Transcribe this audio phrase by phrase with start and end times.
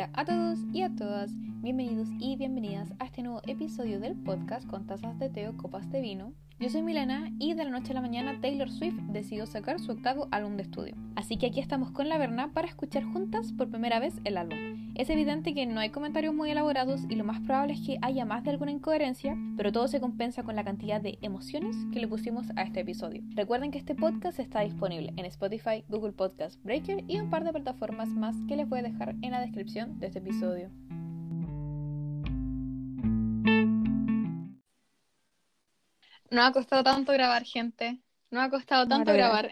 [0.00, 4.66] Hola a todos y a todas, bienvenidos y bienvenidas a este nuevo episodio del podcast
[4.66, 6.32] con tazas de té o copas de vino.
[6.58, 9.92] Yo soy Milena y de la noche a la mañana Taylor Swift decidió sacar su
[9.92, 10.94] octavo álbum de estudio.
[11.16, 14.79] Así que aquí estamos con la Berna para escuchar juntas por primera vez el álbum.
[14.96, 18.24] Es evidente que no hay comentarios muy elaborados y lo más probable es que haya
[18.24, 22.08] más de alguna incoherencia, pero todo se compensa con la cantidad de emociones que le
[22.08, 23.22] pusimos a este episodio.
[23.34, 27.52] Recuerden que este podcast está disponible en Spotify, Google Podcast, Breaker y un par de
[27.52, 30.70] plataformas más que les voy a dejar en la descripción de este episodio.
[36.30, 38.00] No ha costado tanto grabar, gente.
[38.30, 39.50] No ha costado tanto grabar.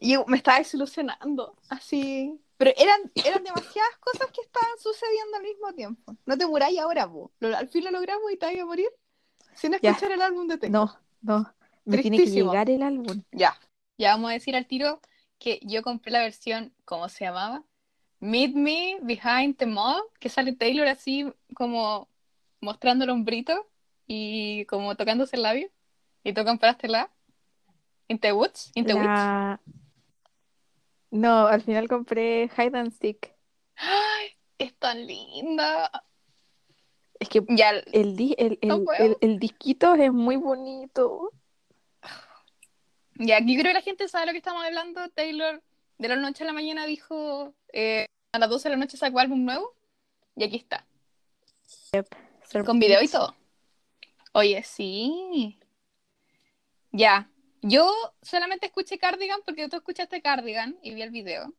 [0.00, 2.40] Y me estaba desilusionando, así.
[2.58, 6.16] Pero eran, eran demasiadas cosas que estaban sucediendo al mismo tiempo.
[6.26, 7.30] No te muráis ahora, vos.
[7.40, 8.88] Al fin lo logramos y te vas a morir
[9.54, 10.68] sin escuchar el álbum de T.
[10.68, 11.54] No, no.
[11.84, 13.22] Me tiene que llegar el álbum.
[13.32, 13.58] Ya.
[13.96, 15.00] Ya vamos a decir al tiro
[15.38, 17.62] que yo compré la versión, ¿cómo se llamaba?
[18.20, 22.08] Meet Me Behind the Mob, que sale Taylor así como
[22.60, 23.68] mostrando el hombrito
[24.06, 25.70] y como tocándose el labio.
[26.24, 27.10] ¿Y tú compraste la?
[28.08, 28.72] ¿In the Woods?
[28.74, 29.60] ¿In the La-
[31.10, 33.34] No, al final compré Hide and Stick.
[33.76, 34.28] ¡Ay!
[34.58, 35.90] Es tan linda.
[37.20, 39.04] Es que Ya, el, el, el, No puedo.
[39.04, 41.32] el- el disquito es muy bonito.
[43.14, 45.08] ya, aquí creo que la gente sabe lo que estamos hablando.
[45.10, 45.62] Taylor
[45.98, 49.18] de la noche a la mañana dijo eh, a las 12 de la noche sacó
[49.18, 49.74] álbum nuevo.
[50.36, 50.86] Y aquí está.
[52.64, 53.34] Con video y todo.
[54.32, 55.58] Oye, sí.
[56.92, 57.28] Ya.
[57.62, 57.92] Yo
[58.22, 61.52] solamente escuché Cardigan porque tú escuchaste Cardigan y vi el video.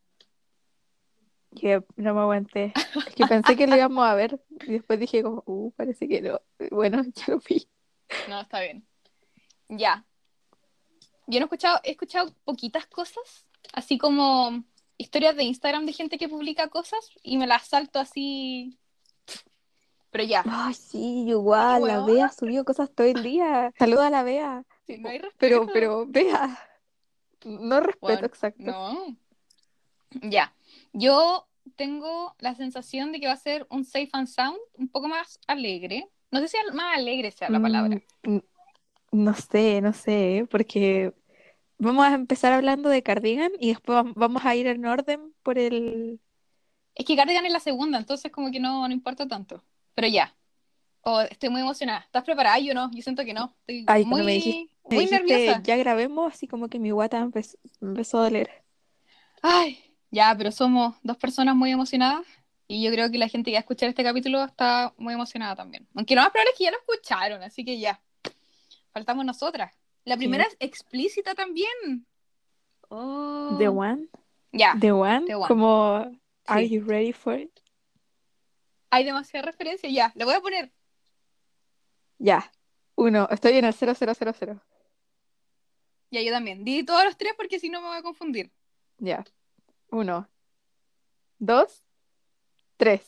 [1.56, 2.74] Que no me aguanté.
[3.08, 4.40] Es que pensé que lo íbamos a ver.
[4.68, 6.42] Y después dije como, uh, parece que no.
[6.72, 7.68] Bueno, ya lo vi.
[8.28, 8.86] No, está bien.
[9.68, 10.06] Ya.
[11.28, 14.64] Yo no he escuchado, he escuchado poquitas cosas, así como
[14.98, 18.80] historias de Instagram de gente que publica cosas y me las salto así.
[20.12, 20.44] Pero ya.
[20.48, 22.14] Ay, sí, igual, la Huevona.
[22.14, 23.72] Bea subió cosas todo el día.
[23.78, 24.66] Saluda a la Bea.
[24.90, 25.74] Sí, no hay Pero, respeto.
[25.74, 26.60] pero, Bea.
[27.46, 28.64] No respeto, Bueno, exacto.
[28.64, 29.18] No.
[30.24, 30.54] Ya.
[30.94, 35.08] Yo tengo la sensación de que va a ser un Safe and Sound un poco
[35.08, 36.10] más alegre.
[36.32, 38.02] No sé si más alegre sea la palabra.
[38.24, 38.42] Mm, mm,
[39.12, 41.14] No sé, no sé, porque
[41.78, 45.58] vamos a empezar hablando de Cardigan y después vam- vamos a ir en orden por
[45.58, 46.20] el...
[46.96, 49.64] Es que Cardigan es la segunda, entonces como que no, no importa tanto.
[49.96, 50.36] Pero ya.
[51.04, 52.00] Oh, estoy muy emocionada.
[52.02, 52.60] ¿Estás preparada?
[52.60, 53.56] Yo no, yo siento que no.
[53.62, 55.62] Estoy Ay, muy, me dijiste- Me muy dijiste, nerviosa.
[55.64, 58.50] ya grabemos, así como que mi guata empezó, a doler.
[59.42, 59.80] Ay,
[60.12, 62.26] ya, pero somos dos personas muy emocionadas
[62.68, 65.56] y yo creo que la gente que va a escuchar este capítulo está muy emocionada
[65.56, 65.88] también.
[65.96, 68.02] Aunque lo más probable es que ya lo escucharon, así que ya.
[68.92, 69.72] Faltamos nosotras.
[70.06, 72.06] La primera es explícita también.
[72.90, 73.56] Oh.
[73.60, 74.08] The One,
[74.52, 75.48] Ya, The One, The One.
[75.48, 76.12] como
[76.48, 76.70] Are Sí.
[76.76, 77.52] you ready for it?
[78.92, 79.88] hay demasiada referencia.
[79.90, 80.72] Ya, le voy a poner.
[82.20, 82.52] Ya,
[82.96, 84.60] uno, estoy en el 0000.
[86.12, 86.66] Ya, yo también.
[86.66, 88.52] Di todos los tres porque si no me voy a confundir.
[88.98, 89.24] Ya,
[89.90, 90.30] uno,
[91.40, 91.82] dos,
[92.76, 93.02] tres.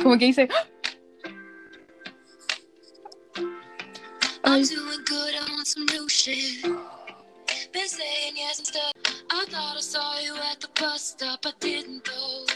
[0.00, 0.48] Como que dice.
[4.44, 6.64] I'm doing good, I'm on some new shit.
[7.72, 8.92] Been saying yes and stuff.
[9.30, 12.46] I thought I saw you at the bus stop, I didn't though.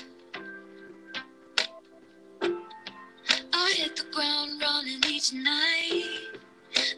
[3.52, 6.04] I hit the ground running each night.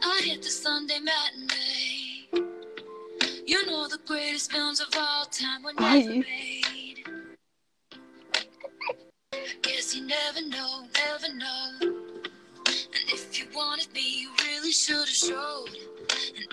[0.02, 2.28] I hit the Sunday matinee.
[3.46, 7.04] You know the greatest films of all time were never made.
[9.60, 11.70] Guess you never know, never know.
[11.80, 15.95] And if you wanted me, you really should have showed.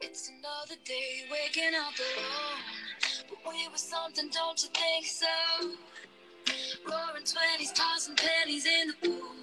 [0.02, 2.62] It's another day waking up alone.
[3.30, 5.28] But we were something, don't you think so?
[6.88, 9.36] Roaring twenties, tossing pennies in the pool.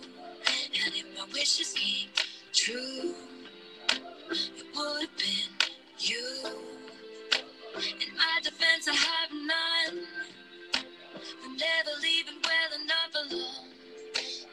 [0.87, 2.09] And if my wishes came
[2.53, 3.15] true,
[4.31, 5.58] it would have been
[6.01, 6.25] you.
[7.77, 10.07] In my defense, I have none.
[11.43, 13.69] For never leaving well enough alone.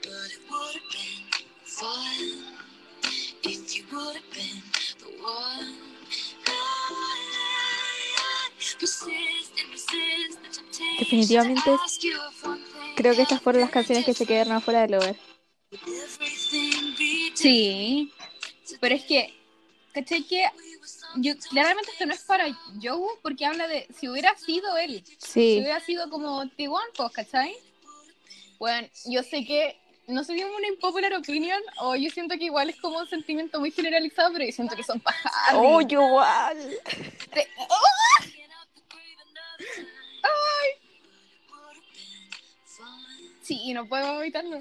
[0.01, 1.24] But it would have been
[1.63, 2.56] fun
[3.44, 4.62] if you would have been
[5.00, 5.95] the one.
[11.00, 11.71] Definitivamente
[12.95, 15.15] Creo que estas fueron las canciones que se quedaron afuera del hogar.
[17.36, 18.12] Sí.
[18.80, 19.33] Pero es que,
[19.94, 20.24] ¿cachai?
[20.24, 20.45] Que
[21.15, 22.45] yo, claramente esto no es para
[22.81, 25.03] Joe porque habla de si hubiera sido él.
[25.06, 27.56] Si Sí, hubiera sido como T1, pues, ¿cachai?
[28.59, 29.77] Bueno, yo sé que
[30.07, 33.07] no sé si es una impopular opinion o yo siento que igual es como un
[33.07, 35.53] sentimiento muy generalizado, pero yo siento que son pajadas.
[35.53, 36.57] oh, yo igual.
[43.41, 44.59] Sí, no puedo evitarlo.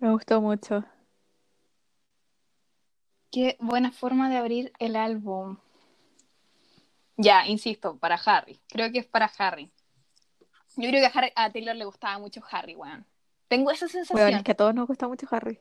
[0.00, 0.84] Me gustó mucho.
[3.30, 5.58] Qué buena forma de abrir el álbum.
[7.16, 8.58] Ya, insisto, para Harry.
[8.68, 9.70] Creo que es para Harry.
[10.76, 13.04] Yo creo que a, Harry- a Taylor le gustaba mucho Harry, weón.
[13.48, 14.24] Tengo esa sensación.
[14.24, 15.60] Bueno, es que a todos nos gusta mucho Harry.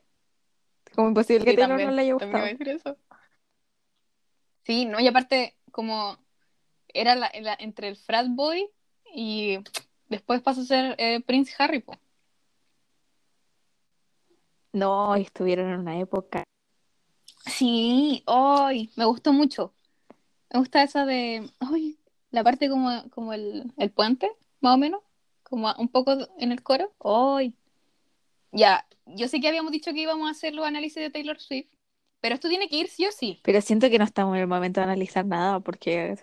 [0.96, 2.46] Como imposible que Sí, Taylor también, no le haya gustado.
[2.46, 2.98] decir eso.
[4.64, 6.18] Sí, no, y aparte, como
[6.88, 8.70] era la- la- entre el frat boy
[9.14, 9.60] y
[10.08, 11.98] después pasó a ser eh, Prince Harry, po.
[14.72, 16.44] No, estuvieron en una época.
[17.46, 19.74] Sí, hoy me gustó mucho.
[20.52, 21.98] Me gusta esa de, ay,
[22.32, 24.32] la parte como, como el, el puente,
[24.62, 25.02] más o menos,
[25.44, 26.94] como un poco en el coro.
[27.00, 27.54] Hoy.
[28.52, 31.70] Ya, yo sé que habíamos dicho que íbamos a hacer los análisis de Taylor Swift,
[32.20, 33.40] pero esto tiene que ir sí o sí.
[33.44, 36.16] Pero siento que no estamos en el momento de analizar nada porque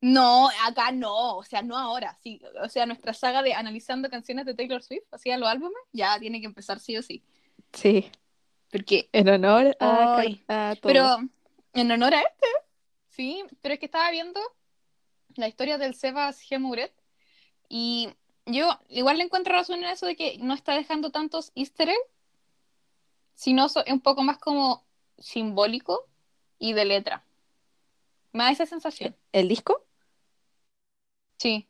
[0.00, 4.46] No, acá no, o sea, no ahora, sí, o sea, nuestra saga de analizando canciones
[4.46, 7.22] de Taylor Swift, así a los álbumes, ya tiene que empezar sí o sí,
[7.72, 8.10] sí,
[8.70, 10.92] porque, en honor a, Ay, a todo.
[10.92, 11.16] pero
[11.72, 12.46] en honor a este,
[13.08, 14.40] sí, pero es que estaba viendo
[15.36, 16.92] la historia del Sebas Gemuret
[17.68, 18.08] y
[18.46, 21.98] yo igual le encuentro razón en eso de que no está dejando tantos easter eggs,
[23.34, 24.84] sino es un poco más como
[25.18, 26.06] simbólico
[26.58, 27.24] y de letra.
[28.32, 29.16] Me da esa sensación.
[29.32, 29.84] ¿El disco?
[31.38, 31.66] Sí.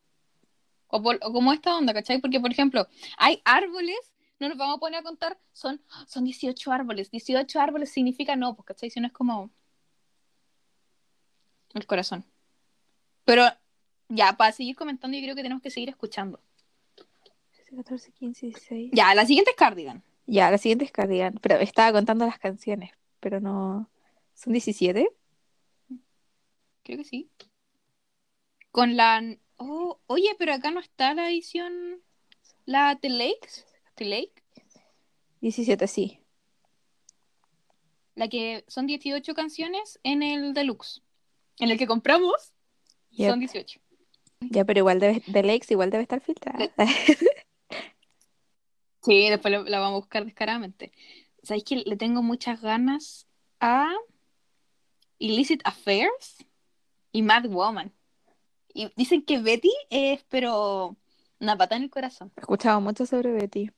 [0.88, 2.20] O, por- o como esta onda, ¿cachai?
[2.20, 3.98] Porque, por ejemplo, hay árboles,
[4.40, 7.10] no nos vamos a poner a contar, son, son 18 árboles.
[7.10, 8.90] 18 árboles significa no, pues, ¿cachai?
[8.90, 9.50] Si no es como
[11.74, 12.24] el corazón.
[13.24, 13.44] Pero,
[14.08, 16.40] ya, para seguir comentando, yo creo que tenemos que seguir escuchando.
[17.76, 18.90] 14, 15, 16.
[18.92, 20.02] Ya, la siguiente es Cardigan.
[20.26, 21.34] Ya, la siguiente es Cardigan.
[21.40, 22.90] Pero estaba contando las canciones,
[23.20, 23.88] pero no.
[24.34, 25.08] ¿Son 17?
[26.82, 27.30] Creo que sí.
[28.72, 29.22] Con la...
[29.56, 32.00] Oh, oye, pero acá no está la edición...
[32.64, 33.69] La The Lakes.
[34.04, 34.42] Lake.
[35.40, 36.20] 17, sí.
[38.14, 41.02] La que son 18 canciones en el deluxe.
[41.58, 42.52] En el que compramos
[43.10, 43.30] Yep.
[43.30, 43.80] son 18.
[44.40, 46.58] Ya, pero igual debe, de Lakes igual debe estar filtrada.
[49.02, 50.92] Sí, después la, la vamos a buscar descaradamente.
[51.42, 53.26] ¿Sabéis que le tengo muchas ganas
[53.60, 53.90] a
[55.18, 56.46] Illicit Affairs
[57.12, 57.92] y Mad Woman?
[58.72, 60.96] Y dicen que Betty es, pero
[61.40, 62.32] una pata en el corazón.
[62.36, 63.70] He escuchado mucho sobre Betty.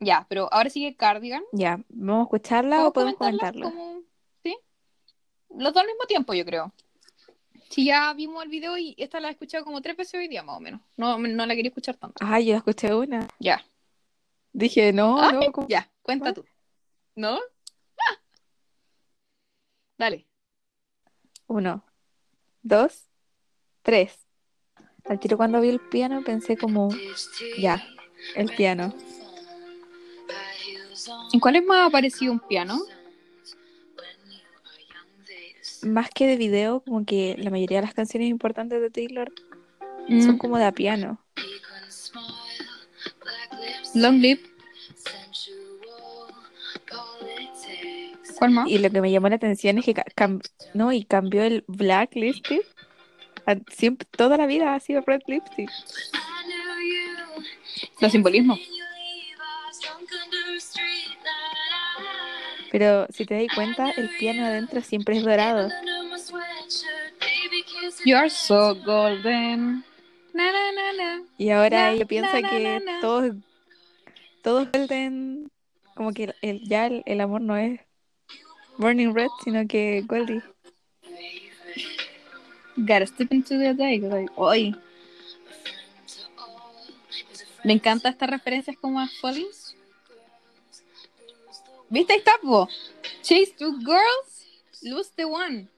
[0.00, 1.42] Ya, pero ahora sigue Cardigan.
[1.52, 3.64] Ya, ¿vamos a escucharla o podemos comentarla?
[3.70, 4.02] como-
[4.42, 4.56] ¿Sí?
[5.50, 6.72] Los dos al mismo tiempo, yo creo.
[7.70, 10.42] Si ya vimos el video y esta la he escuchado como tres veces hoy día,
[10.42, 10.80] más o menos.
[10.96, 12.16] No, no la quería escuchar tanto.
[12.24, 13.26] Ah, yo escuché una.
[13.38, 13.64] Ya.
[14.52, 15.52] Dije, no, Ah, no.
[15.52, 15.66] ¿cómo?
[15.68, 16.44] Ya, cuenta tú.
[17.14, 17.36] ¿No?
[17.98, 18.18] Ah.
[19.98, 20.26] Dale.
[21.48, 21.84] Uno,
[22.62, 23.06] dos,
[23.82, 24.18] tres.
[25.04, 26.88] Al tiro cuando vi el piano pensé como,
[27.58, 27.82] ya,
[28.34, 28.92] el piano.
[31.32, 32.78] ¿En cuáles más ha aparecido un piano?
[35.82, 39.32] Más que de video, como que la mayoría de las canciones importantes de Taylor
[40.08, 40.22] Mm.
[40.22, 41.20] son como de a piano.
[43.94, 44.40] Long Live.
[48.38, 48.68] ¿Cuál más?
[48.68, 49.94] Y lo que me llamó la atención es que
[50.74, 52.60] no, y cambió el blacklisted
[53.46, 55.70] a- siempre, toda la vida ha sido red lipstick.
[58.00, 58.58] Los simbolismos.
[62.70, 65.68] Pero si te das cuenta, el piano adentro siempre es dorado.
[68.04, 69.84] You are so golden.
[70.32, 71.22] Na, na, na, na.
[71.38, 73.34] Y ahora ella piensa que todos,
[74.42, 75.50] todos golden,
[75.94, 77.80] como que el, ya el, el amor no es
[78.78, 80.42] burning red, sino que Goldie.
[82.76, 83.98] Gotta step into the day.
[84.00, 84.76] like, Oy.
[87.64, 89.46] Me encanta estas referencias como a Falling.
[91.88, 92.14] ¿Viste?
[92.14, 92.68] Ahí está, po.
[93.22, 94.46] Chase two girls,
[94.82, 95.68] lose the one.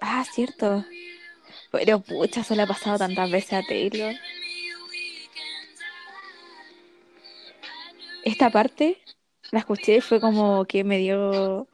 [0.00, 0.84] Ah, cierto.
[1.70, 4.14] Pero pucha, eso le ha pasado tantas veces a Taylor.
[8.24, 8.98] Esta parte
[9.50, 11.66] la escuché y fue como que me dio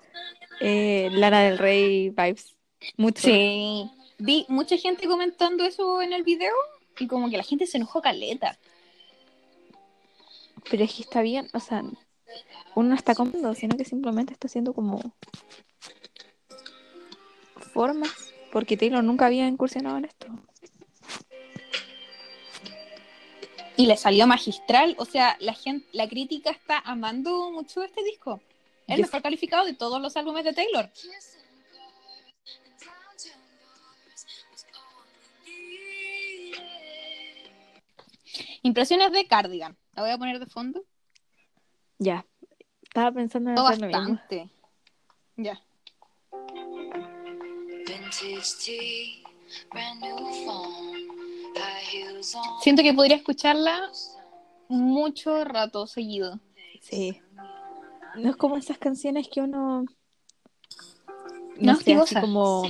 [0.61, 2.57] eh, Lana del Rey vibes.
[2.97, 3.23] Mucho.
[3.23, 3.91] Sí.
[4.19, 6.55] Vi mucha gente comentando eso en el video
[6.99, 8.59] y como que la gente se enojó caleta.
[10.71, 11.83] Pero es que está bien, o sea,
[12.75, 15.01] uno no está comiendo, sino que simplemente está haciendo como
[17.73, 20.27] formas, porque Taylor nunca había incursionado en esto.
[23.77, 28.41] Y le salió magistral, o sea, la gente, la crítica está amando mucho este disco.
[28.87, 30.91] El mejor calificado de todos los álbumes de Taylor.
[38.65, 39.77] Impresiones de Cardigan.
[39.93, 40.83] La voy a poner de fondo.
[41.99, 42.25] Ya,
[42.83, 44.51] estaba pensando en hacer lo bastante.
[45.37, 45.63] Ya.
[52.63, 53.91] Siento que podría escucharla
[54.69, 56.41] mucho rato seguido.
[56.81, 57.21] Sí.
[58.17, 59.85] No es como esas canciones que uno.
[61.57, 62.63] No, No sé, así como.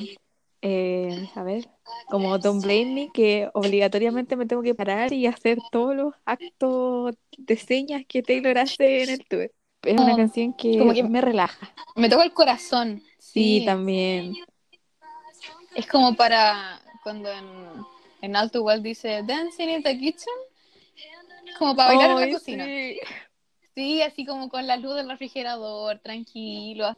[0.65, 1.69] Eh, a ver,
[2.11, 7.15] como Don't Blame Me, que obligatoriamente me tengo que parar y hacer todos los actos
[7.37, 9.51] de señas que Taylor hace en el tour.
[9.83, 11.75] Es una Oh, canción que, como que- me relaja.
[11.97, 13.03] Me toca el corazón.
[13.19, 14.35] Sí, Sí, también.
[15.75, 17.45] Es como para cuando en,
[18.23, 20.35] en Alto Wall dice Dancing in the Kitchen.
[21.59, 22.65] Como para bailar en Ay, la cocina.
[22.65, 23.01] sí.
[23.75, 26.97] Sí, así como con la luz del refrigerador, tranquilo.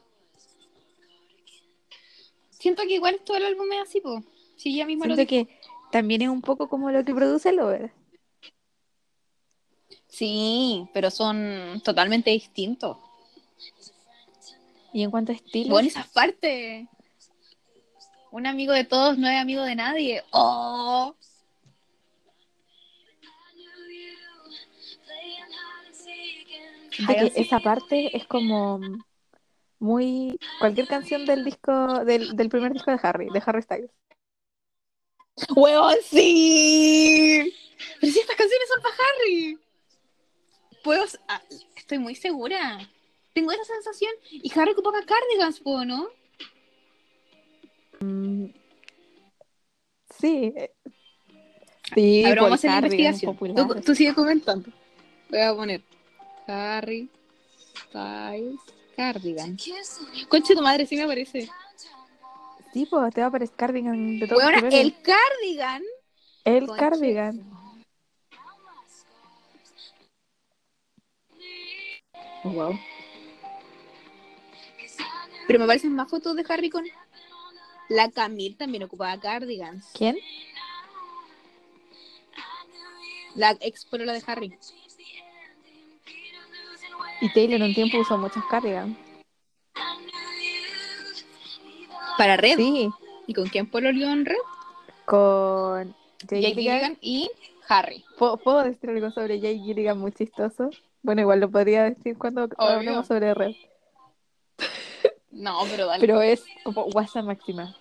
[2.59, 4.23] Siento que igual todo el álbum es así, po.
[4.57, 5.59] Sí, ella misma lo Siento que
[5.91, 7.93] también es un poco como lo que produce Lover.
[10.09, 12.97] Sí, pero son totalmente distintos.
[14.93, 16.87] Y en cuanto a estilo, Bueno, esas partes.
[18.31, 20.23] Un amigo de todos no es amigo de nadie.
[20.31, 21.15] ¡Oh!
[26.97, 28.81] siento que esa parte es como
[29.79, 33.91] muy cualquier canción del disco del, del primer disco de Harry, de Harry Styles.
[35.55, 37.53] ¡Huevón, sí!
[38.01, 39.59] Pero si estas canciones son para Harry.
[40.83, 41.05] Puedo...
[41.29, 41.43] ah,
[41.77, 42.79] estoy muy segura.
[43.35, 44.13] Tengo esa sensación.
[44.31, 46.09] Y Harry ocupaba cardigans, ¿no?
[48.01, 48.47] Mm,
[50.19, 50.53] sí.
[50.57, 50.73] eh,
[51.95, 53.33] Sí, A ver, vamos a hacer la investigación.
[53.35, 53.67] popular.
[53.69, 54.71] Tú, tú sigue comentando.
[55.31, 55.83] Voy a poner
[56.47, 57.09] Harry
[57.89, 58.59] Styles
[58.97, 59.57] Cardigan.
[60.29, 61.49] Conche tu madre, sí me aparece.
[62.73, 65.83] Sí, pues te va a aparecer cardigan de todos Bueno, el cardigan.
[66.45, 67.57] El Conche cardigan.
[72.45, 72.79] Wow.
[75.47, 76.85] Pero me aparecen más fotos de Harry con.
[77.89, 79.87] La Camille también ocupaba cardigans.
[79.95, 80.19] ¿Quién?
[83.35, 84.59] La ex polola de Harry.
[87.21, 88.97] Y Taylor un tiempo usó muchos cardigan.
[92.19, 92.57] Para Red.
[92.57, 92.91] Sí,
[93.27, 94.37] ¿Y con quién pololeó en Red?
[95.05, 95.95] con
[96.29, 96.97] Jay Jake Gilligan.
[96.97, 97.31] Gilligan y
[97.69, 98.05] Harry.
[98.19, 100.71] ¿Puedo, puedo decir algo sobre Jay Gilligan muy chistoso?
[101.03, 103.53] Bueno, igual lo podría decir cuando hablemos sobre Red.
[105.31, 106.01] No, pero dale.
[106.01, 107.77] Pero es como WhatsApp máxima.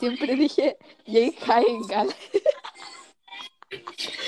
[0.00, 2.12] Siempre dije Jake Hyengal.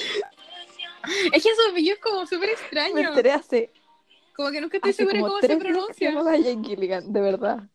[1.33, 3.09] Es que su apellido es como súper Me extraño.
[3.09, 3.73] enteré hace,
[4.37, 6.13] Como que nunca estoy segura cómo se pronuncia.
[6.13, 7.69] Jake Gilligan, de verdad.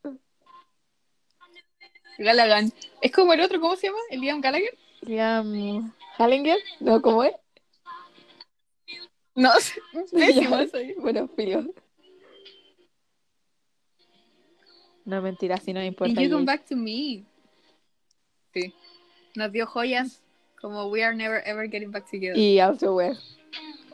[2.18, 2.72] Gallagher.
[3.02, 4.00] Es como el otro, ¿cómo se llama?
[4.10, 4.78] ¿El Liam Gallagher?
[5.02, 7.02] Liam Hallinger, ¿no?
[7.02, 7.34] ¿Cómo es?
[9.36, 9.52] No,
[10.72, 10.96] soy.
[10.98, 11.64] Bueno, filo.
[15.06, 16.20] No, mentira, si no me importa.
[16.22, 16.46] You Come.
[16.46, 17.24] Back to Me.
[18.54, 18.74] Sí.
[19.36, 20.24] Nos dio joyas
[20.68, 22.38] como We Are Never Ever Getting Back Together.
[22.38, 23.16] Y Outerwear.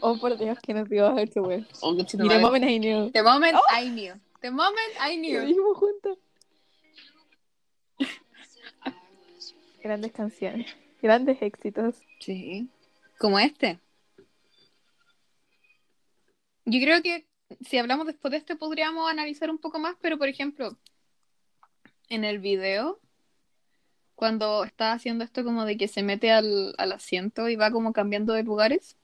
[0.02, 1.66] Oh, por Dios, que nos dio Outerwear.
[1.82, 2.40] Oh, Y The madre.
[2.40, 3.12] Moment I Knew.
[3.12, 3.80] The Moment Oh.
[3.82, 4.14] I Knew.
[4.42, 5.48] The moment I Lo knew.
[5.48, 6.18] dijimos juntos.
[9.82, 10.68] Grandes canciones,
[11.02, 11.96] grandes éxitos.
[12.20, 12.70] Sí.
[13.20, 13.80] Como este.
[16.66, 17.26] Yo creo que
[17.62, 20.78] si hablamos después de este podríamos analizar un poco más, pero por ejemplo,
[22.10, 23.00] en el video,
[24.16, 27.94] cuando está haciendo esto como de que se mete al, al asiento y va como
[27.94, 28.98] cambiando de lugares,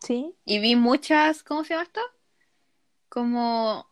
[0.00, 2.00] Sí, y vi muchas, ¿cómo se llama esto?
[3.08, 3.86] Como,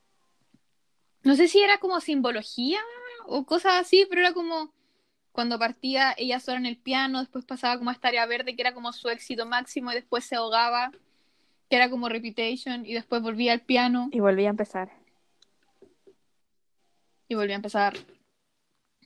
[1.22, 2.80] no sé si era como simbología
[3.26, 4.72] o cosas así, pero era como
[5.32, 8.62] cuando partía ella sola en el piano, después pasaba como a esta área verde que
[8.62, 10.92] era como su éxito máximo y después se ahogaba,
[11.68, 14.92] que era como Reputation y después volvía al piano y volví a empezar.
[17.28, 17.94] y volvía a empezar.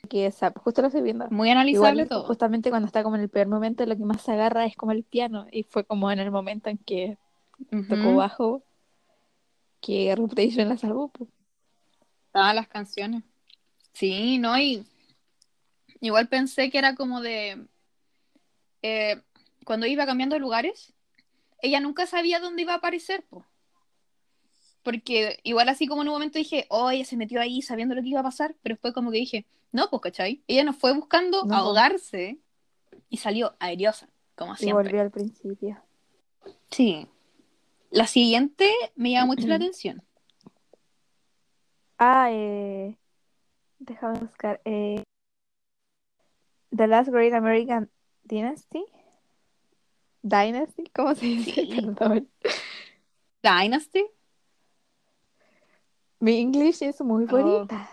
[0.08, 1.28] Que justo lo estoy viendo.
[1.30, 2.24] Muy analizable Igual, todo.
[2.24, 4.92] justamente cuando está como en el peor momento, lo que más se agarra es como
[4.92, 5.46] el piano.
[5.52, 7.18] Y fue como en el momento en que
[7.88, 8.16] tocó Ujú.
[8.16, 8.62] bajo
[9.80, 11.12] que Reputation la salvó.
[12.26, 13.22] Estaban las canciones.
[13.92, 14.58] Sí, ¿no?
[14.58, 14.84] Y
[16.00, 17.66] igual pensé que era como de...
[18.82, 19.20] eh,
[19.64, 20.94] cuando iba cambiando de lugares,
[21.62, 23.44] ella nunca sabía dónde iba a aparecer, po.
[24.82, 28.02] Porque igual así como en un momento dije, oh, ella se metió ahí sabiendo lo
[28.02, 30.42] que iba a pasar, pero después como que dije, no, pues, ¿cachai?
[30.46, 31.54] Ella no fue buscando No, po.
[31.54, 32.38] ahogarse
[33.08, 34.84] y salió aeriosa, como Y siempre.
[34.84, 35.82] volvió al principio.
[36.70, 37.06] Sí.
[37.90, 40.02] La siguiente me llama mucho la atención.
[41.98, 42.96] Ah, eh,
[43.78, 44.60] déjame buscar.
[44.64, 45.02] Eh,
[46.74, 47.90] The Last Great American
[48.24, 48.84] Dynasty.
[50.22, 51.52] Dynasty, ¿cómo se dice?
[51.52, 51.66] Sí.
[51.80, 52.28] Perdón.
[53.42, 54.04] Dynasty.
[56.20, 57.28] Mi English es muy Oh.
[57.28, 57.88] bonita.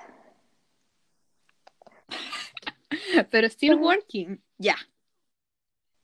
[3.32, 4.42] Pero still working.
[4.58, 4.76] Ya.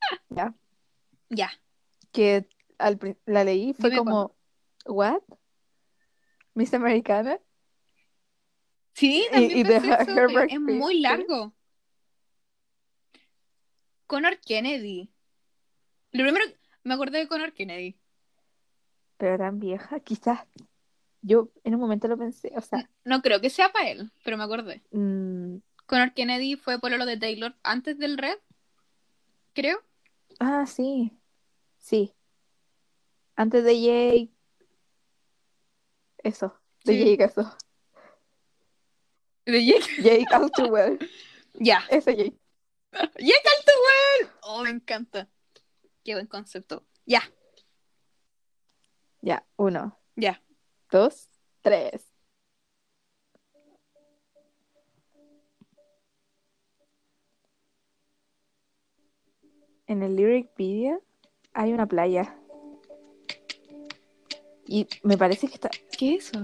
[0.29, 0.53] Ya.
[1.29, 1.51] Ya.
[2.11, 4.35] Que al, la leí, fue Dime como,
[4.85, 5.21] ¿what?
[6.53, 7.39] Miss Americana.
[8.93, 11.53] Sí, Y- también y pensé eso, es, muy largo.
[14.07, 15.09] Connor Kennedy.
[16.11, 16.45] Lo primero,
[16.83, 17.97] me acordé de Connor Kennedy.
[19.17, 20.45] Pero tan vieja, quizás.
[21.21, 24.37] Yo en un momento lo pensé, o sea, No creo que sea para él, pero
[24.37, 24.81] me acordé.
[24.91, 25.57] mm,
[25.91, 28.37] Connor Kennedy fue por lo de Taylor antes del Red,
[29.51, 29.77] creo.
[30.39, 31.11] ah, sí,
[31.79, 32.13] sí.
[33.35, 34.31] Antes de Jake,
[36.23, 36.99] eso, de Sí.
[37.17, 37.57] Jake, eso.
[39.45, 39.85] De Jake.
[40.01, 40.97] Jake All Too Well,
[41.55, 41.83] Ya.
[41.89, 42.37] ese Jake.
[43.19, 44.31] Jake Altawell.
[44.43, 45.27] Oh, me encanta.
[46.05, 46.87] Qué buen concepto.
[47.05, 47.21] Ya,
[49.21, 50.41] Ya, uno, ya.
[50.89, 51.27] dos,
[51.61, 52.10] tres.
[59.91, 61.01] En el lyric video
[61.53, 62.33] hay una playa.
[64.65, 65.69] Y me parece que está.
[65.97, 66.39] ¿Qué es eso?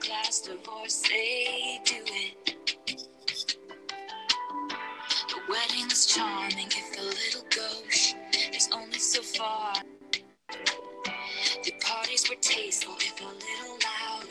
[0.00, 2.39] Class divorce they do it?
[5.50, 8.14] The wedding was charming if a little gauche.
[8.52, 9.74] There's only so far.
[11.64, 14.28] The parties were tasteful, if a little loud.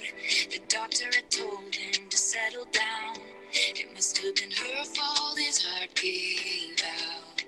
[0.50, 3.18] The doctor had told him to settle down.
[3.52, 7.44] It must have been her fault his heart gave out.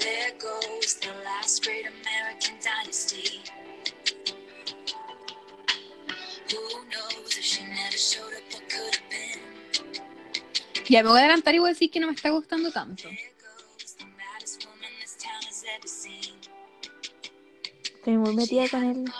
[0.00, 3.42] There goes the last great American dynasty.
[6.50, 9.55] Who knows if she never showed up what could have been?
[10.88, 13.08] Ya, me voy a adelantar y voy a decir que no me está gustando tanto.
[17.82, 19.12] Estoy muy metida con el,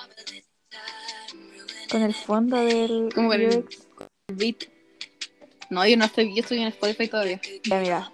[1.90, 3.64] con el fondo del Como con el-.
[4.32, 4.64] Beat.
[5.70, 7.40] No, yo no estoy, yo estoy en Spotify todavía.
[7.64, 8.12] Ya, mira,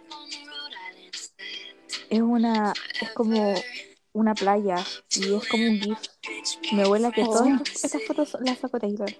[2.08, 3.54] es una, es como
[4.14, 4.76] una playa
[5.10, 5.98] y es como un GIF.
[6.72, 7.26] Me huele a que Oh.
[7.32, 9.14] todas estas- estas fotos las sacó Taylor.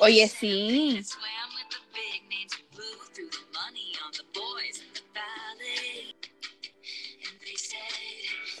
[0.00, 1.02] Oye, sí.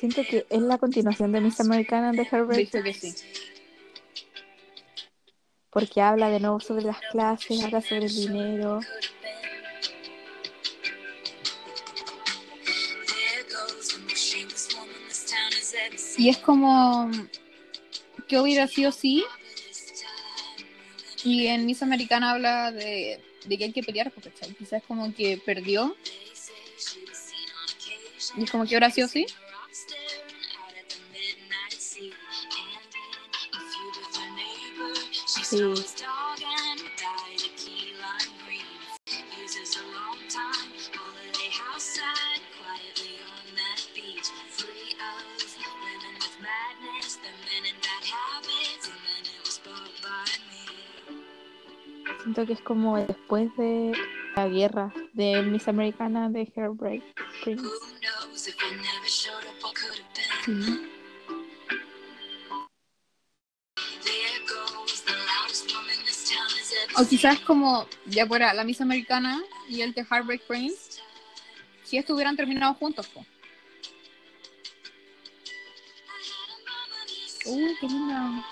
[0.00, 3.14] Siento que es la continuación de Miss Americana de Herbert Dice que sí.
[5.68, 8.80] porque habla de nuevo sobre las clases, habla sobre el dinero.
[16.16, 17.10] Y es como
[18.26, 19.22] que hubiera sido sí.
[21.24, 24.54] Y en Miss Americana habla de, de que hay que pelear, porque ¿cachai?
[24.54, 25.94] quizás como que perdió
[28.36, 29.26] Y como que ahora sí o sí.
[35.50, 35.58] Sí.
[52.22, 53.92] Siento que es como después de
[54.36, 57.02] la guerra de Miss Americana de Hairbreak
[57.42, 57.64] Prince.
[60.44, 60.89] Sí.
[67.00, 71.00] O quizás como ya fuera la Miss Americana y el de Heartbreak Prince,
[71.82, 73.08] si estuvieran terminados juntos.
[73.08, 73.24] po.
[77.46, 78.44] Uy, qué linda.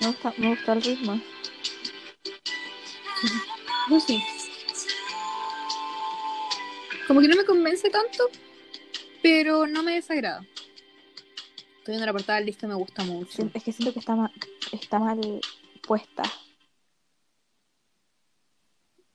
[0.00, 1.20] Me gusta, me gusta el ritmo.
[4.06, 4.35] Sí.
[7.06, 8.28] Como que no me convence tanto,
[9.22, 10.40] pero no me desagrada.
[11.78, 13.48] Estoy viendo la portada del disco y me gusta mucho.
[13.54, 14.32] Es que siento que está mal,
[14.72, 15.40] está mal
[15.86, 16.24] puesta.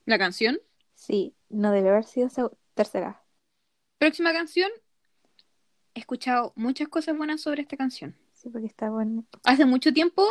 [0.06, 0.60] La canción.
[0.96, 2.30] Sí, no debe haber sido
[2.74, 3.24] tercera.
[3.98, 4.72] Próxima canción.
[5.94, 8.16] He escuchado muchas cosas buenas sobre esta canción.
[8.34, 9.26] Sí, porque está bueno.
[9.44, 10.26] Hace mucho tiempo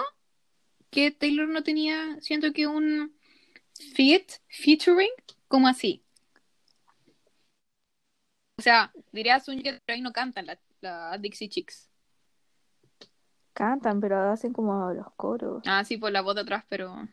[0.90, 3.14] que Taylor no tenía, siento que un
[3.94, 5.11] feat, featuring,
[5.46, 6.03] como así.
[8.61, 11.88] O sea, diría Sun que pero ahí no cantan la, la Dixie Chicks.
[13.55, 15.62] Cantan, pero hacen como los coros.
[15.64, 17.09] Ah, sí, por la voz de atrás, pero.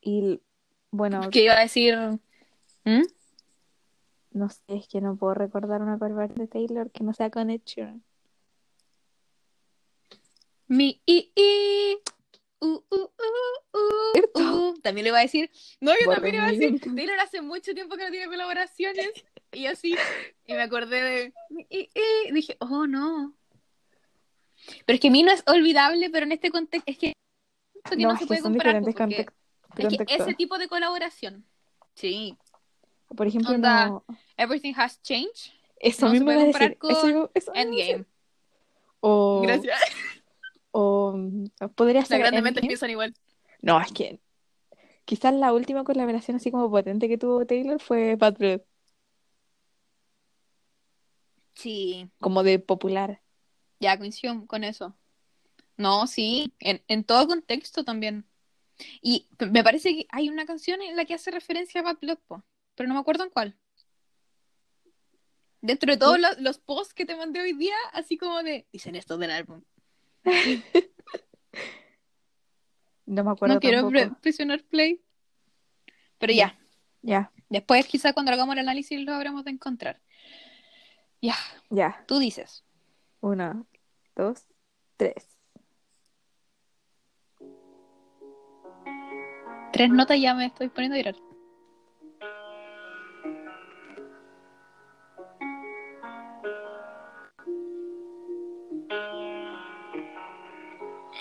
[0.00, 0.40] Y
[0.92, 1.96] bueno, ¿Qué iba a decir?
[2.84, 3.02] ¿Mm?
[4.30, 7.50] no sé, es que no puedo recordar una cover de Taylor que no sea con
[7.50, 8.04] Ed Sheeran.
[10.68, 11.96] Mi i i
[12.60, 14.80] uh, uh, uh, uh.
[14.80, 15.50] También le iba a decir,
[15.80, 16.80] no, yo también iba a decir.
[16.80, 19.24] Taylor hace mucho tiempo que no tiene colaboraciones
[19.56, 19.96] y así,
[20.46, 21.34] y me acordé de
[22.32, 23.34] dije, oh no.
[24.84, 27.12] Pero es que mi no es olvidable, pero en este contexto es que,
[27.84, 29.32] que no, No, se puede comparar porque context-
[29.78, 31.44] es que ese tipo de colaboración,
[31.94, 32.36] sí,
[33.16, 34.04] Por ejemplo, onda, no.
[34.36, 36.78] Everything Has Changed, Eso no se mismo puede iba a comparar decir.
[36.78, 37.60] con Eso, eso a.
[37.60, 38.04] Endgame.
[39.00, 39.80] O, Gracias.
[40.72, 41.16] o
[41.74, 42.20] podría ser
[42.66, 43.14] piensan igual.
[43.62, 44.18] No, es que
[45.04, 48.60] quizás la última colaboración así como potente que tuvo Taylor fue Bad Blood,
[51.56, 53.20] Sí, como de popular.
[53.80, 54.96] Ya coincido con eso.
[55.76, 58.24] No, sí, en, en todo contexto también.
[59.00, 62.18] Y me parece que hay una canción en la que hace referencia a Bad Blood,
[62.26, 63.56] po, pero no me acuerdo en cuál.
[65.62, 68.94] Dentro de todos los, los posts que te mandé hoy día, así como de, dicen
[68.94, 69.62] esto del álbum.
[73.06, 74.20] No me acuerdo No quiero tampoco.
[74.20, 75.00] presionar play.
[76.18, 76.58] Pero ya,
[77.02, 80.00] Ya, después quizá cuando hagamos el análisis lo habremos de encontrar.
[81.26, 81.34] Ya,
[81.70, 82.04] ya.
[82.06, 82.62] tú dices.
[83.20, 83.66] Uno,
[84.14, 84.46] dos,
[84.96, 85.26] tres.
[89.72, 91.16] Tres notas ya me estoy poniendo a llorar.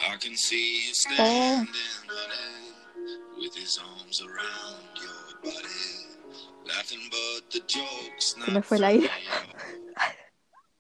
[0.08, 1.68] I can see you standing,
[2.08, 2.74] honey,
[3.40, 6.05] with his arms around your body,
[8.18, 9.10] Se me fue el aire.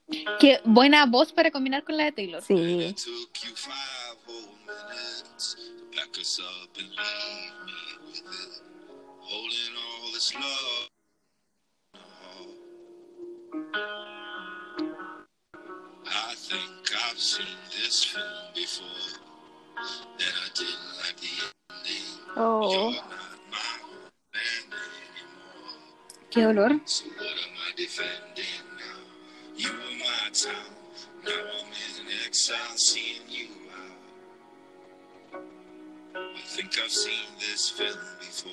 [0.39, 2.41] Qué buena voz para combinar con la de Taylor.
[2.41, 2.81] Sí.
[2.89, 7.73] It took you five whole minutes to back us up and leave me
[8.05, 8.61] with it,
[9.19, 10.89] holding all this love.
[16.07, 18.85] I think I've seen this film before,
[19.77, 21.27] and I didn't like the
[21.71, 22.09] ending.
[22.37, 22.93] Oh,
[37.71, 38.51] film before.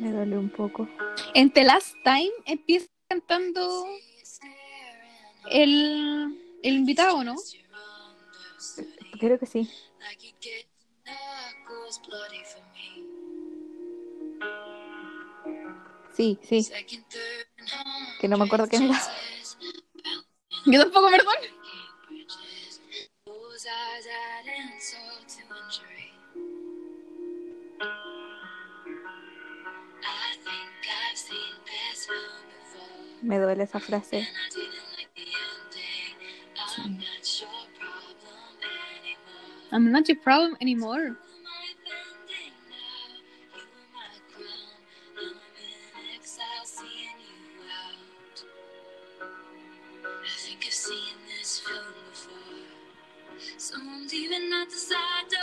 [0.00, 0.88] me duele un poco.
[1.34, 3.86] En The Last Time empieza cantando
[5.50, 7.34] el, el invitado, ¿no?
[9.20, 9.70] Creo que sí.
[16.14, 16.68] Sí, sí.
[18.20, 18.98] Que no me acuerdo quién era.
[20.64, 21.34] Yo tampoco, perdón.
[30.04, 32.51] I think I've seen this.
[33.22, 34.16] Me duele esa frase.
[34.16, 36.16] And I didn't like the ending.
[36.82, 38.16] I'm not your problem
[39.00, 39.70] anymore.
[39.72, 41.16] I'm not your problem anymore.
[55.32, 55.41] Who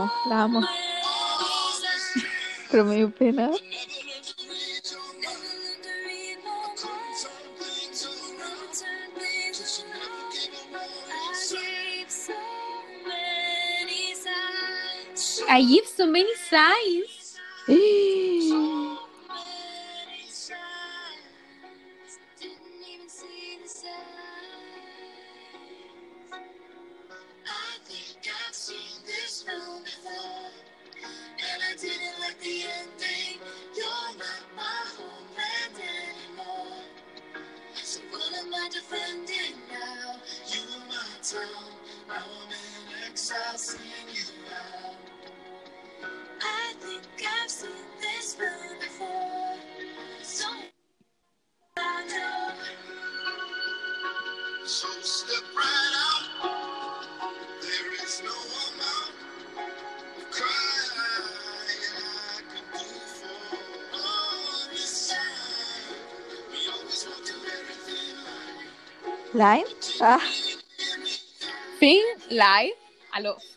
[0.00, 0.60] amo, la amo.
[2.70, 3.50] Pero me dio learned
[5.82, 6.38] to read
[16.04, 16.89] your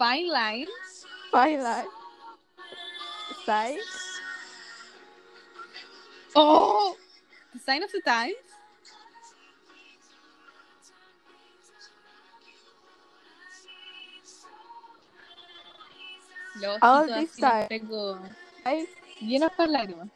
[0.03, 0.67] fine line.
[1.31, 1.87] fine line.
[3.45, 3.77] Sai.
[6.35, 6.97] Oh,
[7.53, 8.35] the sign of the times.
[16.59, 17.67] Los All this time.
[17.69, 18.19] tengo
[18.63, 18.85] Sai.
[19.21, 20.09] llenos por lágrimas.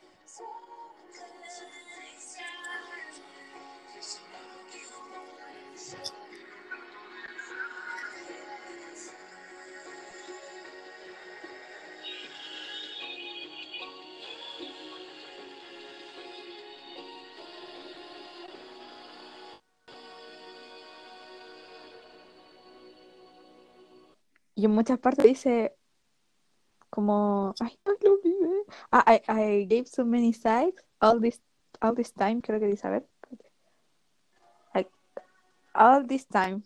[24.58, 25.76] Y en muchas partes dice
[26.89, 28.63] como, ay, no lo olvidé.
[28.91, 31.39] Ah, I, I gave so many sides all this,
[31.80, 33.08] all this time, creo que dice, a ver.
[34.74, 34.88] I-
[35.76, 36.63] all this time.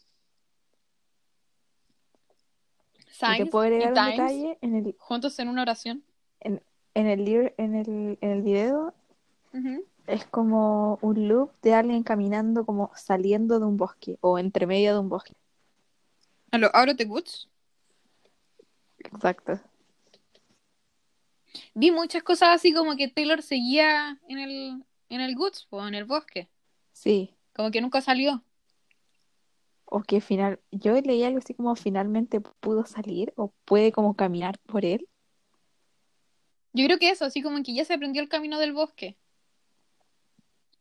[3.11, 6.01] Signs puedo y agregar un times detalle en el, juntos en una oración.
[6.39, 6.61] en
[7.07, 8.93] el, lyr- en el, en el video,
[10.07, 14.93] es como un loop de alguien caminando como saliendo de un bosque o entre medio
[14.93, 15.33] de un bosque.
[16.51, 17.49] Aló, out of the woods.
[19.03, 19.59] Exacto.
[21.73, 25.95] Vi muchas cosas así como que Taylor seguía en el, en el woods, o en
[25.95, 26.49] el bosque.
[26.93, 27.35] Sí.
[27.53, 28.43] Como que nunca salió.
[29.85, 34.57] O que final, yo leí algo así como finalmente pudo salir o puede como caminar
[34.59, 35.07] por él.
[36.73, 39.17] Yo creo que eso, así como que ya se aprendió el camino del bosque.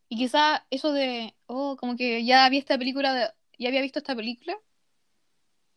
[0.09, 3.28] Y quizá eso de, oh, como que ya había esta película, de,
[3.59, 4.56] ya había visto esta película,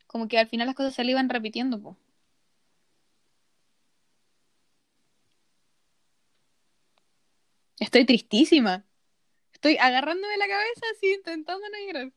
[0.07, 1.97] como que al final las cosas se le iban repitiendo, po.
[7.79, 8.85] Estoy tristísima.
[9.53, 12.11] Estoy agarrándome la cabeza así, intentando no llorar.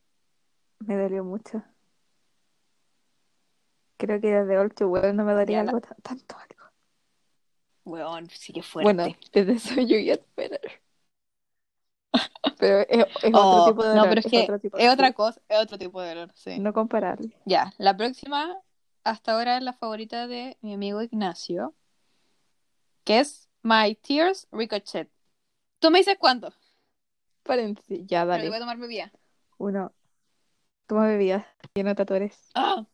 [0.81, 1.63] Me dolió mucho.
[3.99, 6.67] Creo que desde All Too Well no me daría la- algo tan- tanto algo.
[7.85, 8.93] Weón, sí que fuerte.
[8.93, 10.83] Bueno, desde So You Get Better.
[12.59, 14.91] Pero es, es Oh, otro tipo de no, dolor, pero es que otro tipo- es
[14.93, 16.59] otra cosa, es otro tipo de dolor, sí.
[16.59, 17.31] No comparable.
[17.45, 18.59] Ya, la próxima
[19.05, 21.75] hasta ahora es la favorita de mi amigo Ignacio,
[23.05, 25.11] que es My Tears Ricochet.
[25.79, 26.53] Tú me dices cuánto,
[27.43, 28.45] Paréntesis, ya pero dale.
[28.45, 29.13] yo voy a tomar bebida.
[29.59, 29.93] Uno,
[30.87, 32.51] toma bebida y no tatores.
[32.55, 32.85] ¡Ah!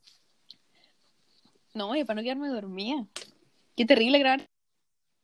[1.74, 3.06] No, y para no quedarme dormida.
[3.76, 4.46] Qué terrible grabar.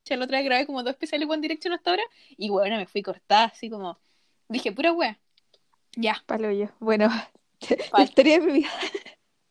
[0.09, 2.03] La otra vez grabé como dos especiales One Direction hasta ahora
[2.39, 3.99] y bueno, me fui cortada así como...
[4.49, 5.21] Dije, pura wea.
[5.97, 6.23] Ya.
[6.25, 6.69] Palo yo.
[6.81, 7.11] Bueno,
[7.93, 8.71] la historia de mi vida.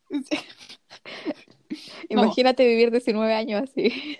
[2.09, 4.17] Imagínate vivir 19 años así.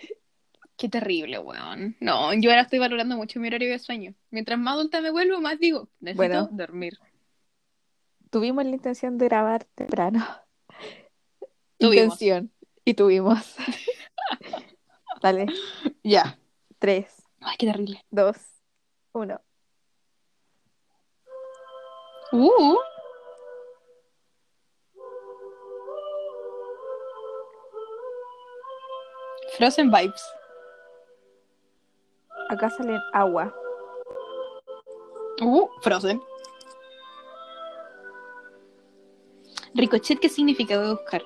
[0.77, 1.97] Qué terrible, weón.
[1.99, 4.13] No, yo ahora estoy valorando mucho mi horario de sueño.
[4.29, 6.49] Mientras más adulta me vuelvo, más digo, necesito Bueno.
[6.51, 6.99] dormir.
[8.29, 10.25] Tuvimos la intención de grabar temprano.
[11.79, 12.21] Tuvimos.
[12.21, 12.51] Intención.
[12.85, 13.55] Y tuvimos.
[15.21, 15.47] Dale.
[16.03, 16.37] Ya.
[16.79, 17.07] Tres,
[17.41, 18.05] Ay, qué terrible.
[18.11, 18.37] dos,
[19.13, 19.41] uno.
[22.31, 22.77] Uh.
[29.57, 30.21] Frozen vibes.
[32.49, 33.53] Acá sale agua.
[35.41, 36.21] Uh, Frozen.
[39.75, 40.77] Ricochet, ¿qué significa?
[40.77, 41.23] Voy a buscar.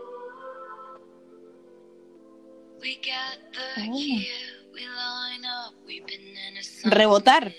[3.77, 3.97] Oh.
[3.97, 7.43] here, we line up, we've been in a Rebotar.
[7.43, 7.53] And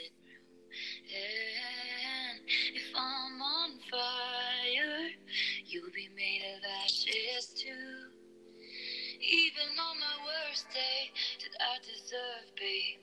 [2.75, 5.11] if I'm on fire,
[5.64, 8.11] you'll be made of ashes too.
[9.20, 13.02] Even on my worst day, did I deserve, babe,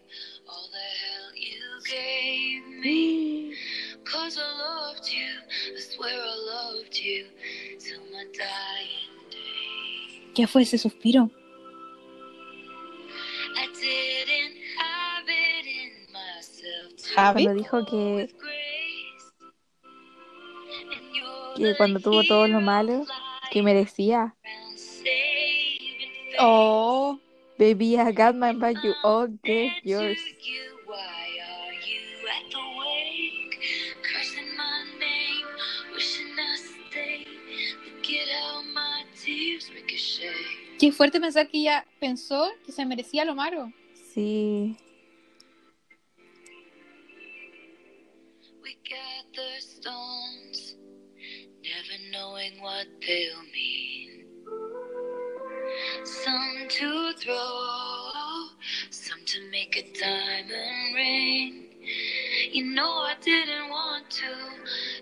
[0.72, 3.56] the hell you gave me?
[4.04, 5.30] Cause I loved you,
[5.76, 7.26] I swear I loved you,
[7.80, 10.34] till my dying day.
[10.34, 11.30] ¿Qué fue ese suspiro?
[13.56, 17.44] I didn't have it in myself to Javi.
[17.44, 18.30] Cuando dijo que,
[21.58, 23.06] que the cuando tuvo todo lo malo
[23.52, 24.36] que merecía.
[26.40, 27.20] Oh.
[27.60, 30.16] Baby, I got my back, you all get yours.
[30.16, 33.60] to you, why are you at the wake?
[34.02, 35.46] Cursing my name,
[35.94, 37.28] wishing I stayed.
[37.84, 40.32] Look at how my tears ricochet.
[40.80, 43.74] Qué fuerte pensar que ella pensó que se merecía lo malo.
[44.16, 44.78] Sí.
[48.64, 50.78] We gather stones,
[51.62, 53.59] never knowing what they'll mean.
[56.30, 58.12] Some to throw,
[58.92, 61.66] some to make a diamond ring.
[62.52, 64.32] You know I didn't want to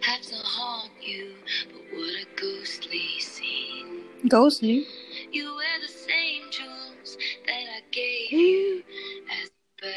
[0.10, 1.34] have to haunt you,
[1.74, 4.04] but what a ghostly scene.
[4.30, 4.88] Ghostly.
[5.34, 8.84] You wear the same jewels that I gave you
[9.30, 9.52] as
[9.84, 9.90] you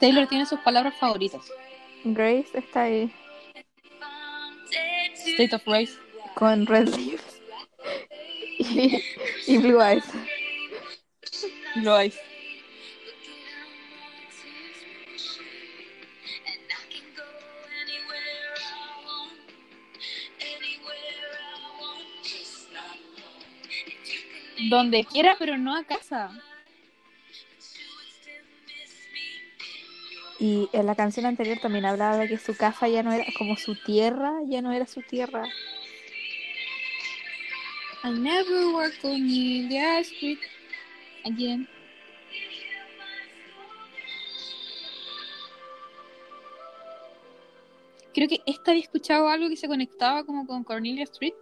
[0.00, 1.42] Taylor tiene sus palabras favoritas.
[2.04, 3.12] Grace está ahí
[5.14, 5.92] State of Grace.
[6.34, 7.40] con Red Lips
[8.58, 9.02] y,
[9.46, 10.04] y Blue Eyes.
[11.76, 12.12] Lo hay.
[24.68, 26.30] Donde quiera, pero no a casa.
[30.38, 33.56] Y en la canción anterior también hablaba de que su casa ya no era como
[33.56, 35.44] su tierra, ya no era su tierra.
[38.04, 39.28] I never on
[39.68, 40.40] the street
[41.24, 41.68] again.
[48.12, 51.34] Creo que esta había escuchado algo que se conectaba como con Cornelia Street,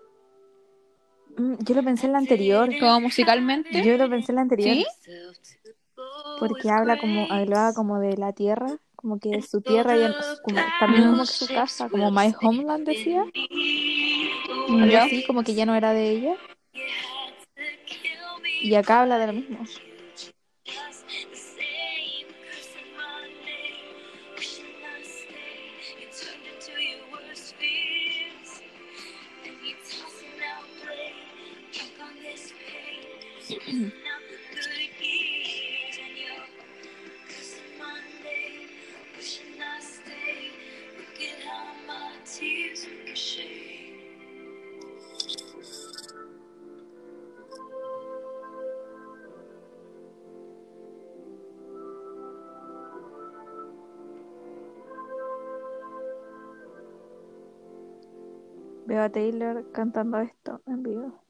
[1.36, 2.70] Yo lo pensé en la anterior.
[2.78, 3.82] como musicalmente.
[3.84, 4.74] Yo lo pensé en la anterior.
[4.74, 4.86] ¿Sí?
[6.38, 9.94] Porque habla como, hablaba como de la tierra, como que su tierra
[10.42, 13.24] como, también como que su casa, como My Homeland decía,
[14.68, 16.36] algo así, como que ya no era de ella.
[18.62, 19.58] Y acá habla de lo mismo.
[58.86, 61.29] Veo a Taylor cantando esto en vivo.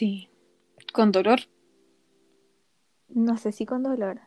[0.00, 0.30] Sí.
[0.94, 1.40] Con dolor,
[3.10, 4.18] No sé si con dolor.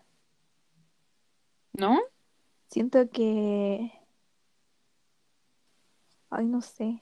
[1.74, 2.00] ¿no?
[2.70, 3.92] Siento que...
[6.30, 7.02] Ay, no sé.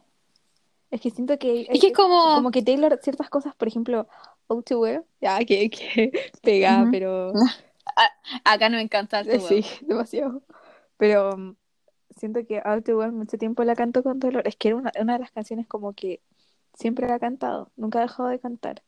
[0.90, 1.68] Es que siento que...
[1.70, 2.36] Es que es como...
[2.36, 4.08] como que Taylor, ciertas cosas, por ejemplo,
[4.48, 7.34] All Too Well, ya que, que pega, pero
[8.46, 10.44] Acá no me encanta tu sí, demasiado.
[10.96, 11.56] Pero mm,
[12.16, 14.48] siento que All Too Well mucho tiempo la canto con dolor.
[14.48, 16.22] Es que era una, una de las canciones como que
[16.74, 18.84] siempre la ha cantado, nunca ha dejado de cantar.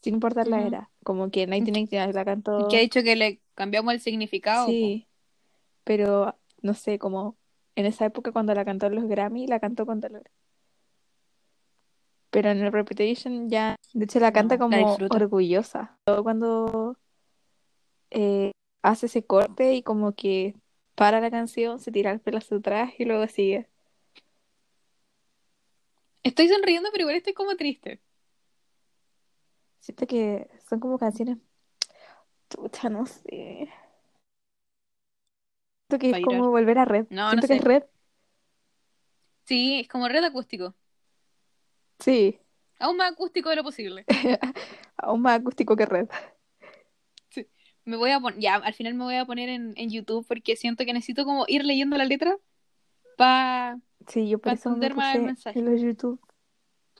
[0.00, 0.90] sin importar la era.
[1.02, 2.68] Como que 1989 la cantó.
[2.68, 4.66] Que ha dicho que le cambiamos el significado.
[4.66, 4.72] po.
[4.72, 5.06] Sí,
[5.84, 7.36] pero no sé, como
[7.74, 10.30] en esa época cuando la cantó en los Grammy, la cantó con dolor.
[12.30, 15.96] Pero en el Reputation ya, de hecho la canta No, la como orgullosa.
[16.04, 16.96] Todo cuando
[18.10, 18.52] eh,
[18.82, 20.54] hace ese corte y como que
[20.94, 23.68] para la canción, se tira el pelo hacia atrás y luego sigue.
[26.28, 28.00] Estoy sonriendo, pero igual estoy como triste.
[29.80, 31.38] Siento que son como canciones,
[32.50, 33.68] chucha, no sé.
[35.88, 37.06] Siento que es como volver a Red.
[37.08, 37.58] No, no Siento que sé.
[37.60, 37.82] es Red.
[39.44, 40.74] Sí, es como red acústico.
[41.98, 42.38] Sí,
[42.78, 44.04] Aún más acústico de lo posible.
[44.98, 46.08] aún más acústico que Red.
[47.86, 50.56] Me voy a poner, ya, al final me voy a poner en, en YouTube porque
[50.56, 52.36] siento que necesito como ir leyendo la letra
[53.18, 53.78] para...
[54.06, 55.58] Sí, yo Pa' más el mensaje.
[55.58, 56.18] en los YouTube.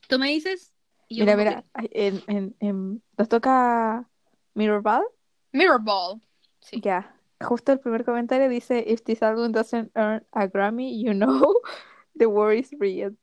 [0.08, 0.74] Tú me dices...
[1.08, 4.06] yo Mira, mira, en, en, en- nos toca
[4.54, 5.04] Mirrorball.
[5.52, 6.20] Mirrorball.
[6.60, 6.80] Sí.
[6.82, 11.54] Ya, justo el primer comentario dice, If this album doesn't earn a Grammy, you know
[12.18, 13.16] the war is real.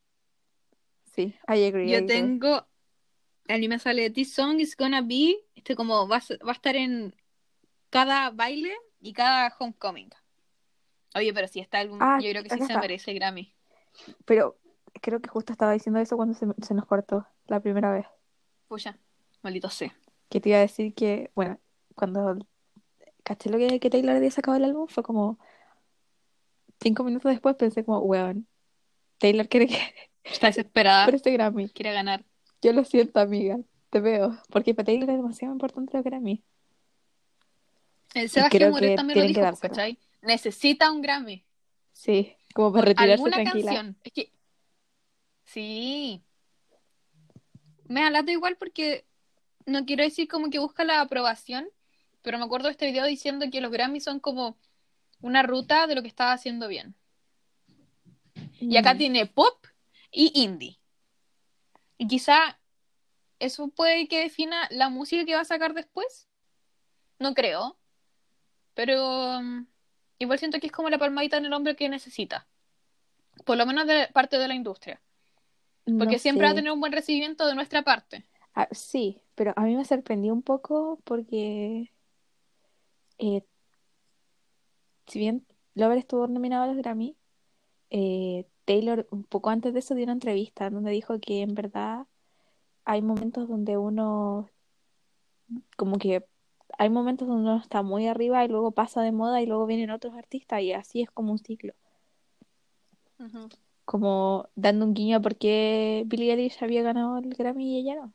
[1.16, 2.08] Sí, I agree, I Yo agree.
[2.08, 2.66] tengo...
[3.48, 5.36] A mí me sale This song is gonna be...
[5.54, 7.14] Este como va va a estar en
[7.90, 10.10] cada baile y cada homecoming.
[11.16, 12.80] Oye, pero si este álbum, Ah, yo creo que sí se está.
[12.80, 13.54] merece Grammy.
[14.26, 14.58] Pero
[15.02, 18.06] creo que justo estaba diciendo eso cuando se, se nos cortó la primera vez.
[18.68, 18.98] Pucha,
[19.42, 19.96] maldito sea.
[20.30, 21.60] Que te iba a decir que, bueno,
[21.96, 22.38] cuando
[23.24, 25.40] caché lo que, que Taylor había sacado el álbum, fue como
[26.82, 28.48] cinco minutos después pensé como, weón,
[29.18, 29.78] Taylor quiere que
[30.24, 31.06] Está desesperada.
[31.06, 31.70] por este Grammy.
[31.70, 32.26] Quiere ganar.
[32.62, 33.58] Yo lo siento, amiga,
[33.90, 34.38] te veo.
[34.50, 36.44] Porque para Taylor es demasiado importante lo Grammy.
[38.14, 39.60] El creo Sebastián que Moret también lo que dijo.
[39.60, 40.00] ¿cachai?
[40.26, 41.46] Necesita un Grammy.
[41.94, 43.66] Sí, como para retirarse alguna tranquila.
[43.74, 43.98] canción.
[44.04, 44.32] Es que.
[45.44, 46.24] Sí.
[47.88, 49.06] Me alata igual porque
[49.66, 51.68] no quiero decir como que busca la aprobación,
[52.22, 54.58] pero me acuerdo de este video diciendo que los Grammys son como
[55.22, 56.96] una ruta de lo que estaba haciendo bien.
[58.60, 58.98] Y acá Mm.
[58.98, 59.66] tiene pop
[60.12, 60.80] y indie.
[61.98, 62.60] Y quizá
[63.40, 66.28] eso puede que defina la música que va a sacar después.
[67.20, 67.78] No creo.
[68.74, 69.68] Pero mm,
[70.20, 72.48] igual siento que es como la palmadita en el hombro que necesita.
[73.44, 75.02] Por lo menos de parte de la industria.
[75.86, 78.26] Porque No siempre va a tener un buen recibimiento de nuestra parte.
[78.56, 81.92] Ah, sí, pero a mí me sorprendió un poco porque
[83.18, 83.44] eh,
[85.08, 85.46] si bien
[85.76, 87.16] Lover estuvo nominado a los Grammy,
[87.90, 92.08] eh, Taylor un poco antes de eso dio una entrevista donde dijo que en verdad
[92.84, 94.50] hay momentos donde uno
[95.78, 96.26] como que
[96.78, 99.90] hay momentos donde uno está muy arriba y luego pasa de moda y luego vienen
[99.92, 101.74] otros artistas y así es como un ciclo.
[103.86, 107.96] Como dando un guiño a por qué Billie Eilish había ganado el Grammy y ella
[107.96, 108.14] no.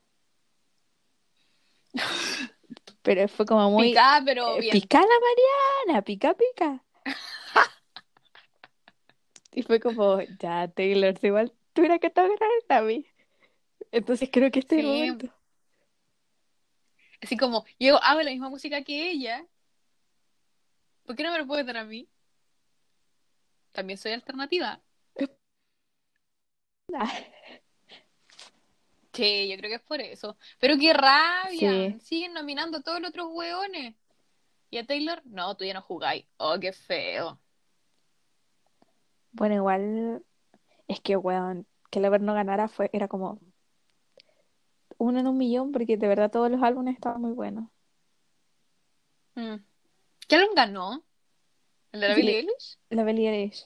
[3.01, 3.89] Pero fue como muy...
[3.89, 4.71] Picada, pero Eh, bien.
[4.73, 5.07] pica la
[5.87, 6.83] Mariana, pica, pica.
[9.53, 13.05] y fue como, ya, Taylor, igual tuviera que estar ganar el Grammy.
[13.91, 14.91] Entonces creo que este es el Sí.
[14.91, 15.33] momento.
[17.21, 19.45] Así como, yo hago la misma música que ella.
[21.05, 22.09] ¿Por qué no me lo puede dar a mí?
[23.71, 24.81] También soy alternativa.
[26.93, 27.09] Ah,
[29.13, 30.37] Sí, yo creo que es por eso.
[30.59, 31.69] Pero qué rabia.
[31.71, 31.99] Sí.
[31.99, 33.95] Siguen nominando a todos los otros hueones.
[34.69, 35.21] ¿Y a Taylor?
[35.25, 36.25] No, tú ya no jugáis.
[36.37, 37.39] Oh, qué feo.
[39.33, 40.23] Bueno, igual
[40.87, 43.39] es que, weón, que Lover no ganara fue, era como
[45.01, 47.65] uno en un millón, porque de verdad todos los álbumes estaban muy buenos.
[49.35, 49.55] Mm.
[50.27, 51.03] ¿Qué álbum ganó?
[51.91, 52.77] ¿El de la Billie- Eilish?
[52.89, 53.65] La Billie Eilish.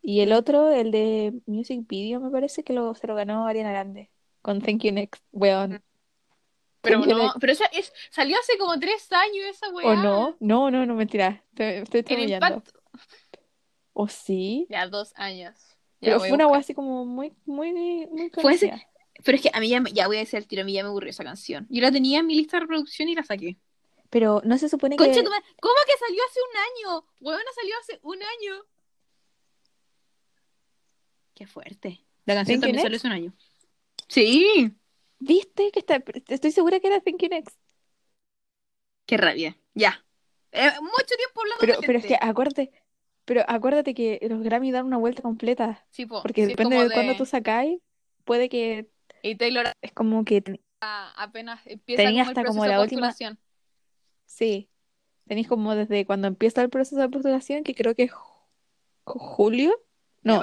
[0.00, 3.70] Y el otro, el de Music Video, me parece que lo, se lo ganó Ariana
[3.72, 5.82] Grande con Thank You Next, weón.
[6.80, 7.38] Pero Thank You no, Next.
[7.40, 9.86] pero esa es, salió hace como tres años esa weá.
[9.88, 10.36] ¿O no?
[10.38, 11.44] No, no, no, mentira.
[11.56, 12.04] Estoy.
[12.08, 12.70] Impact.
[13.92, 14.66] ¿O sí?
[14.70, 15.58] Ya, dos años.
[16.00, 18.87] Ya Pero fue una weá así como muy, muy, muy Fue conocida.
[19.24, 20.72] Pero es que a mí ya, me- ya voy a decir el tiro, a mí
[20.72, 21.66] ya me aburrió esa canción.
[21.70, 23.56] Yo la tenía en mi lista de reproducción y la saqué.
[24.10, 25.22] Pero no se supone Concha que...
[25.22, 27.06] tu madre, ¿cómo que salió hace un año?
[27.20, 28.64] Huevona salió hace un año.
[31.34, 32.04] Qué fuerte.
[32.24, 33.34] La canción también salió hace un año.
[34.08, 34.72] Sí.
[35.18, 35.70] ¿Viste?
[35.72, 36.02] Que está...
[36.28, 37.56] Estoy segura que era Thank You Next.
[39.06, 39.58] Qué rabia.
[39.74, 40.04] Ya.
[40.52, 42.26] Eh, mucho tiempo hablando Pero, de pero es que gente.
[42.26, 42.72] acuérdate...
[43.24, 45.86] Pero acuérdate que los Grammy dan una vuelta completa.
[45.90, 47.78] Sí, po, Porque sí, depende como de cuándo tú sacáis,
[48.24, 48.88] puede que...
[49.22, 50.40] Y Taylor Es como que...
[50.40, 53.38] ten- apenas empieza Tenía como el hasta como la de última- postulación.
[54.26, 54.68] Sí.
[55.26, 58.36] Tenéis como desde cuando empieza el proceso de postulación, que creo que es ju-
[59.04, 59.74] julio.
[60.22, 60.40] No,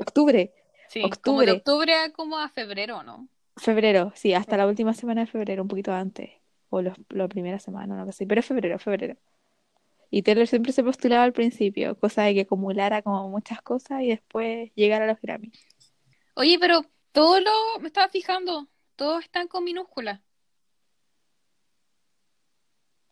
[0.00, 0.52] octubre.
[0.88, 1.46] Sí, como Octubre.
[1.46, 3.28] de octubre a como a febrero, ¿no?
[3.56, 6.30] Febrero, sí, hasta la última semana de febrero, un poquito antes.
[6.68, 8.26] O los, la primera semana, no sé.
[8.26, 9.16] Pero es febrero, febrero.
[10.10, 14.08] Y Taylor siempre se postulaba al principio, cosa de que acumulara como muchas cosas y
[14.08, 15.50] después llegara a los Grammy.
[16.34, 16.82] Oye, pero
[17.16, 17.50] todo lo,
[17.80, 20.20] me estaba fijando, todos están con minúsculas.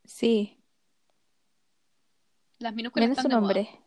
[0.04, 0.58] Sí,
[2.58, 3.54] Las minúsculas menos su están moda.
[3.54, 3.80] nombre.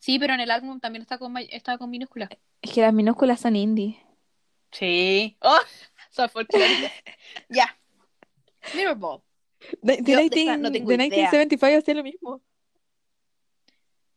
[0.00, 2.30] Sí, pero en el álbum también está con, está con minúsculas.
[2.60, 4.04] Es que las minúsculas son indie.
[4.72, 5.36] Sí.
[5.40, 5.56] Oh,
[6.10, 6.88] so folclórico.
[7.48, 7.78] ya.
[8.74, 9.22] Mirrorball.
[9.82, 11.30] De, Yo de de 19 esta no tengo de idea.
[11.30, 12.42] 1975 hacía lo mismo.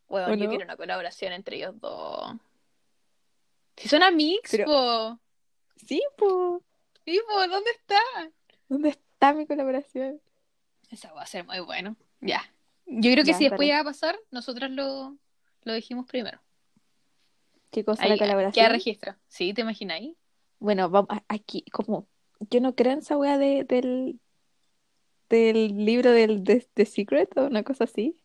[0.07, 0.49] Bueno, ¿O yo no?
[0.49, 2.33] quiero una colaboración entre ellos dos.
[3.77, 5.19] Si son amigos, Pero- po.
[5.85, 6.63] Sí, po.
[7.05, 7.99] Sí, po, ¿dónde está?
[8.69, 10.21] ¿Dónde está mi colaboración?
[10.89, 11.95] Esa va a ser muy bueno.
[12.21, 12.41] Ya.
[12.85, 15.17] Yo creo que Ya, si después llega a pasar, nosotros lo,
[15.63, 16.39] lo dijimos primero.
[17.71, 18.71] ¿Qué cosa Ahí la queda colaboración?
[18.71, 19.15] registro.
[19.27, 19.53] ¿Sí?
[19.53, 20.15] ¿Te imagináis?
[20.59, 22.07] Bueno, vamos aquí, como
[22.49, 24.19] yo no creo en esa wea de, del,
[25.29, 28.15] del libro del de, The Secret o una cosa así.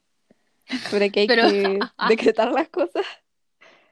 [0.91, 1.79] Pero que hay Pero- que
[2.09, 3.05] decretar las cosas.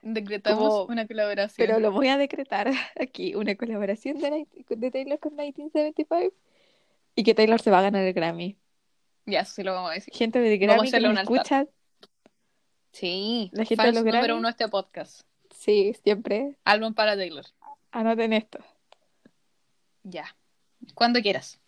[0.03, 1.67] Decretamos Como- una colaboración.
[1.67, 2.71] Pero lo voy a decretar
[3.01, 6.35] aquí, una colaboración de, Taylor con 1975
[7.15, 8.57] y que Taylor se va a ganar el Grammy.
[9.27, 10.15] Ya, sí lo vamos a decir.
[10.15, 11.23] Gente de Vamos a Grammy que altar.
[11.23, 11.67] escucha,
[12.93, 13.51] Sí.
[13.53, 14.39] La gente Fans de los número Grammy.
[14.41, 15.23] uno este podcast.
[15.51, 17.45] sí, siempre Álbum para Taylor.
[17.93, 18.59] anoten esto.
[20.05, 20.35] Ya.
[20.95, 21.61] Cuando quieras.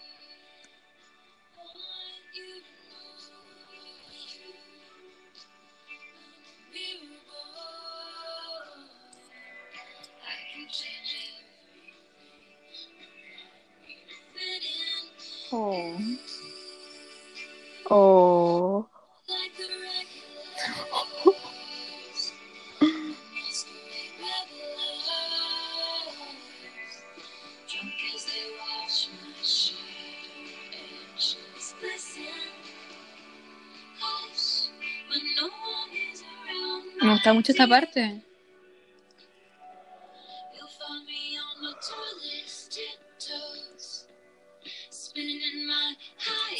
[37.01, 38.24] Me gusta mucho esta parte.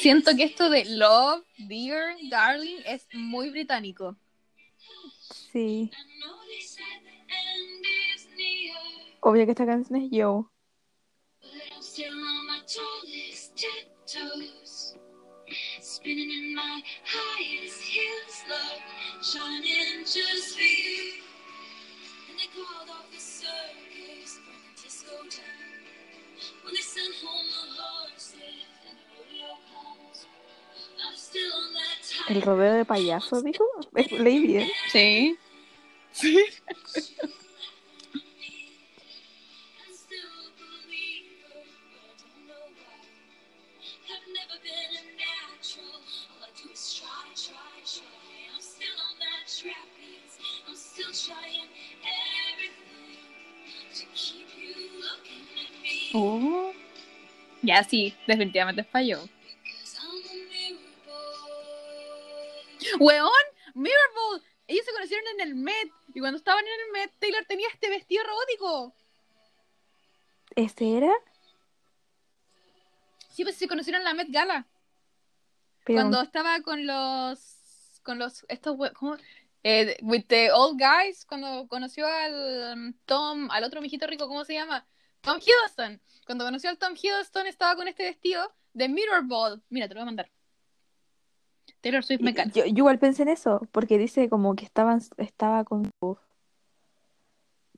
[0.05, 4.15] Siento que esto de love, dear, darling es muy británico.
[5.51, 5.91] sí.
[9.21, 10.51] Obvio que esta canción es Yo.
[32.29, 33.65] El rodeo de payaso, dijo.
[33.95, 34.69] Es- Leí bien.
[34.91, 35.37] Sí.
[36.13, 36.45] Sí.
[56.15, 56.73] Oh.
[57.63, 59.19] Ya sí, definitivamente falló.
[63.01, 63.31] ¡Weón!
[63.75, 64.43] ¡Mirrorball!
[64.67, 65.91] Ellos se conocieron en el Met.
[66.15, 68.95] Y cuando estaban en el Met, Taylor tenía este vestido robótico.
[70.57, 71.13] ¿Ese era?
[73.31, 74.67] Sí, pues se conocieron en la Met Gala.
[75.85, 78.01] Pero Cuando estaba con los.
[78.03, 78.45] Con los.
[78.49, 78.77] Estos.
[78.95, 79.17] ¿Cómo?
[79.63, 81.25] Eh, with the old guys.
[81.27, 83.51] Cuando conoció al um, Tom.
[83.51, 84.87] Al otro mijito rico, ¿cómo se llama?
[85.21, 86.01] Tom Hiddleston.
[86.27, 89.63] Cuando conoció al Tom Hiddleston estaba con este vestido de Mirror Ball.
[89.69, 90.31] Mira, te lo voy a mandar.
[91.85, 92.59] Taylor Swift me encanta.
[92.59, 96.19] yo, yo igual pensé en eso, porque dice como que estaban, estaba con su-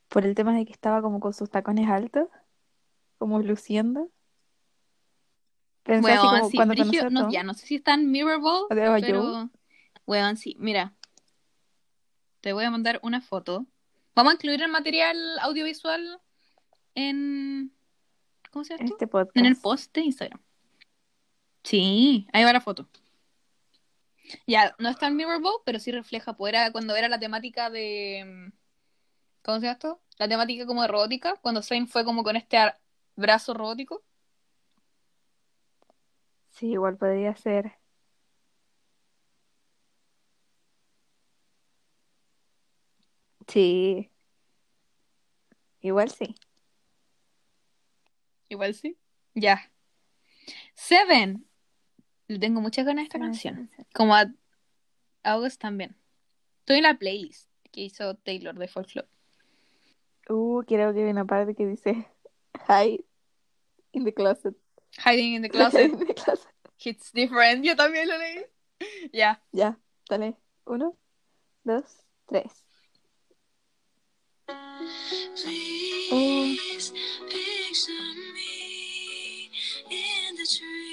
[0.09, 2.29] por el tema de que estaba como con sus tacones altos,
[3.19, 4.09] como luciendo.
[5.83, 8.67] Pensé así como sí, cuando a no, ya no sé si está en Mirror Ball,
[8.71, 8.99] O de Ojo.
[9.01, 9.51] pero.
[10.07, 10.95] Weón, sí, mira.
[12.43, 13.67] Te voy a mandar una foto.
[14.15, 16.21] Vamos a incluir el material audiovisual
[16.95, 17.73] en.
[18.53, 19.37] ¿Cómo se llama este podcast.
[19.37, 20.41] En el post de Instagram.
[21.65, 22.89] Sí, ahí va la foto.
[24.47, 27.71] Ya, no está en Mirror Ball, pero sí refleja, pues era cuando era la temática
[27.71, 28.53] de.
[29.43, 30.03] ¿Cómo se llama esto?
[30.19, 32.81] La temática como de robótica, cuando Zane fue como con este ar-
[33.17, 34.05] brazo robótico.
[36.51, 37.77] Sí, igual podría ser.
[43.49, 44.11] Sí.
[45.81, 46.35] Igual sí.
[48.49, 48.99] Igual sí.
[49.35, 49.71] Ya.
[50.77, 51.45] Seven.
[52.29, 53.71] Le tengo muchas ganas de esta canción.
[53.95, 54.27] Como a
[55.23, 55.97] August también.
[56.61, 59.09] Estoy en la playlist que hizo Taylor de Folklore.
[60.29, 62.07] Uh, creo que hay una parte que dice
[62.69, 63.05] Hide
[63.93, 64.57] in the closet.
[65.05, 65.93] Hiding in the closet.
[65.93, 66.49] in the closet.
[66.79, 67.65] Hits different.
[67.65, 68.45] Yo también lo leí.
[69.13, 69.43] Ya.
[69.53, 70.37] Ya, dale.
[70.65, 70.97] Uno,
[71.65, 72.65] dos, tres.
[75.43, 76.93] Please
[77.29, 77.93] picture
[78.35, 79.51] me
[79.91, 80.86] in the trees.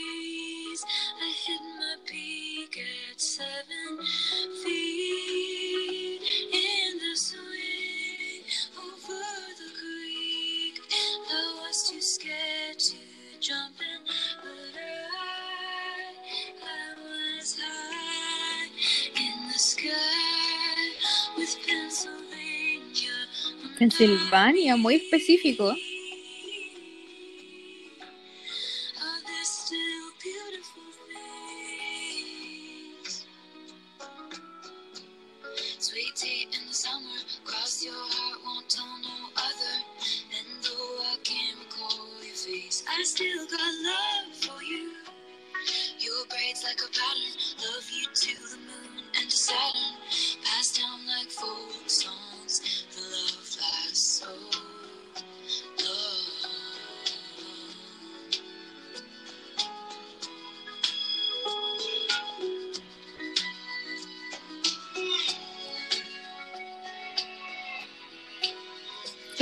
[23.84, 25.76] Pensilvania, muy específico.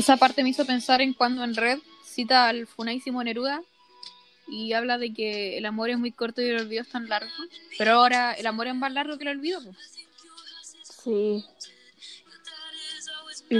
[0.02, 3.62] Esa parte me hizo pensar en cuando en Red cita al funadísimo Neruda
[4.48, 7.30] y habla de que el amor es muy corto y el olvido es tan largo.
[7.78, 9.62] Pero ahora el amor es más largo que el olvido.
[11.04, 11.46] Sí.
[13.52, 13.58] Y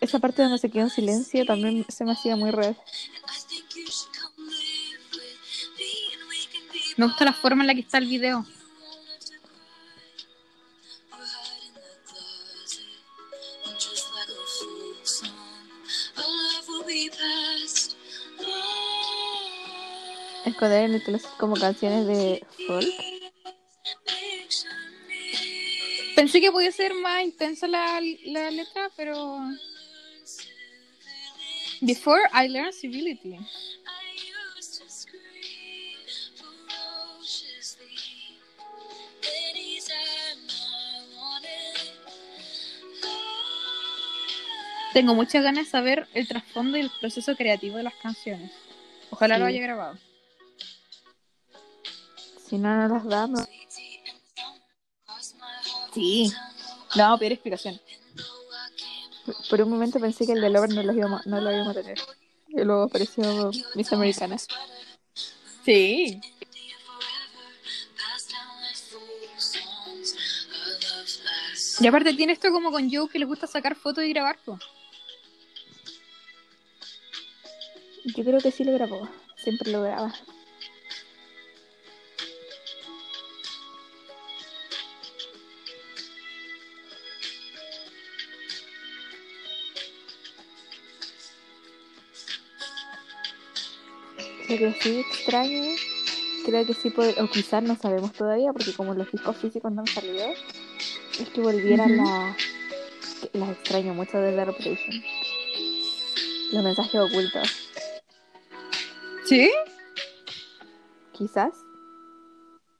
[0.00, 2.74] esa parte donde se quedó en silencio también se me hacía muy red.
[6.96, 8.44] Me gusta la forma en la que está el video.
[20.64, 22.88] Esconder en el closet como canciones de folk.
[26.16, 29.40] Pensé que podía ser más intensa la, la letra, pero...
[31.80, 33.36] Before I learned civility.
[44.92, 48.52] Tengo muchas ganas de saber el trasfondo y el proceso creativo de las canciones.
[49.10, 49.54] Ojalá lo Sí.
[49.54, 49.98] haya grabado.
[52.46, 53.48] Si no, no las damos.
[55.92, 56.32] Sí.
[56.94, 57.80] Le vamos a pedir explicación.
[59.48, 61.80] Por un momento pensé que el de Lover no lo íbamos, no lo íbamos a
[61.80, 61.98] tener.
[62.48, 64.36] Y luego apareció Miss Americana.
[65.64, 66.20] Sí.
[71.80, 74.38] Y aparte tiene esto como con Joe que le gusta sacar fotos y grabar.
[74.44, 74.58] po.
[78.04, 79.08] Yo creo que sí lo grabó.
[79.36, 80.12] Siempre lo graba.
[94.54, 95.64] Lo que sí extraño,
[96.46, 99.80] creo que sí puede, o quizás no sabemos todavía, porque como los discos físicos no
[99.80, 100.28] han salido,
[101.18, 102.36] es que volvieran la...
[103.32, 105.02] que Las extraño mucho de The Reputation.
[106.52, 107.72] Los mensajes ocultos.
[109.24, 109.50] ¿Sí?
[111.12, 111.52] Quizás.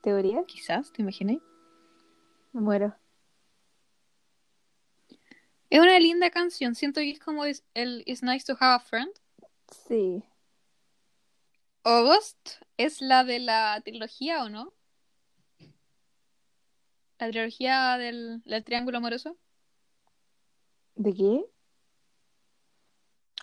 [0.01, 0.45] teoría.
[0.47, 1.39] Quizás, ¿te imaginas?
[2.53, 2.95] Me muero.
[5.71, 6.77] Es una linda canción.
[6.77, 9.11] Siento que es como el It's Nice to Have a Friend.
[9.89, 10.23] Sí.
[11.85, 12.39] August
[12.77, 14.73] es la de la trilogía, ¿o no?
[17.19, 19.37] La trilogía del, del triángulo amoroso.
[20.97, 21.45] ¿De qué?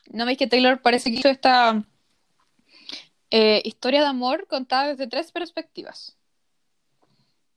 [0.08, 1.84] ¿No veis que Taylor parece que hizo esta
[3.30, 6.18] eh, historia de amor contada desde tres perspectivas?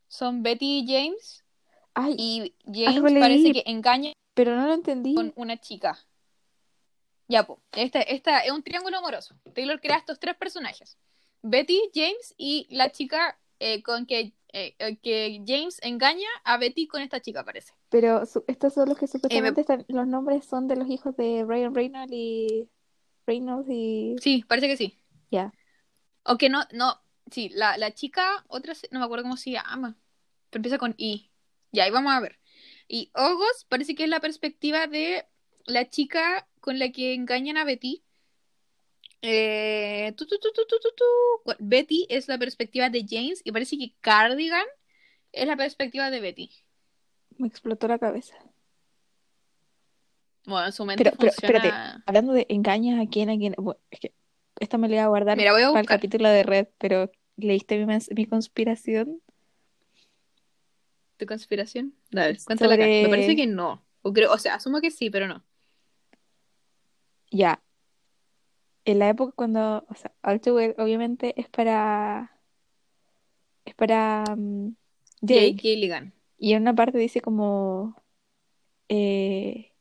[0.08, 1.44] Son Betty y James,
[1.94, 3.20] Ay, y James leí.
[3.20, 5.14] parece que engaña pero no lo entendí.
[5.14, 5.98] con una chica.
[7.28, 9.34] Ya, pues, esta, esta es un triángulo amoroso.
[9.54, 10.98] Taylor crea estos tres personajes.
[11.42, 16.86] Betty, James y la chica eh, con que, eh, eh, que James engaña a Betty
[16.86, 17.72] con esta chica, parece.
[17.88, 21.44] Pero su- estos son los que supuestamente están, los nombres son de los hijos de
[21.46, 22.68] Ryan Reynolds y
[23.26, 24.98] Reynolds y Sí, parece que sí.
[25.30, 25.52] ya.
[26.24, 27.00] O que no, no,
[27.30, 29.96] sí, la, la chica, otra, no me acuerdo cómo se llama,
[30.50, 31.30] pero empieza con I.
[31.72, 32.38] Ya, ahí vamos a ver.
[32.88, 35.26] Y August parece que es la perspectiva de
[35.66, 38.02] la chica con la que engañan a Betty.
[39.20, 40.54] Eh, tu, tu, tu,
[41.58, 44.64] Betty es la perspectiva de James y parece que Cardigan
[45.32, 46.50] es la perspectiva de Betty.
[47.36, 48.34] Me explotó la cabeza.
[50.46, 51.58] Bueno, en su mente Pero, pero, funciona...
[51.58, 54.14] espérate, hablando de engañas a quién, a quién, bueno, es que
[54.58, 57.12] esta me la iba a guardar Mira, voy a para el capítulo de Red, pero
[57.36, 59.20] ¿leíste mi, mi conspiración?
[61.18, 61.94] ¿Tu conspiración?
[62.10, 62.86] Dale, cuéntala acá.
[62.86, 63.84] Me parece que no.
[64.00, 65.44] O, creo, o sea, asumo que sí, pero no.
[67.34, 67.60] Ya.
[68.84, 72.38] En la época cuando, o sea, All Too Well obviamente es para,
[73.64, 74.76] es para mm,
[75.20, 76.14] Jake Jake, Gilligan.
[76.38, 77.96] y en una parte dice como,
[78.88, 79.72] eh,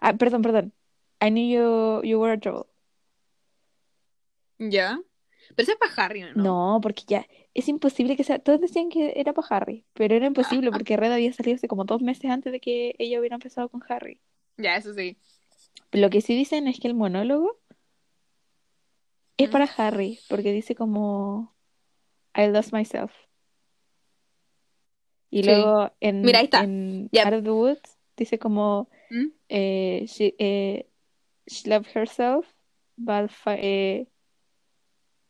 [0.00, 0.72] ah, perdón, perdón,
[1.20, 2.66] I knew you, you were a trouble.
[4.58, 5.00] ¿Ya?
[5.56, 6.42] Pero ese es para Harry, ¿no?
[6.42, 8.38] No, porque ya es imposible que sea.
[8.38, 11.84] Todos decían que era para Harry, pero era imposible porque Red había salido hace como
[11.84, 14.20] dos meses antes de que ella hubiera empezado con Harry.
[14.56, 15.16] Ya, eso sí.
[15.92, 17.58] Lo que sí dicen es que el monólogo
[19.36, 21.54] es para Harry, porque dice como
[22.36, 23.12] I lost myself.
[25.30, 25.48] Y Sí.
[25.48, 26.62] luego en, Mira, ahí está.
[26.62, 27.26] en Yep.
[27.26, 29.26] Out of the Woods dice como ¿Mm?
[29.48, 30.88] eh, she, eh,
[31.46, 32.46] she loved herself,
[32.96, 34.06] but eh,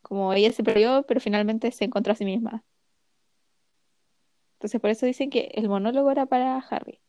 [0.01, 2.63] como ella se perdió, pero finalmente se encontró a sí misma.
[4.57, 6.99] Entonces por eso dicen que el monólogo era para Harry,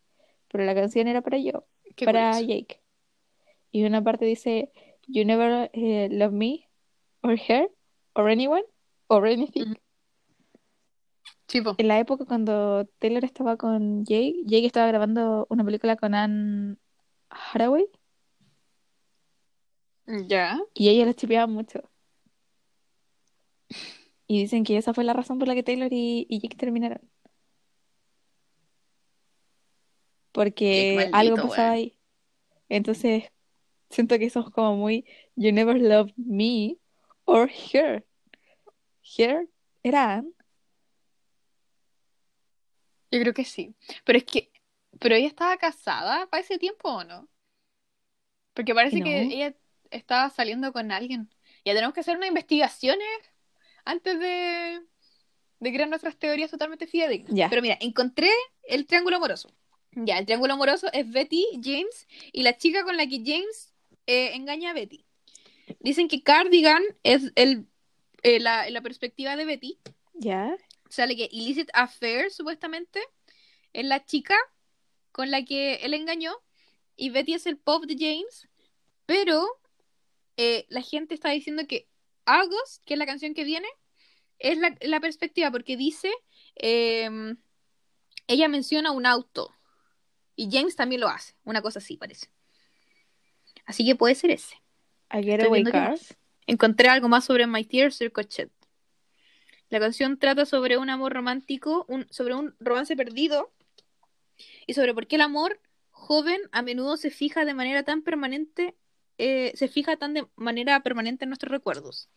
[0.49, 2.47] pero la canción era para yo, Qué para curioso.
[2.47, 2.81] Jake.
[3.77, 4.73] Y una parte dice,
[5.07, 6.67] You never eh, love me,
[7.21, 7.71] or her,
[8.15, 8.65] or anyone,
[9.07, 9.75] or anything.
[11.63, 11.75] Po.
[11.77, 16.79] En la época cuando Taylor estaba con Jake, Jake estaba grabando una película con Anne
[17.29, 17.87] Hathaway
[20.27, 20.59] Ya.
[20.73, 21.83] y ella la chipeaba mucho.
[24.27, 27.03] Y dicen que esa fue la razón por la que Taylor y, y Jake terminaron.
[30.33, 31.99] Porque maldito, algo pasaba ahí.
[32.71, 33.25] Entonces,
[33.91, 36.77] siento que eso es como muy You never loved me
[37.25, 38.05] or her.
[39.19, 39.49] Her
[39.83, 40.33] era Anne.
[43.11, 43.75] Yo creo que sí.
[44.05, 44.51] Pero es que,
[44.99, 47.29] pero ella estaba casada para ese tiempo o no?
[48.55, 49.05] Porque parece No.
[49.05, 49.55] que ella
[49.91, 51.29] estaba saliendo con alguien.
[51.65, 53.07] Ya tenemos que hacer unas investigaciones
[53.85, 54.81] antes de,
[55.61, 57.33] de crear nuestras teorías totalmente fidedignas.
[57.35, 57.49] Ya.
[57.49, 58.31] Pero mira, encontré
[58.65, 59.51] el triángulo amoroso.
[59.93, 63.73] Ya, el triángulo amoroso es Betty, James y la chica con la que James
[64.07, 65.05] eh, engaña a Betty.
[65.81, 67.67] Dicen que Cardigan es el,
[68.23, 69.79] eh, la, la perspectiva de Betty
[70.15, 70.57] ¿Ya?
[70.89, 73.01] sale que Illicit Affair, supuestamente,
[73.73, 74.37] es la chica
[75.13, 76.33] con la que él engañó.
[76.97, 78.49] Y Betty es el pop de James.
[79.07, 79.47] Pero
[80.37, 81.89] eh, la gente está diciendo que
[82.25, 83.69] August, que es la canción que viene,
[84.39, 86.11] es la, la perspectiva, porque dice.
[86.57, 87.35] eh,
[88.29, 89.55] ella menciona un auto.
[90.35, 91.35] Y James también lo hace.
[91.45, 92.29] Una cosa así, parece.
[93.67, 94.57] Así que puede ser ese.
[95.09, 95.91] A Getaway viendo qué Car.
[95.91, 96.17] más.
[96.47, 98.51] Encontré algo más sobre My Dear Sir Cochet.
[99.69, 103.53] La canción trata sobre un amor romántico, un, sobre un romance perdido
[104.67, 105.61] y sobre por qué el amor
[105.91, 108.77] joven a menudo se fija de manera tan permanente,
[109.19, 112.09] eh, se fija tan de manera permanente en nuestros recuerdos.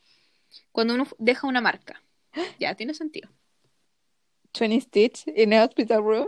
[0.72, 2.04] Cuando uno deja una marca.
[2.60, 3.30] Ya, tiene sentido.
[4.60, 6.28] 20 Stitch in a hospital room.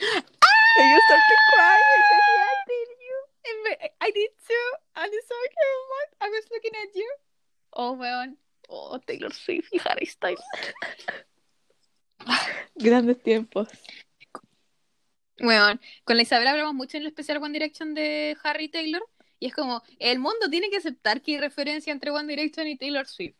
[0.00, 2.49] And you start to cry.
[3.70, 5.10] I said, "Yeah, I did you." I did too.
[5.10, 7.08] And it's okay, I was looking at you.
[7.72, 8.36] Oh, weón.
[8.68, 10.44] Oh, Taylor Swift y Harry Styles.
[12.74, 13.68] Grandes tiempos.
[15.38, 19.02] Bueno, con la Isabel hablamos mucho en el especial One Direction de Harry Taylor.
[19.38, 22.76] Y es como, el mundo tiene que aceptar que hay referencia entre One Direction y
[22.76, 23.36] Taylor Swift.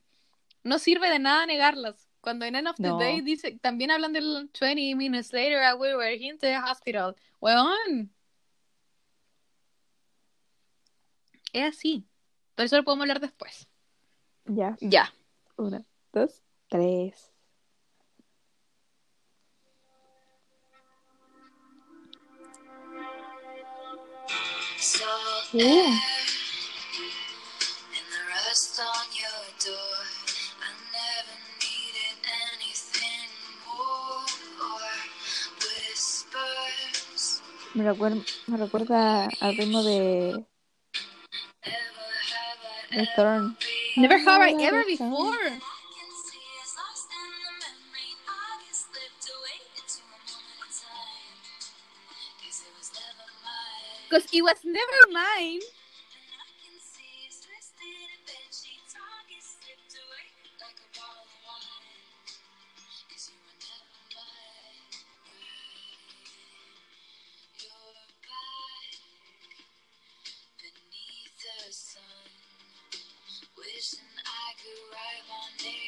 [0.62, 2.09] No sirve de nada negarlas.
[2.22, 2.99] Cuando en End of the No.
[2.99, 7.14] Day dice, también hablan del 20 minutes later I we were in the hospital.
[7.41, 8.11] Weón.
[11.53, 12.07] Es así.
[12.55, 13.68] Pero eso lo podemos hablar después.
[14.44, 14.76] Ya.
[14.80, 15.12] Ya.
[15.57, 17.30] Una, dos, tres.
[25.53, 26.20] Uh.
[37.72, 40.44] Me recuerda, me recuerda al ritmo de,
[42.93, 43.57] Ever have I de Thorn.
[43.59, 44.03] been?
[44.03, 44.86] Never have I Never ever have I.
[44.86, 45.34] before.
[45.34, 47.09] I can see it's lost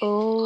[0.05, 0.42] Oh.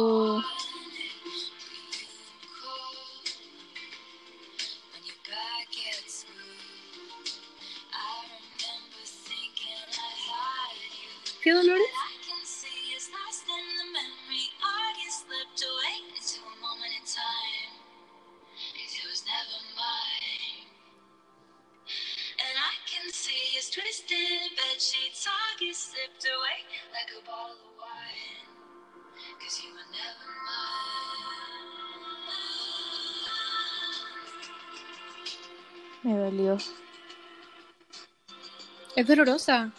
[38.97, 39.71] Es dolorosa.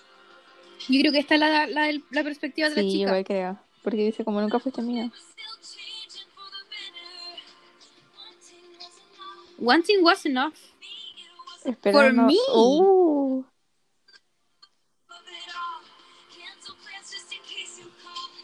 [0.88, 3.08] Yo creo que esta es la, la, la perspectiva de la Sí, chica.
[3.08, 3.58] igual creo.
[3.82, 5.10] Porque dice, como nunca fuiste mía.
[9.60, 10.54] One thing was enough.
[11.64, 12.36] Espero For me.
[12.54, 13.42] Uh,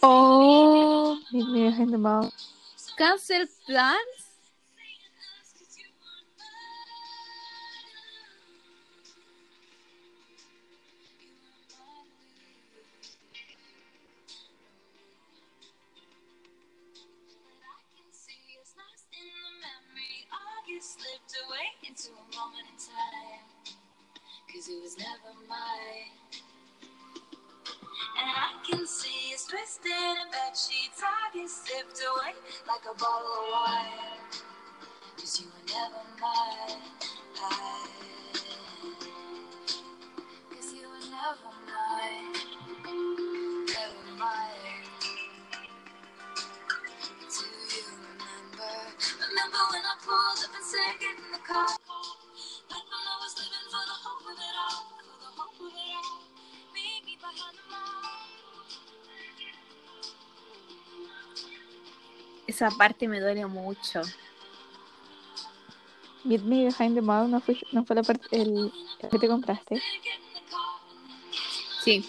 [0.02, 1.18] Oh.
[1.32, 2.32] meet me behind the mouth.
[2.98, 4.23] Cancel plans.
[24.64, 26.08] Cause it was never mine.
[28.16, 31.02] And I can see it's twisted in bed sheets.
[31.04, 32.32] I get slipped away
[32.66, 34.24] like a bottle of wine.
[35.18, 36.80] Cause you were never mine.
[40.48, 42.32] Cause you were never mine.
[43.68, 44.80] Never mine.
[47.20, 48.72] Do you remember?
[49.28, 51.83] Remember when I pulled up and said, in the car?
[62.54, 64.00] Esa parte me duele mucho.
[66.22, 69.26] Meet me behind the mouth no fue, no fue la parte el, el que te
[69.26, 69.82] compraste.
[71.82, 72.08] Sí.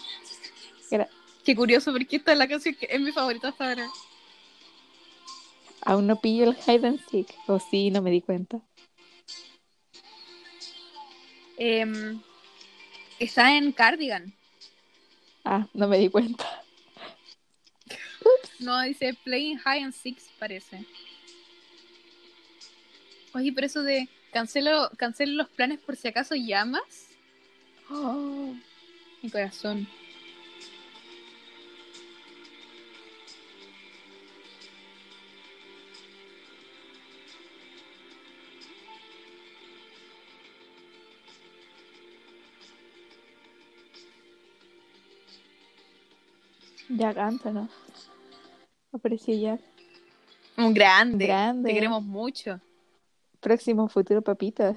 [0.91, 1.09] Era-
[1.43, 3.87] Qué curioso, porque esta es la canción que es mi favorita hasta ahora.
[5.81, 7.27] Aún no pillo el hide and seek.
[7.47, 8.59] O sí, no me di cuenta.
[11.57, 12.21] Em,
[13.17, 14.31] está en Cardigan.
[15.43, 16.54] Ah, no me di cuenta.
[18.65, 20.83] No, dice Playing High and Six, parece.
[23.35, 27.09] Oye, pero eso de cancelo, cancelo los planes por si acaso llamas.
[27.91, 28.55] Oh,
[29.21, 29.87] mi corazón.
[46.89, 47.71] Jack Antonoff.
[48.95, 49.61] Apareció Jack.
[50.57, 51.25] Un grande.
[51.27, 51.67] Grande.
[51.69, 52.61] Te queremos mucho.
[53.41, 54.75] Próximo futuro papito.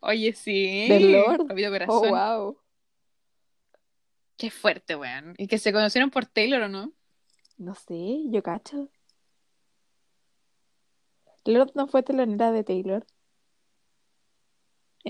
[0.00, 0.88] Oye, sí.
[0.88, 1.46] Del Lord.
[1.46, 2.10] Papito Oh, corazón.
[2.10, 2.58] wow.
[4.36, 5.34] Qué fuerte, weón.
[5.38, 6.92] Y que se conocieron por Taylor, ¿o no?
[7.56, 8.88] No sé, yo cacho.
[11.44, 13.06] Lord no fue telonera de Taylor.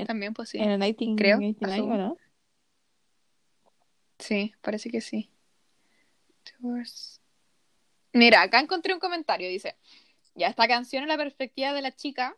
[0.06, 0.58] También, pues sí.
[0.58, 1.96] En el 1989, Creo, ¿o asumo.
[1.96, 2.16] ¿no?
[4.18, 5.30] Sí, parece que sí.
[8.12, 9.76] Mira, acá encontré un comentario, dice,
[10.34, 12.36] ya esta canción es la perspectiva de la chica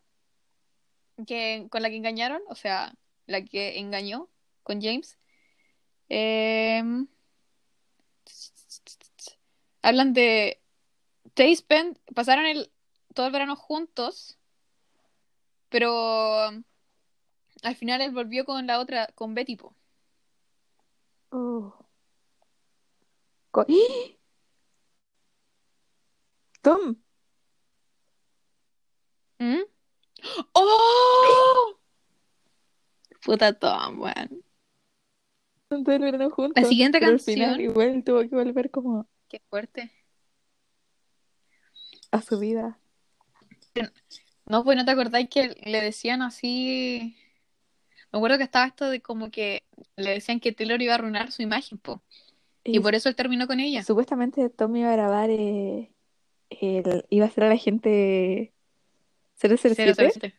[1.26, 2.94] que, con la que engañaron, o sea,
[3.26, 4.28] la que engañó
[4.62, 5.18] con James.
[6.09, 7.07] Em,
[9.82, 10.61] hablan de
[11.34, 12.70] they spent, pasaron el,
[13.14, 14.38] todo el verano juntos,
[15.68, 16.50] pero
[17.62, 19.74] al final él volvió con la otra, con Betty, po.
[21.30, 21.84] Oh.
[23.55, 24.16] Co- ¡Ah!
[26.61, 26.96] Tom,
[29.38, 29.61] ¿Mm?
[30.55, 31.78] ¡Oh!
[33.24, 34.42] Puta Tom, weón.
[35.70, 36.61] el verano juntos.
[36.61, 37.70] La siguiente pero al final canción.
[37.70, 39.92] igual tuvo que volver como Qué fuerte.
[42.11, 42.80] a su vida.
[44.46, 47.16] No, pues no te acordáis que le decían así.
[48.11, 49.62] Me acuerdo que estaba esto de como que
[49.94, 52.02] le decían que Taylor iba a arruinar su imagen, po.
[52.65, 53.83] Y Y por eso él terminó con ella.
[53.85, 55.93] Supuestamente Tom iba a grabar, eh,
[56.51, 58.53] el- iba a ser a la gente
[59.37, 60.35] 007 007.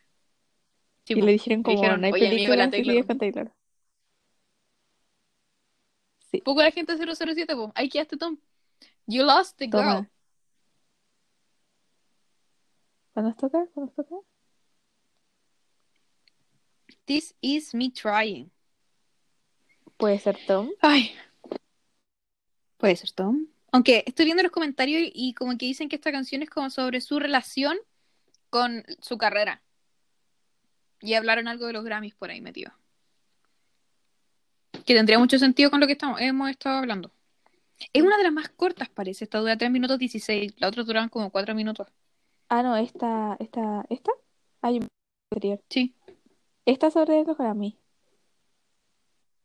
[1.06, 2.86] Sí, y le dijeron como dijeron, no hay "Oye, amigo, la películas Taylor".
[2.88, 3.52] seguidas con Taylor.
[6.32, 7.72] Sí, Poco la gente 007, po.
[7.76, 8.38] Ahí quedaste, Tom.
[9.06, 9.72] You lost the girl.
[9.84, 10.10] toma.
[13.14, 13.66] ¿Cuándo nos toca?
[13.74, 14.16] ¿Cuándo nos toca?
[17.06, 18.50] This is me trying.
[19.98, 20.72] Puede ser Tom.
[20.82, 21.12] Ay.
[22.78, 23.48] Puede ser Tom.
[23.72, 26.70] Aunque estoy viendo los comentarios y, y como que dicen que esta canción es como
[26.70, 27.78] sobre su relación
[28.50, 29.62] con su carrera.
[31.02, 32.72] Y hablaron algo de los Grammys por ahí metido.
[34.86, 37.12] Que tendría mucho sentido con lo que estamos, hemos estado hablando.
[37.92, 39.26] Es una de las más cortas, parece.
[39.26, 40.54] Esta dura 3 minutos 16.
[40.58, 41.88] La otra duraban como 4 minutos.
[42.48, 44.12] Ah, no, esta, esta, esta.
[44.62, 44.80] Hay
[45.32, 45.62] anterior.
[45.70, 45.94] Sí,
[46.66, 47.78] Esta sobre los Grammy.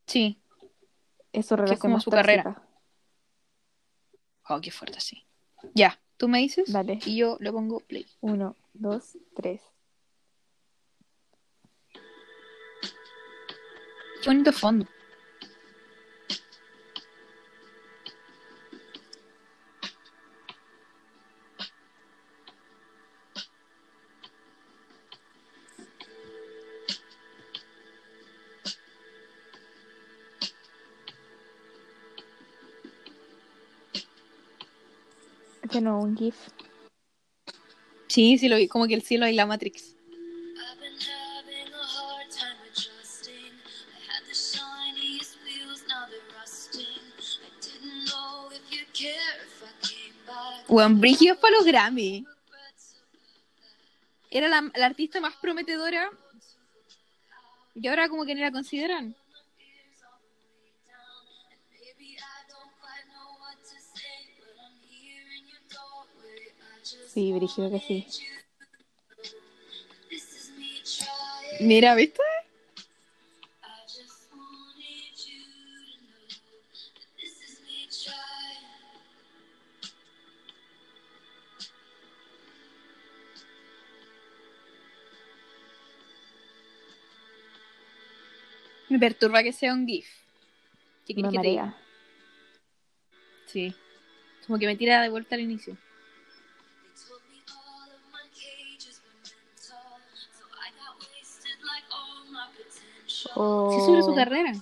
[0.05, 0.37] sí.
[1.33, 2.61] Es su relación como más su carrera.
[4.49, 5.25] Oh, qué fuerte, sí.
[5.73, 6.99] Ya, tú me dices Dale.
[7.05, 8.05] y yo le pongo play.
[8.21, 9.61] Uno, dos, tres.
[14.21, 14.85] Qué bonito fondo.
[35.71, 36.35] Este no, un GIF.
[38.07, 39.95] Sí, sí lo vi, como que el cielo y la Matrix.
[50.67, 52.25] Juan Brigio para los Grammy.
[54.29, 56.11] Era la, la artista más prometedora
[57.75, 59.15] y ahora como que ni la consideran.
[67.13, 68.07] Sí, Brígido que sí.
[71.59, 72.21] Mira, ¿viste?
[88.87, 90.07] Me perturba que sea un GIF.
[91.05, 91.65] ¿Qué quieres que te diga?
[91.65, 91.81] marea.
[93.47, 93.75] Sí.
[94.47, 95.75] Como que me tira de vuelta al inicio.
[103.35, 103.71] Oh.
[103.71, 104.53] Sí, sobre su carrera.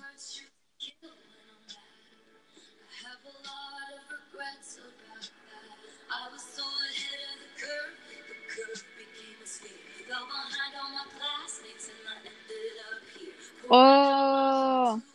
[13.69, 15.08] Hurts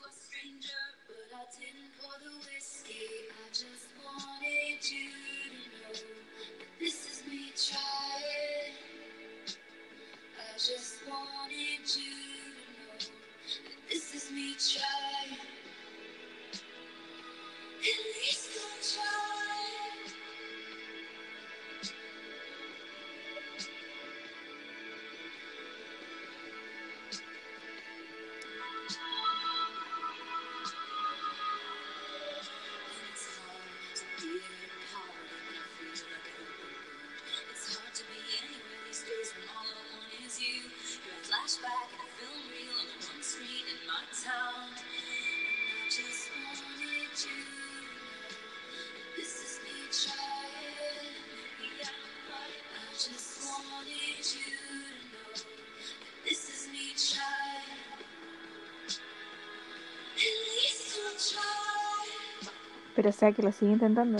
[63.04, 64.16] Pero o sea que lo sigue intentando.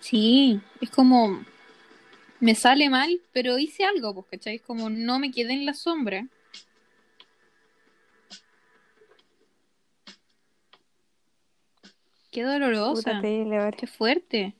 [0.00, 1.44] Sí, es como...
[2.40, 4.56] Me sale mal, pero hice algo, pues, ¿cachai?
[4.56, 6.26] Es como no me quedé en la sombra.
[12.32, 13.20] Qué dolorosa.
[13.22, 13.70] Puta.
[13.76, 14.56] Qué fuerte.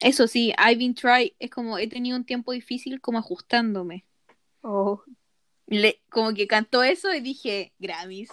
[0.00, 4.06] Eso sí, I've been try, es como he tenido un tiempo difícil como ajustándome.
[4.62, 5.02] Oh,
[5.66, 8.30] Le, como que cantó eso y dije, Grammys.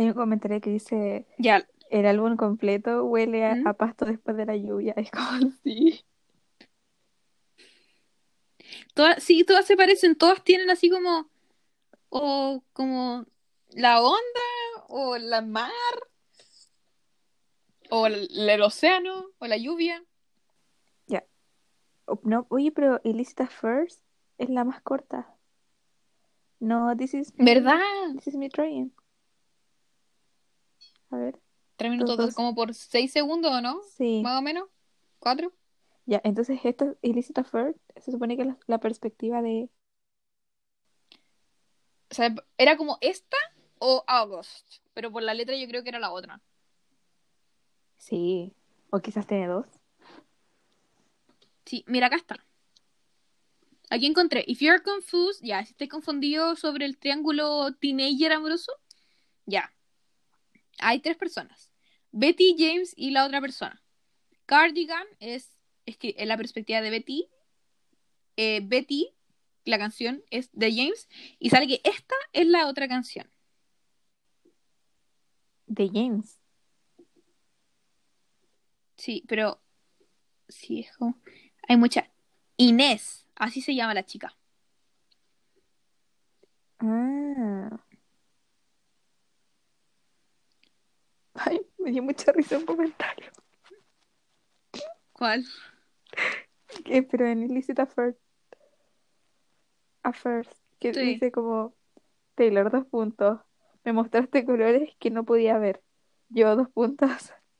[0.00, 3.66] Hay un comentario que dice, Ya, el álbum completo huele a, ¿Mm?
[3.68, 4.94] a pasto después de la lluvia.
[4.96, 6.04] Es como así.
[8.94, 11.28] todas, sí, todas se parecen, todas tienen así como,
[12.08, 13.26] o como
[13.70, 14.40] la onda,
[14.88, 15.70] o la mar,
[17.90, 20.04] o el, el océano, o la lluvia.
[22.10, 24.02] Oh, No, oye, pero Illicita First
[24.36, 25.32] es la más corta.
[26.58, 27.80] No, this is ¿Verdad?
[28.14, 28.92] This is me trying.
[31.10, 31.38] A ver.
[31.76, 32.34] Tres minutos, Dos, dos.
[32.34, 33.80] como por seis segundos, ¿o no?
[33.96, 34.20] Sí.
[34.22, 34.68] Más o menos.
[35.18, 35.52] ¿Cuatro?
[36.06, 39.70] Ya, entonces esto, Illicita First, se supone que la, la perspectiva de...
[42.10, 43.36] O sea, era como esta
[43.78, 46.40] o August, pero por la letra yo creo que era la otra.
[47.96, 48.52] Sí.
[48.90, 49.66] O quizás tiene dos.
[51.64, 52.44] Sí, mira, acá está.
[53.90, 54.44] Aquí encontré.
[54.46, 58.72] If you're confused, ya, si estás confundido sobre el triángulo teenager amoroso,
[59.46, 59.72] ya.
[60.80, 61.72] Hay tres personas.
[62.12, 63.82] Betty, James y la otra persona.
[64.46, 65.56] Cardigan es,
[65.86, 67.28] es que es la perspectiva de Betty.
[68.36, 69.14] Eh, Betty,
[69.64, 71.08] la canción es de James.
[71.38, 73.30] Y sale que esta es la otra canción.
[75.66, 76.40] De James.
[78.96, 79.62] Sí, pero
[80.48, 81.20] sí, como...
[81.68, 82.10] Hay mucha...
[82.56, 84.36] Inés, así se llama la chica.
[86.78, 87.80] Ah.
[91.46, 93.30] Ay, me dio mucha risa un comentario.
[95.12, 95.44] ¿Cuál?
[96.84, 98.18] Que, pero en Illicita First.
[100.02, 100.52] A First.
[100.78, 101.00] Que Sí.
[101.00, 101.74] dice como...
[102.34, 103.40] Taylor, dos puntos.
[103.84, 105.82] Me mostraste colores que no podía ver.
[106.30, 107.10] Yo, dos puntos.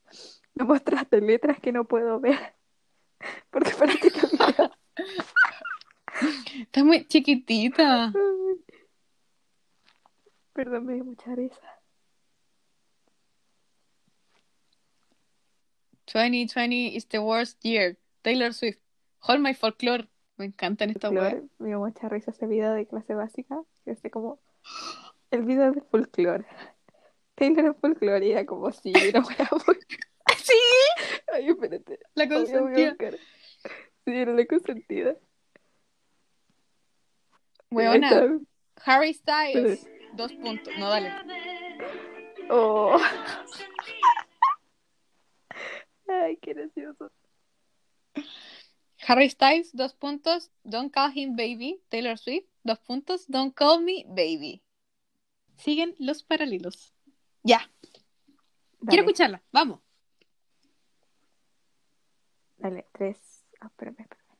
[0.54, 2.54] Me mostraste letras que no puedo ver.
[3.50, 4.70] Porque para que te olvidas.
[6.60, 8.12] Está muy chiquitita.
[10.52, 11.79] Perdón, me dio mucha risa.
[16.12, 17.96] 2020 is the worst year.
[18.22, 18.80] Taylor Swift.
[19.20, 20.08] Hold my folklore.
[20.36, 21.42] Me encantan esta Folclore, wea.
[21.58, 23.62] me dio mucha risa ese video de clase básica.
[23.84, 24.40] Que es como
[25.30, 26.44] el video de folclore.
[27.36, 29.76] Taylor en folclore y era como si era una muy...
[30.36, 30.52] Sí,
[31.32, 31.98] Ay, espérate.
[32.14, 32.88] la Voy a- voy a consentía.
[32.90, 33.14] buscar.
[34.04, 35.16] Sí, era la consentida.
[37.70, 38.38] Weona.
[38.84, 39.86] Harry Styles.
[40.14, 40.72] Dos puntos.
[40.78, 41.12] No, dale.
[42.50, 42.98] Oh.
[46.10, 47.12] Ay, qué gracioso.
[49.06, 50.50] Harry Styles, dos puntos.
[50.64, 51.80] Don't call him baby.
[51.88, 53.26] Taylor Swift, dos puntos.
[53.28, 54.62] Don't call me baby.
[55.56, 56.92] Siguen los paralelos.
[57.42, 57.70] Ya,
[58.86, 59.42] quiero escucharla.
[59.52, 59.80] Vamos.
[62.58, 63.16] dale, tres.
[63.60, 64.36] Ah, espérame, espérame.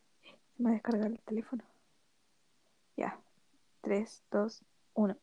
[0.57, 1.65] Se me ha descargado el teléfono.
[2.97, 3.19] Ya.
[3.81, 4.63] Tres, dos,
[4.95, 5.17] uno.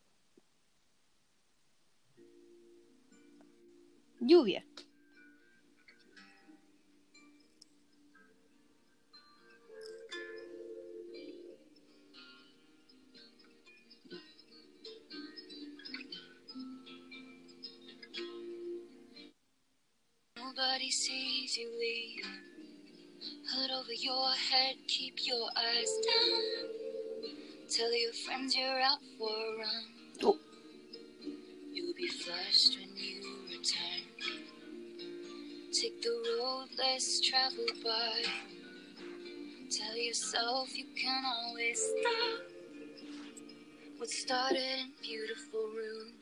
[4.20, 4.64] Lluvia.
[20.58, 22.26] Nobody sees you leave.
[23.48, 26.42] Hood over your head, keep your eyes down.
[27.70, 29.84] Tell your friends you're out for a run.
[30.24, 30.36] Oh.
[31.72, 34.02] You'll be flushed when you return.
[35.72, 38.24] Take the road less traveled by.
[39.70, 42.40] Tell yourself you can always stop.
[43.98, 46.17] What started in beautiful rooms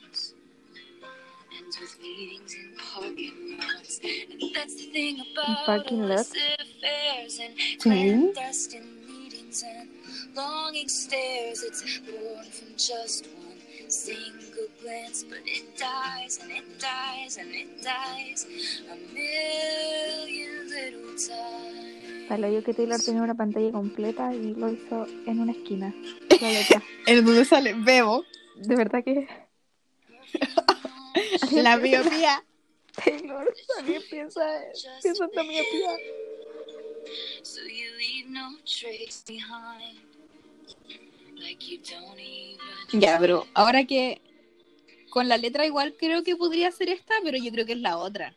[6.54, 7.78] affairs and Sí.
[7.80, 9.90] clandestine meetings and
[10.34, 11.62] longing stares.
[11.62, 17.82] It's born from just one single glance, but it dies and it dies and it
[17.82, 18.46] dies
[18.90, 22.28] a million little times.
[22.28, 25.94] Vale, yo que Taylor tenía una pantalla completa y lo hizo en una esquina.
[26.40, 26.82] La letra.
[27.06, 28.24] En donde sale Bebo.
[28.56, 29.28] De verdad que
[31.52, 32.44] La miopía.
[33.04, 34.42] Taylor también piensa,
[35.02, 35.96] piensa en la miopía.
[37.42, 40.00] So you leave no trace behind.
[41.38, 44.20] Like you don't even Ya, pero ahora que
[45.10, 47.98] con la letra igual creo que podría ser esta, pero yo creo que es la
[47.98, 48.34] otra.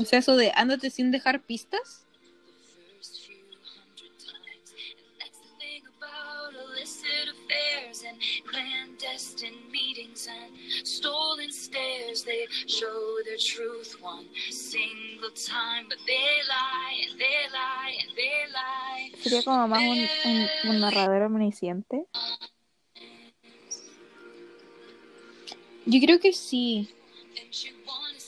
[0.00, 2.01] O sea, eso de ándate sin dejar pistas.
[9.12, 10.28] Illicit affairs and meetings
[10.84, 18.16] shows they show their truth one single time, but they lie and they lie and
[18.16, 19.12] they lie.
[19.22, 22.06] Sería como más un, un, un narrador omnisciente.
[25.84, 26.88] Yo creo que sí.
[27.36, 28.18] And you wanna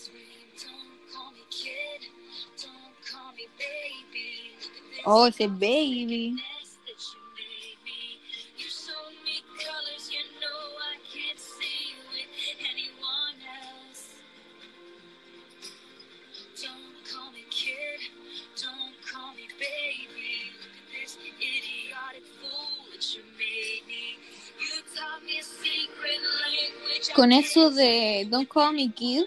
[27.14, 29.24] Con eso de Don't Call Me Kid,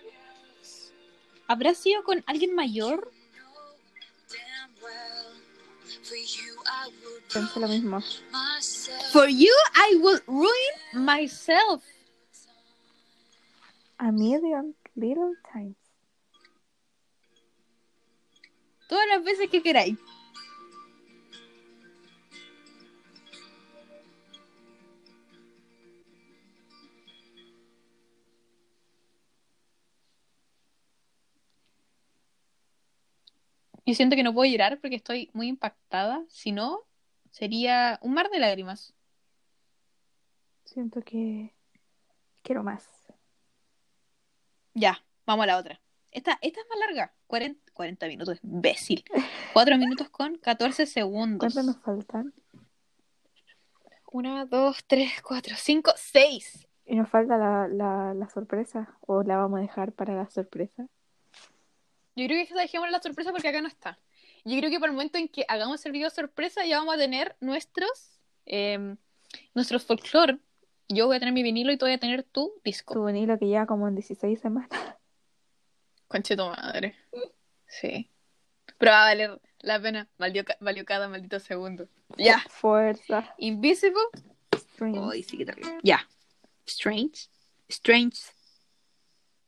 [1.47, 3.11] ¿habrá sido con alguien mayor?
[4.29, 5.27] damn well.
[6.03, 8.01] For you, I would Pensé lo mismo.
[9.13, 11.81] For you, I will ruin myself.
[13.99, 15.77] A million little times.
[18.89, 19.97] Todas las veces que queráis.
[33.87, 36.21] Yo siento que no puedo llorar porque estoy muy impactada.
[36.27, 36.81] Si no,
[37.31, 38.93] sería un mar de lágrimas.
[40.65, 41.55] Siento que
[42.43, 42.85] quiero más.
[44.73, 45.79] Ya, vamos a la otra.
[46.11, 47.13] Esta, esta es más larga.
[47.27, 49.05] 40, 40 minutos, imbécil.
[49.53, 51.53] 4 minutos con 14 segundos.
[51.53, 52.33] ¿Cuántos nos faltan?
[54.11, 56.67] 1, 2, 3, 4, 5, 6.
[56.87, 58.97] Y nos falta la, la, la sorpresa.
[58.99, 60.89] ¿O la vamos a dejar para la sorpresa?
[62.17, 63.97] Yo creo que esta dejemos la sorpresa porque acá no está.
[64.43, 66.97] Yo creo que para el momento en que hagamos el video sorpresa ya vamos a
[66.97, 68.95] tener nuestros eh,
[69.53, 70.39] nuestros folclore.
[70.89, 72.93] Yo voy a tener mi vinilo y tú vas a tener tu disco.
[72.95, 74.69] Tu vinilo que lleva como en 16 semanas.
[76.07, 76.95] Conche tu madre.
[77.67, 78.09] Sí.
[78.79, 80.07] Pero va a valer la pena.
[80.17, 81.87] Valió, ca- valió cada maldito segundo.
[82.17, 82.39] Ya.
[82.49, 83.35] Fuerza.
[83.37, 84.01] Invisible.
[84.55, 84.99] Strings.
[85.11, 85.45] Ay, sí.
[85.83, 86.07] Ya.
[86.65, 87.27] Strange.
[87.69, 88.17] Strange.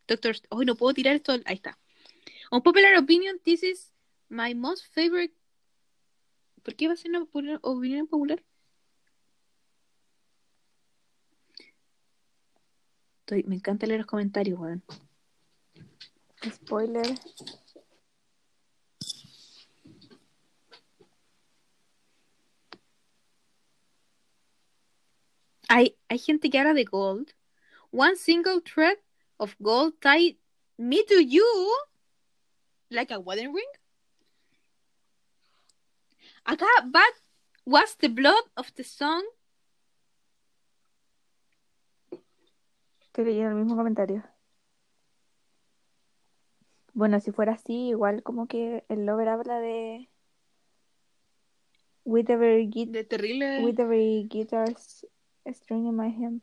[0.07, 0.35] Doctor.
[0.49, 1.31] Hoy no puedo tirar esto.
[1.45, 1.78] Ahí está.
[2.51, 3.91] On popular opinion, this is
[4.29, 5.33] my most favorite.
[6.63, 8.43] ¿Por qué va a ser una popular- opinión popular?
[13.25, 14.83] Estoy- me encanta leer los comentarios, weón.
[16.51, 17.15] Spoiler.
[25.67, 27.33] Hay, hay gente que habla de gold.
[27.91, 28.97] One single thread
[29.37, 30.37] of gold tied
[30.77, 31.45] me to you
[32.89, 33.69] like a wedding ring.
[36.45, 37.13] Acá, but
[37.65, 39.23] was the blood of the song.
[43.01, 44.23] Estoy leyendo el mismo comentario.
[46.93, 50.09] Bueno, si fuera así, igual como que el Lover habla de
[52.05, 53.63] With every, gui- De terrible.
[53.63, 55.05] with every guitar's
[55.53, 56.41] string in my hand.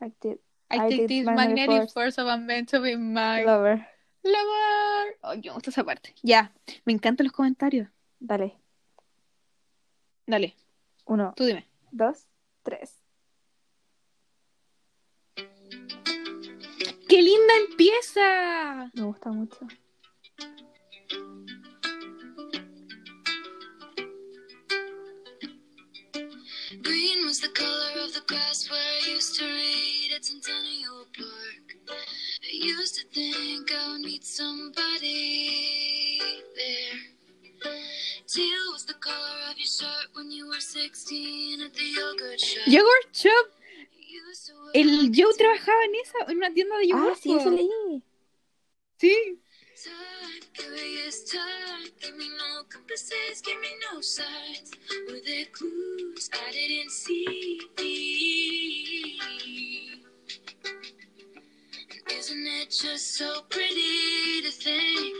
[0.00, 0.38] Like the
[0.70, 3.46] I, take this magnetic force of a man to be mine.
[3.46, 3.86] Lover.
[4.24, 5.18] Lover.
[5.22, 6.14] Ay, me gusta esa parte.
[6.22, 6.52] Ya,
[6.84, 7.88] me encantan los comentarios.
[8.18, 8.56] Dale.
[10.26, 10.56] Dale,
[11.04, 11.68] Uno, tú dime.
[11.90, 12.26] dos,
[12.62, 12.98] tres.
[17.06, 18.90] ¡Qué linda empieza!
[18.94, 19.58] Me gusta mucho.
[26.82, 31.43] Green was the color of the grass where I used to read at Centennial Park.
[32.54, 35.10] I used to think I would meet somebody
[36.54, 37.00] there.
[38.28, 42.66] Teal was the color of your shirt when you were 16 at the yogurt shop.
[42.68, 43.46] Yogurt Shop.
[44.72, 47.18] El Joe trabajaba en esa, en una tienda de Ah, yogurt.
[47.20, 48.02] sí, eso leí.
[49.00, 49.40] Sí.
[62.24, 65.14] Isn't it just so pretty to think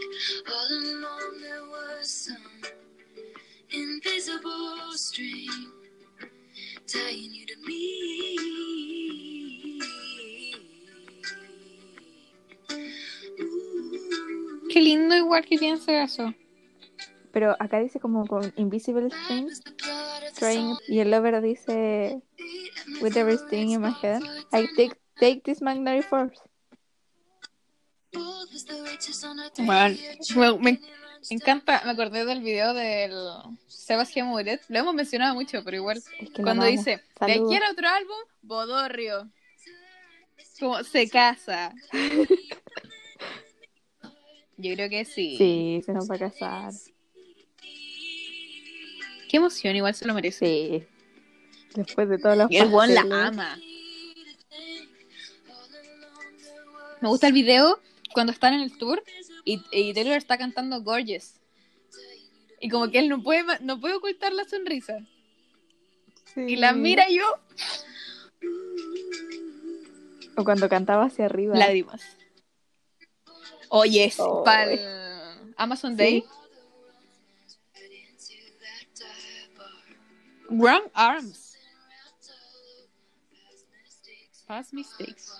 [0.48, 2.62] all along there was some
[3.70, 5.70] invisible string
[6.86, 8.38] tying you to me?
[13.40, 14.68] Ooh.
[14.70, 16.32] Qué lindo igual que piensa eso.
[17.32, 19.50] Pero acá dice como con Invisible String,
[20.32, 22.22] string y el Lover dice
[23.02, 24.22] With every string in my head,
[24.52, 26.40] I take, take this magnetic force.
[30.34, 30.80] Bueno, me
[31.30, 33.12] encanta, me acordé del video del
[33.66, 34.62] Sebastián Muret.
[34.68, 35.98] Lo hemos mencionado mucho, pero igual.
[35.98, 38.16] Es que lo Cuando dice, ¿de quiere otro álbum?
[38.42, 39.30] Bodorrio.
[40.60, 41.74] Como se casa.
[44.56, 45.36] Yo creo que sí.
[45.36, 46.72] Sí, se nos va a casar.
[49.28, 50.46] Qué emoción, igual se lo merece.
[50.46, 50.84] Sí.
[51.74, 53.58] Después de todas las Y el la ama.
[57.00, 57.80] Me gusta el video
[58.14, 59.02] cuando están en el tour
[59.44, 61.34] y, y Taylor está cantando Gorgeous.
[62.60, 64.96] Y como que él no puede, no puede ocultar la sonrisa.
[66.36, 67.24] Y la mira yo,
[70.36, 71.54] O cuando cantaba hacia arriba.
[71.56, 72.02] lágrimas.
[73.68, 74.42] Oye, Oh.
[74.44, 75.96] para el Amazon Sí.
[75.98, 76.24] Day.
[80.50, 81.56] Wrong Arms.
[84.46, 85.30] Past mistakes.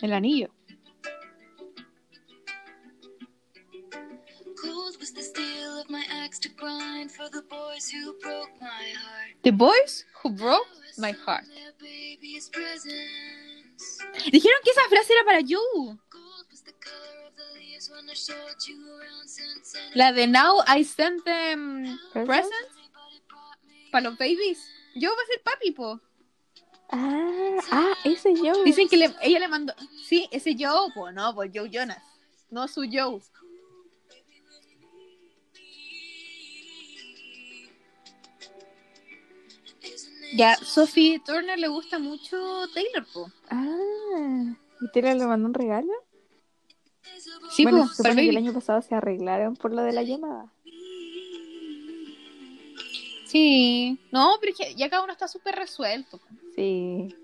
[0.00, 0.50] El anillo.
[9.42, 10.66] The boys who broke
[10.98, 11.44] my heart.
[14.30, 15.98] Dijeron que esa frase era para you.
[19.94, 22.52] La de Now I sent them ¿Presents?
[23.90, 24.58] para los babies.
[24.96, 26.00] Yo va a ser papi, po.
[26.90, 28.64] Ah, ah, ese yo.
[28.64, 29.74] Dicen que le- ella le mandó.
[30.04, 31.10] Sí, ese Joe, po.
[31.12, 32.02] No, pues Joe Jonas.
[32.50, 33.20] No su Joe.
[40.34, 42.36] Ya, Sophie Turner le gusta mucho
[42.74, 43.30] Taylor, po.
[43.50, 45.88] Ah, ¿y Taylor le mandó un regalo?
[47.50, 49.82] Sí, bueno, po, se para supone el que el año pasado se arreglaron por lo
[49.82, 50.52] de la llamada.
[53.24, 53.98] Sí.
[54.12, 56.18] No, pero es que ya cada uno está súper resuelto.
[56.18, 56.26] po.
[56.58, 57.14] Sí.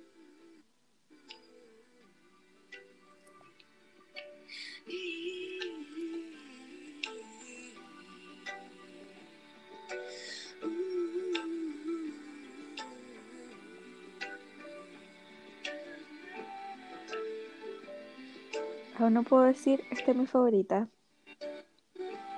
[18.99, 20.89] Aún no puedo decir, esta es mi favorita.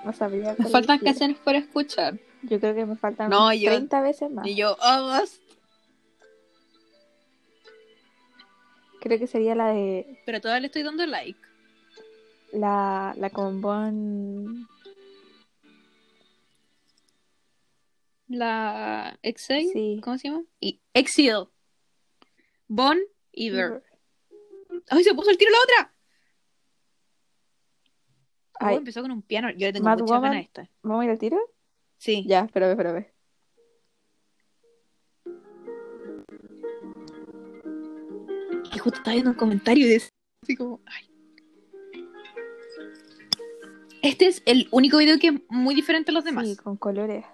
[0.03, 0.11] No.
[0.11, 2.17] Me cuál faltan canciones por escuchar.
[2.43, 4.47] Yo creo que me faltan No, unas yo- 30 veces más.
[4.47, 5.41] Y yo, August.
[9.01, 11.39] Creo que sería la de Pero todavía le estoy dando like.
[12.53, 14.67] la, la con Bon.
[18.27, 19.69] La Exile.
[19.71, 20.01] Sí.
[20.03, 20.43] ¿Cómo se llama?
[20.59, 21.45] Y Exile.
[22.67, 22.97] Bon
[23.31, 23.83] Iver.
[24.89, 25.93] ¡Ay, se puso el tiro la otra!
[28.59, 29.49] Oh, Ay, empezó con un piano.
[29.51, 30.31] Yo le tengo Mad mucha Woman.
[30.31, 30.69] pena a esta.
[30.81, 31.37] ¿Vamos a ir al tiro?
[31.97, 32.25] Sí.
[32.27, 33.07] Ya, espérame, espérame.
[38.87, 40.09] Justo estaba viendo un comentario y decía
[40.43, 41.03] así como, ay.
[44.01, 46.47] Este es el único video que es muy diferente a los demás.
[46.47, 47.25] Sí, con colores.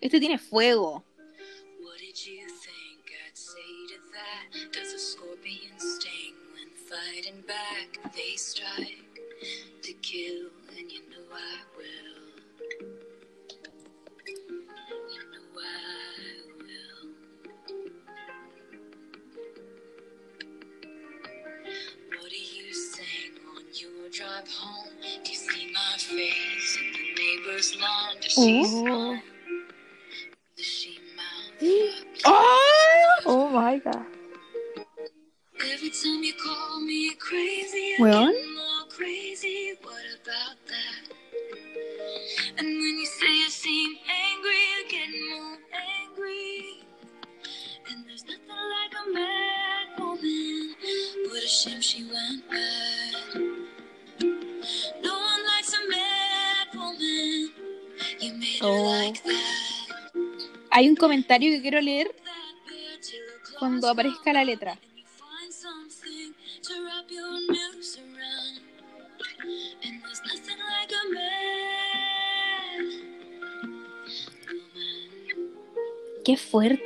[0.00, 1.04] Este tiene fuego.
[1.82, 4.72] What did you think I'd say to that?
[4.72, 8.12] Does a scorpion sting when fighting back?
[8.14, 9.20] They strike
[9.82, 10.48] to kill,
[24.48, 24.88] home?
[25.02, 28.16] Do you see my face in the neighbor's lawn?
[28.20, 29.22] Does she smile?
[30.56, 32.22] Does she mouth?
[32.24, 33.20] ¡Oh!
[33.26, 34.06] Oh my god.
[35.72, 39.74] Every time you call me crazy, I get more crazy.
[39.82, 41.14] What about that?
[42.58, 45.58] And when you say you seem angry, I get more
[46.00, 46.84] angry.
[47.90, 50.74] And there's nothing like a mad woman.
[51.28, 52.48] What a shame she went
[60.82, 62.12] Hay un comentario que quiero leer
[63.60, 64.76] cuando aparezca la letra.
[69.84, 70.02] and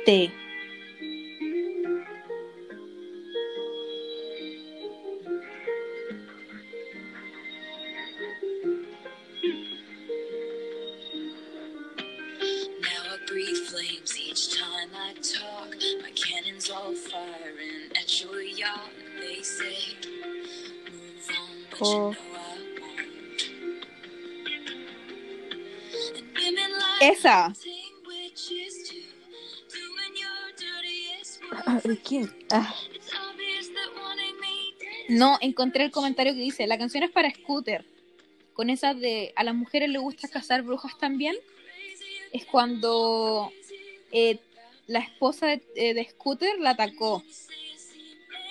[0.07, 0.46] you
[31.83, 32.31] ¿de quién?
[32.51, 32.73] Ah,
[35.09, 37.85] No, encontré el comentario que dice, la canción es para Scooter.
[38.53, 41.35] Con esa de, a las mujeres les gusta cazar brujas también.
[42.33, 43.51] es cuando
[44.11, 44.39] eh,
[44.87, 47.23] la esposa de, eh, de Scooter la atacó.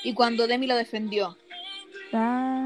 [0.03, 1.37] Y cuando Demi lo defendió.
[2.13, 2.66] Ah,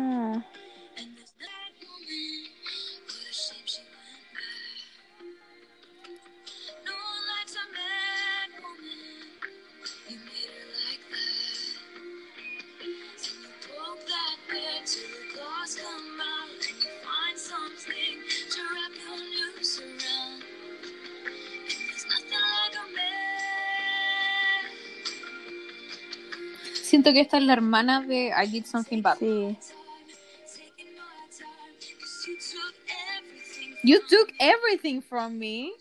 [27.11, 29.19] Siento que esta es la hermana de I Did Something Bad.
[29.19, 29.59] sí.
[33.83, 35.73] You took everything from me.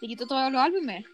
[0.00, 1.04] Y quitó todos los álbumes.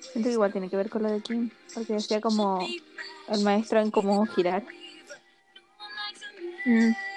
[0.00, 2.66] Siento que igual tiene que ver con lo de Kim, porque decía como
[3.28, 4.64] el maestro en cómo girar.
[6.64, 7.09] Mm.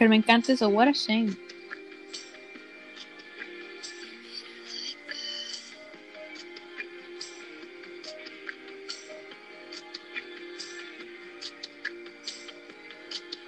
[0.00, 0.66] Pero me encanta eso.
[0.70, 1.36] What a shame.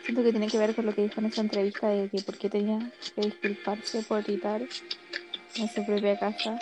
[0.05, 2.37] Siento que tiene que ver con lo que dijo en esa entrevista de que por
[2.37, 4.61] qué tenía que disculparse por gritar
[5.55, 6.59] en su propia casa.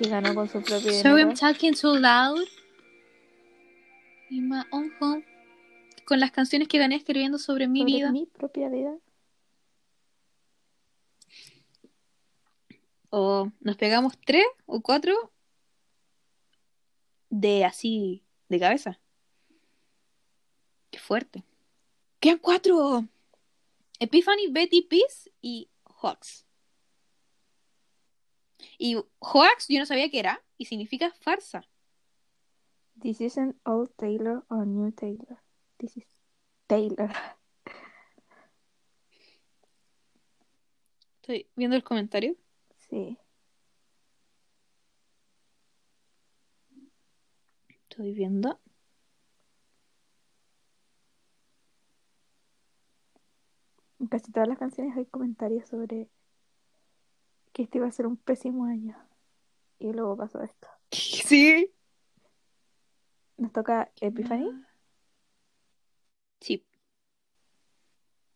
[0.00, 2.44] Que ganó con su propio So I'm talking too loud.
[4.30, 5.35] In my own home.
[6.06, 8.12] Con las canciones que gané escribiendo sobre mi Sobre vida.
[8.12, 8.96] mi propia vida.
[13.10, 15.32] O nos pegamos tres o cuatro
[17.28, 19.00] de así, de cabeza.
[20.90, 21.44] Qué fuerte.
[22.20, 23.04] Quedan cuatro.
[23.98, 26.44] Epiphany, Betty Peace y Hoax.
[28.78, 31.66] Y Hoax yo no sabía qué era y significa farsa.
[33.00, 35.38] This isn't old Taylor or new Taylor.
[35.78, 36.06] This is
[36.66, 37.10] Taylor.
[41.20, 42.34] Estoy viendo el comentario.
[42.88, 43.18] Sí.
[47.68, 48.58] Estoy viendo.
[53.98, 56.08] En casi todas las canciones hay comentarios sobre
[57.52, 58.96] que este iba a ser un pésimo año.
[59.78, 60.68] Y luego pasó esto.
[60.90, 61.72] Sí.
[63.36, 64.65] Nos toca Epiphany.
[66.40, 66.64] Sí.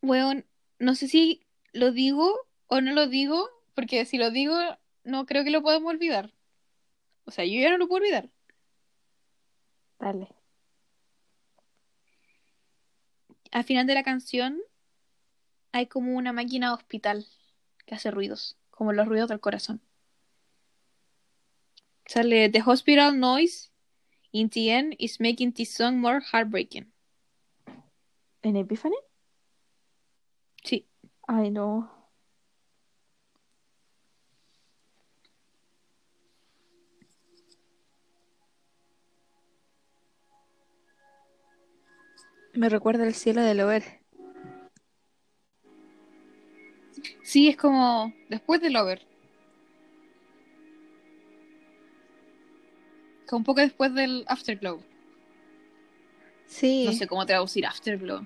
[0.01, 0.45] Weón,
[0.79, 4.55] no sé si lo digo o no lo digo, porque si lo digo,
[5.03, 6.31] no creo que lo podamos olvidar.
[7.25, 8.29] O sea, yo ya no lo puedo olvidar.
[9.99, 10.27] Dale.
[13.51, 14.59] Al final de la canción
[15.71, 17.27] hay como una máquina de hospital
[17.85, 19.81] que hace ruidos, como los ruidos del corazón.
[22.05, 23.69] Sale The Hospital Noise
[24.31, 26.91] in the end is making this song more heartbreaking.
[28.43, 28.95] ¿En Epiphany?
[30.63, 30.87] Sí.
[31.27, 31.89] Ay, no.
[42.53, 44.01] Me recuerda el cielo de Lover.
[47.23, 49.01] Sí, es como después del over.
[53.27, 54.81] Como un poco después del afterglow.
[56.85, 58.25] No sé cómo traducir afterglow.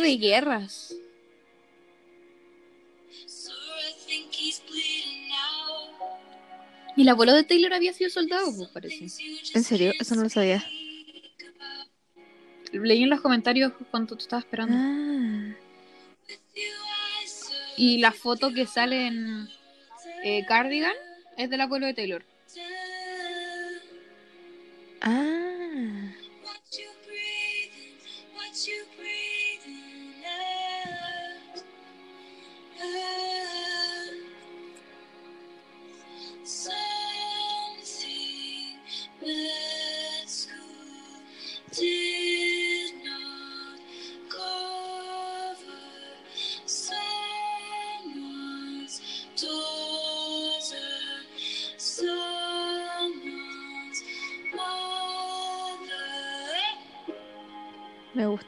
[0.00, 0.94] De guerras.
[6.96, 9.06] Y el abuelo de Taylor había sido soldado, pues parece.
[9.54, 9.92] ¿En serio?
[9.98, 10.64] Eso no lo sabía.
[12.72, 14.74] Leí en los comentarios cuando tú estabas esperando.
[14.76, 15.56] Ah.
[17.76, 19.48] Y la foto que sale en
[20.24, 20.94] eh, Cardigan
[21.36, 22.24] es del abuelo de Taylor.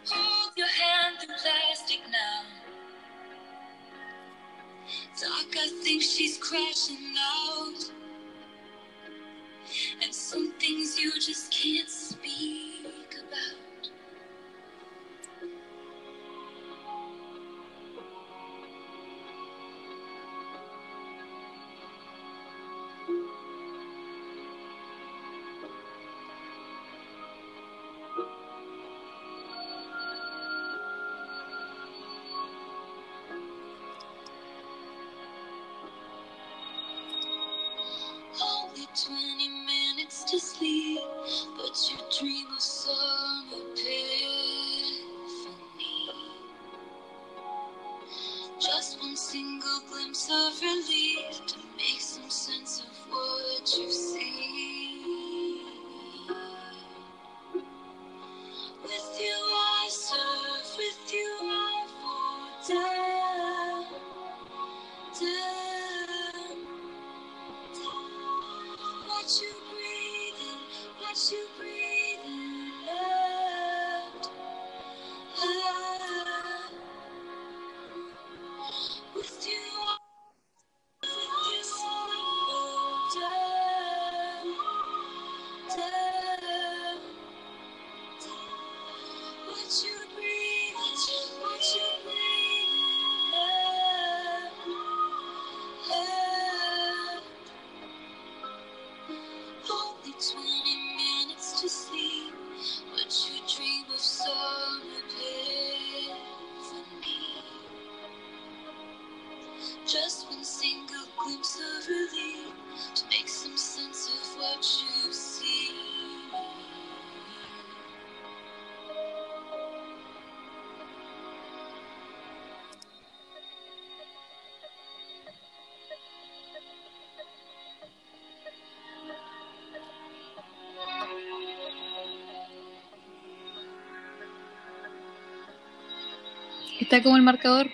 [136.90, 137.68] Está como el marcador.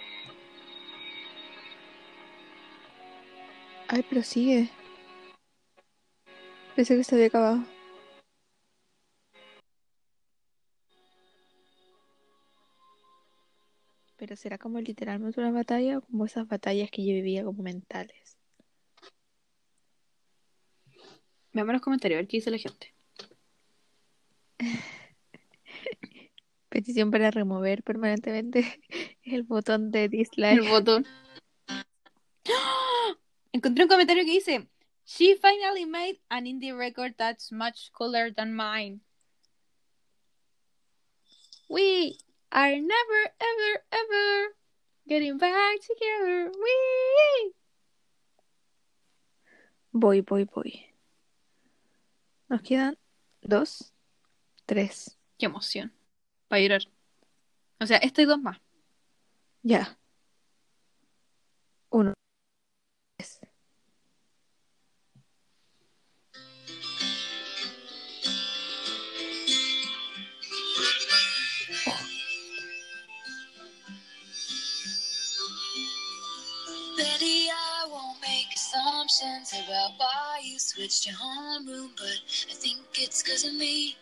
[3.88, 4.70] Ay, pero sigue.
[6.76, 7.64] Pensé que se había acabado.
[14.18, 18.38] Pero será como literalmente una batalla o como esas batallas que yo vivía como mentales.
[21.54, 22.94] Veamos los comentarios, a ver qué dice la gente.
[26.76, 28.66] Petición para remover permanentemente
[29.26, 30.60] el botón de dislike.
[30.60, 31.06] El botón.
[33.52, 34.68] Encontré un comentario que dice:
[35.06, 39.02] She finally made an indie record that's much cooler than mine.
[41.68, 42.18] We
[42.52, 44.56] are never, ever, ever
[45.08, 46.52] getting back together.
[46.52, 47.54] We.
[49.92, 50.86] Voy, voy, voy.
[52.50, 52.98] Nos quedan
[53.42, 53.94] dos,
[54.66, 55.18] tres.
[55.38, 55.94] Qué emoción.
[56.48, 56.82] Para llorar.
[57.80, 58.60] O sea, esto y dos más.
[59.66, 59.98] Ya.
[61.92, 62.14] Uno.
[78.22, 82.20] Make assumptions about why you switched your homeroom, but
[82.50, 83.96] I think it's cause of me.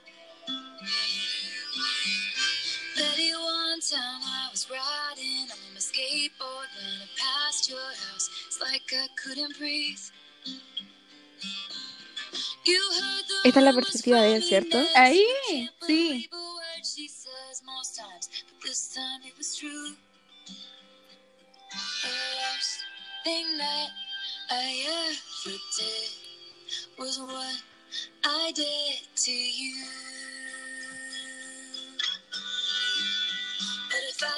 [2.95, 3.31] Betty,
[3.74, 8.30] one time I was riding on my skateboard when I passed your house.
[8.45, 9.98] It's like I couldn't breathe.
[12.66, 14.78] You heard the Esta es la perspectiva de él, ¿cierto?
[14.95, 15.70] Ahí, sí.
[15.88, 19.95] believe a word she says most times, but this time it was true.
[21.72, 22.78] The worst
[23.24, 23.90] thing that
[24.52, 27.64] I ever did was what
[28.24, 30.03] I did to you.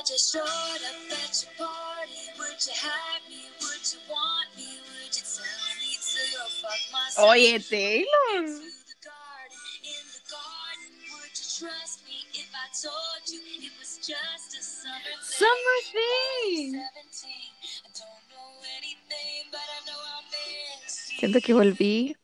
[0.06, 3.41] Just showed up at your party, would you have me?
[3.57, 4.77] Would you want me?
[4.86, 7.30] Would you tell me to go fuck myself?
[7.34, 8.06] Oye, Taylor.
[8.06, 13.98] The garden, in the garden, would you trust me if I told you it was
[13.98, 15.41] just a summer thing?
[15.41, 16.76] Summer thing.
[16.77, 21.18] I don't know anything, but I know I'll miss.
[21.18, 22.15] Siento que volví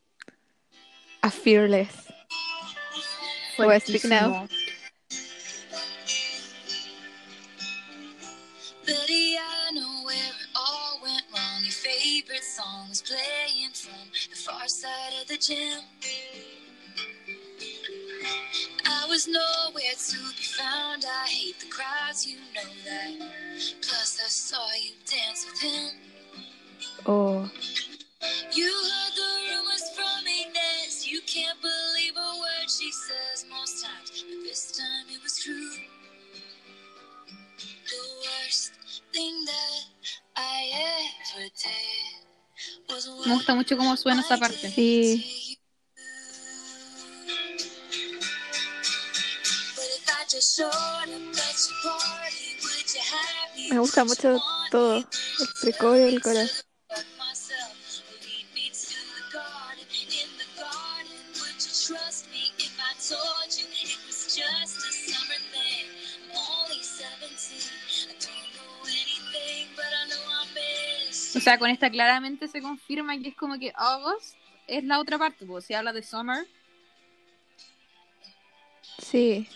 [1.23, 2.13] a Fearless.
[3.57, 4.47] Voy a speak now.
[14.81, 15.79] From the far side of the gym.
[18.85, 21.05] I was nowhere to be found.
[21.05, 23.29] I hate the crowds, you know that.
[23.81, 25.91] Plus, I saw you dance with him.
[27.05, 27.49] Oh,
[28.53, 31.07] You heard the rumors from Inez.
[31.07, 35.71] You can't believe a word she says most times, but this time it was true.
[37.73, 38.73] The worst
[39.13, 39.85] thing that
[40.37, 40.71] I
[41.35, 42.20] ever did
[43.25, 44.69] Me gusta mucho cómo suena esa parte.
[44.71, 45.57] Sí.
[53.69, 54.37] me gusta mucho
[54.69, 54.97] todo.
[54.97, 55.07] El
[55.61, 56.39] precoro y el coro.
[71.41, 74.35] Sea, con esta claramente se confirma que es como que August
[74.67, 76.47] es la otra parte, pues si habla de Summer.
[79.01, 79.47] Sí.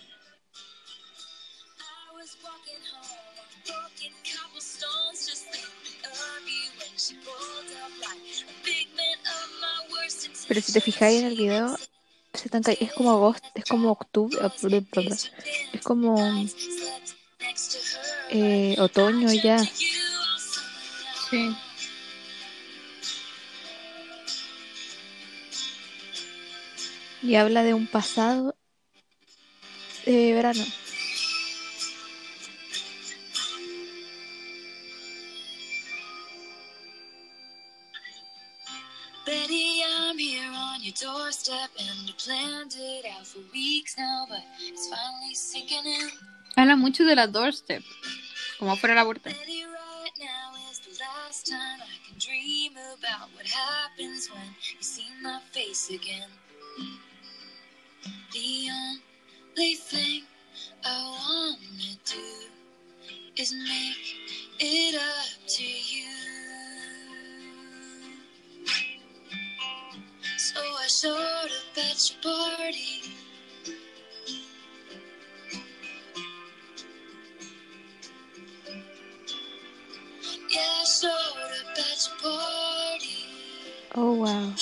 [10.47, 11.77] Pero si te fijáis en el video,
[12.33, 12.49] se
[12.79, 14.51] es como agosto, es como octubre, ah,
[15.73, 16.45] es como
[18.29, 19.59] eh, otoño ya.
[21.29, 21.55] Sí.
[27.25, 28.55] Y habla de un pasado
[30.05, 30.63] de verano.
[39.25, 44.43] Betty, I'm here on your doorstep and I planned it out for weeks now, but
[44.61, 46.09] it's finally sinking in.
[46.55, 47.83] Habla mucho de la doorstep,
[48.59, 49.31] como fuera la puerta.
[49.31, 54.77] Betty, right now is the last time I can dream about what happens when you
[54.81, 56.29] see my face again.
[58.33, 60.23] The only thing
[60.85, 62.25] I wanna do
[63.37, 64.15] is make
[64.59, 66.07] it up to you.
[70.37, 73.03] So I showed up at your party.
[80.49, 83.25] Yeah, I showed up at your party.
[83.95, 84.53] Oh, wow.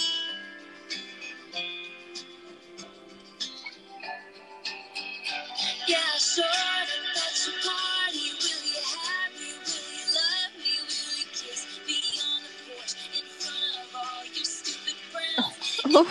[6.38, 6.86] Yeah, I
[7.34, 8.32] showed your party.
[8.40, 9.50] Will you have me?
[9.66, 10.76] Will you love me?
[10.82, 15.82] Will you kiss me on the porch in front of all your stupid friends?
[15.86, 16.06] Oh,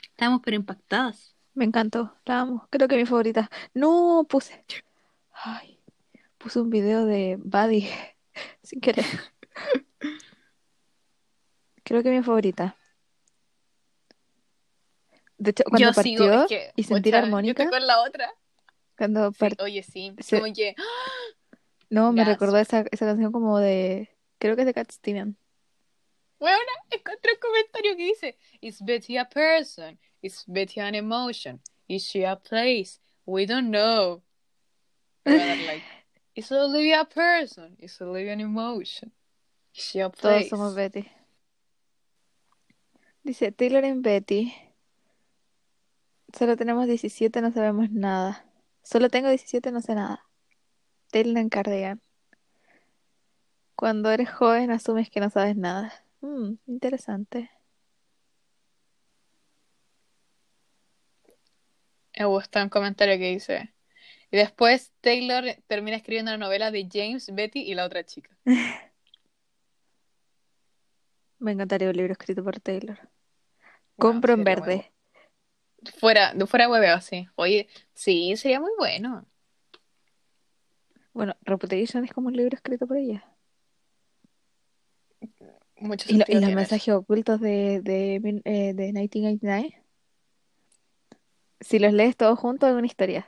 [0.01, 1.35] Estamos pero impactadas.
[1.53, 2.67] Me encantó, la amo.
[2.69, 3.49] Creo que mi favorita.
[3.73, 4.63] No, puse.
[5.33, 5.79] Ay,
[6.37, 7.89] puse un video de Buddy
[8.63, 9.05] sin querer.
[11.83, 12.77] Creo que mi favorita.
[15.41, 18.01] De hecho, cuando yo partió sigo, es que, y sentir armónica, Yo estoy con la
[18.03, 18.31] otra.
[18.95, 19.65] cuando Sí, partió.
[19.65, 20.13] oye, sí.
[20.19, 20.75] Se- Como que.
[21.89, 24.15] No, me recordó esa, esa canción como de.
[24.37, 25.35] Creo que es de Cat Steven.
[26.39, 29.99] Bueno, encontré un comentario que dice: Is Betty a person?
[30.21, 31.59] Is Betty an emotion?
[31.87, 32.99] Is she a place?
[33.25, 34.21] We don't know.
[35.25, 35.83] Like,
[36.35, 37.75] Is Olivia a person?
[37.79, 39.11] Is Olivia an emotion?
[39.73, 40.49] Is she a Todos place?
[40.49, 41.09] somos Betty.
[43.23, 44.53] Dice Taylor en Betty.
[46.37, 48.45] Solo tenemos 17, no sabemos nada.
[48.83, 50.25] Solo tengo 17, no sé nada.
[51.11, 52.01] Taylor Cardigan.
[53.75, 55.93] Cuando eres joven asumes que no sabes nada.
[56.21, 57.49] Mm, interesante.
[62.17, 63.73] Me gusta un comentario que dice.
[64.29, 68.29] Y después Taylor termina escribiendo la novela de James, Betty y la otra chica.
[71.39, 73.09] Me encantaría un libro escrito por Taylor.
[73.97, 74.90] Compro en verde.
[75.99, 77.27] Fuera, de fuera hueveo, sí.
[77.35, 79.25] Oye, sí, sería muy bueno.
[81.13, 83.25] Bueno, Reputation es como un libro escrito por ella.
[85.77, 89.83] Mucho Y, lo- y los mensajes ocultos de, de, eh, de 1989.
[91.59, 93.27] Si los lees todos juntos es una historia.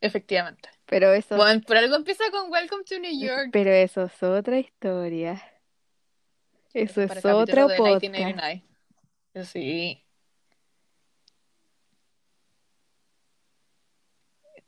[0.00, 0.68] Efectivamente.
[0.86, 3.50] Pero eso, Bueno, por algo empieza con Welcome to New York.
[3.52, 5.42] pero eso es otra historia.
[6.72, 8.02] Eso es capítulo otro de podcast.
[8.02, 8.62] 1989.
[9.44, 10.04] Sí.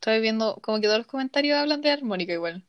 [0.03, 2.67] Estoy viendo como que todos los comentarios hablan de armónica igual.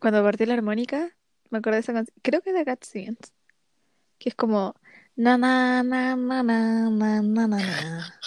[0.00, 1.14] Cuando partió la armónica,
[1.50, 2.16] me acuerdo de esa canción.
[2.22, 3.34] Creo que es de Cat Stevens.
[4.18, 4.74] Que es como.
[5.16, 8.20] Na na na na na na na na na.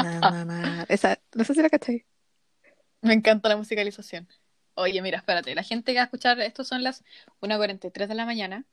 [0.00, 0.86] Na, na, na.
[0.88, 2.06] Esa, no sé si la cachai.
[3.00, 4.28] Me encanta la musicalización.
[4.74, 5.56] Oye, mira, espérate.
[5.56, 7.02] La gente que va a escuchar esto son las
[7.40, 8.64] 1.43 de la mañana.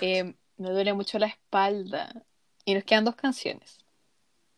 [0.00, 2.24] Eh, me duele mucho la espalda.
[2.64, 3.83] Y nos quedan dos canciones.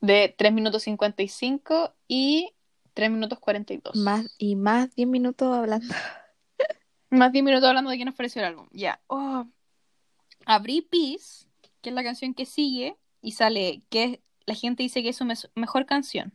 [0.01, 2.53] De 3 minutos 55 y
[2.95, 3.97] 3 minutos 42.
[3.97, 5.87] Más, y más 10 minutos hablando.
[7.11, 8.69] Más 10 minutos hablando de qué nos pareció el álbum.
[8.73, 9.01] Ya.
[9.07, 9.47] Oh.
[10.45, 11.47] Abrí Peace,
[11.81, 15.25] que es la canción que sigue, y sale que la gente dice que es su
[15.55, 16.33] mejor canción.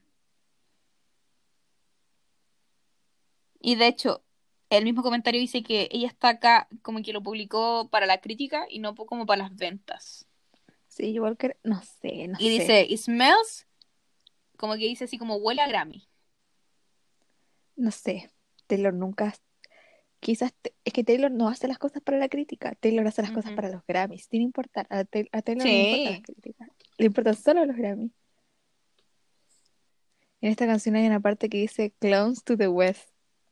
[3.59, 4.23] Y de hecho,
[4.69, 8.65] el mismo comentario dice que ella está acá como que lo publicó para la crítica
[8.69, 10.27] y no como para las ventas.
[10.91, 11.55] Sí, igual que.
[11.63, 12.49] No sé, no Y sé.
[12.49, 13.65] dice, it smells,
[14.57, 16.05] como que dice así como huele a Grammy.
[17.77, 18.29] No sé.
[18.67, 19.33] Taylor nunca.
[20.19, 20.53] Quizás.
[20.61, 22.75] te- Es que Taylor no hace las cosas para la crítica.
[22.75, 24.25] Taylor hace las cosas para los Grammys.
[24.29, 24.85] Sin importar.
[24.89, 25.77] A, Tay- a Taylor no Sí.
[25.77, 26.69] le importan las críticas.
[26.97, 28.11] Le importan solo los Grammys.
[30.41, 33.09] En esta canción hay una parte que dice Clowns to the West.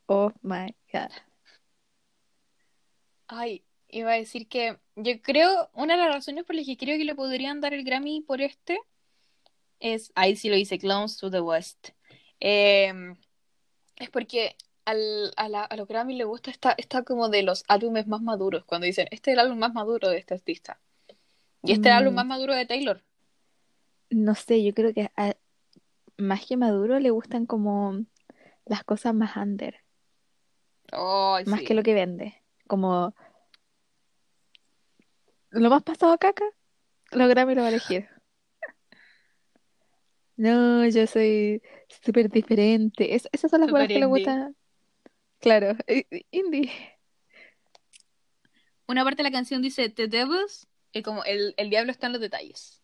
[0.07, 1.11] Oh my God.
[3.27, 6.97] Ay, iba a decir que yo creo, una de las razones por las que creo
[6.97, 8.79] que le podrían dar el Grammy por este
[9.79, 11.89] es, ahí sí lo dice, Clowns to the West.
[12.39, 12.93] Eh,
[13.97, 14.55] es porque
[14.85, 18.21] al, a, la- a los Grammy le gusta esta, esta como de los álbumes más
[18.21, 20.79] maduros, cuando dicen, este es el álbum más maduro de este artista.
[21.63, 22.15] Y este es el álbum Mm.
[22.15, 23.03] más maduro de Taylor.
[24.09, 25.35] No sé, yo creo que a-
[26.17, 28.03] más que Maduro le gustan como
[28.65, 29.75] las cosas más under.
[30.91, 31.65] Más sí.
[31.65, 32.41] que lo que vende.
[32.67, 33.13] Como
[35.51, 36.45] lo más pasado a caca,
[37.11, 38.07] los Grammy lo va a elegir.
[40.35, 41.61] No, yo soy
[42.03, 43.13] súper diferente.
[43.15, 44.55] Es- esas son las cosas que le gustan.
[45.39, 45.75] Claro,
[46.31, 46.71] indie.
[48.87, 52.13] Una parte de la canción dice, The Devils, y como el, el diablo está en
[52.13, 52.81] los detalles.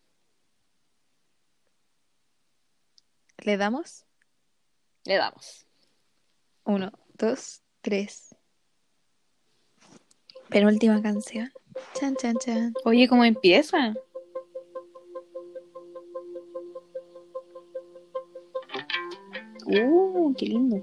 [3.38, 4.04] ¿Le damos?
[5.04, 5.66] Le damos.
[6.64, 8.34] Uno, dos, tres.
[10.48, 11.50] Penúltima canción.
[11.94, 12.74] Chan, chan, chan.
[12.84, 13.94] Oye, ¿cómo empieza?
[19.66, 20.82] Uh, qué lindo.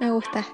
[0.00, 0.44] Me gusta.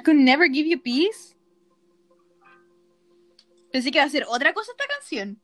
[0.00, 1.34] Could never give you peace.
[3.72, 5.40] Pensé que iba a ser otra cosa esta canción.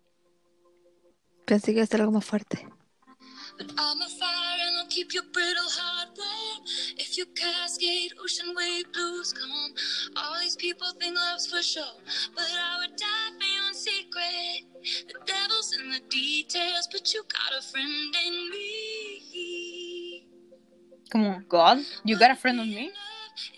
[1.47, 2.67] Pensé que iba a ser algo más fuerte.
[3.59, 6.65] But I'm a fire and I'll keep your brittle heart warm.
[6.99, 9.73] If you cascade ocean wave blues come,
[10.17, 11.97] all these people think love's for show.
[12.35, 14.67] But I would die for you in secret.
[15.09, 20.27] The devil's in the details, but you got a friend in me.
[21.11, 22.93] Como, God, you got a friend of me.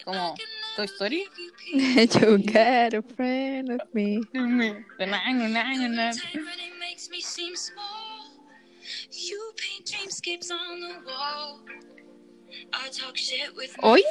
[0.05, 0.37] Como,
[0.79, 0.87] Toy
[3.93, 4.21] me.
[13.83, 14.05] Oh yeah.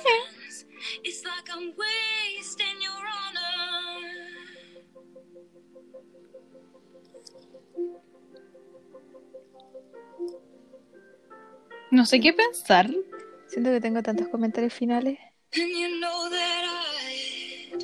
[11.92, 12.90] No sé qué pensar.
[13.48, 15.18] Siento que tengo tantos comentarios finales.
[15.60, 16.64] And you know that
[17.02, 17.84] I'd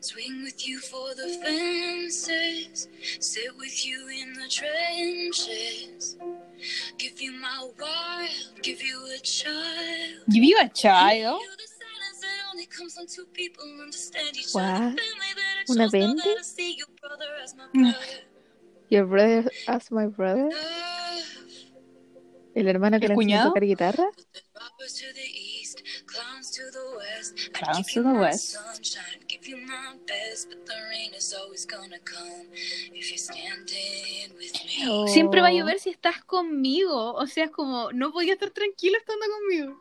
[0.00, 2.88] swing with you for the fences,
[3.20, 6.16] sit with you in the trenches,
[6.98, 8.28] give you my wild,
[8.60, 10.24] give you a child.
[10.32, 11.12] Give you a child.
[11.12, 11.22] I
[15.68, 16.22] ¿Una vende?
[18.88, 20.50] your brother as my brother.
[22.56, 24.10] El hermano que ¿El le enseñó a tocar guitarra.
[26.60, 27.34] Robbers to the west.
[27.76, 28.52] Give to you the my west.
[28.52, 32.46] Sunshine, give you my best, but the rain is always gonna come
[32.92, 34.84] if you're standing with me.
[34.88, 35.06] Oh.
[35.08, 37.14] Siempre va a llover si estás conmigo.
[37.14, 39.80] O sea, es como, no podía estar tranquilo estando conmigo.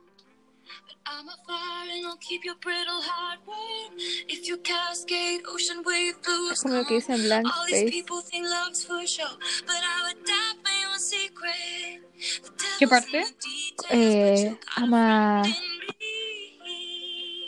[1.12, 3.98] I'm a fire and I'll keep your brittle heart warm.
[4.28, 7.78] If you cascade, ocean wave blues Es como lo que dice en Blank All these
[7.80, 7.92] Space.
[7.92, 9.26] people think love's for show,
[9.66, 12.04] but I would die for your secret.
[12.44, 13.24] The ¿Qué parte?
[13.78, 14.88] but Eh, got a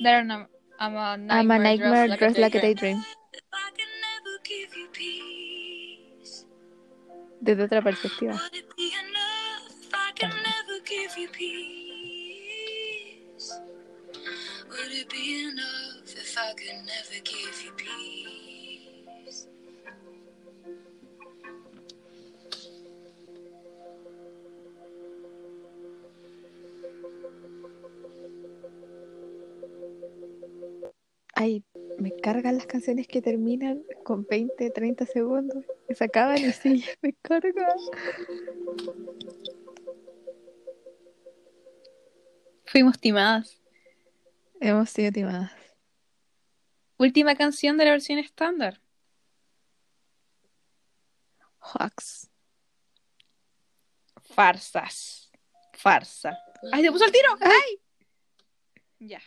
[0.04, 0.48] There are no-
[0.80, 2.98] I'm a nightmare, I'm a nightmare dressed dressed like a daydream.
[2.98, 3.06] daydream.
[3.34, 6.46] If I can never give you peace,
[7.42, 8.34] Desde otra perspectiva.
[8.34, 12.68] would it be enough if I can never give you peace?
[14.70, 18.41] Would it be enough if I could never give you peace?
[31.42, 31.66] Ay,
[31.98, 35.66] me cargan las canciones que terminan con 20, 30 segundos.
[35.88, 37.66] Que se acaban y sí, me cargan.
[42.66, 43.60] Fuimos timadas.
[44.60, 45.52] Hemos sido timadas.
[47.00, 48.80] Última canción de la versión estándar.
[51.58, 52.30] Hawks.
[54.22, 55.32] Farsas.
[55.74, 56.38] Farsa.
[56.72, 57.36] ¡Ay, se puso el tiro!
[57.42, 57.80] ¡Ay!
[59.00, 59.22] Ya.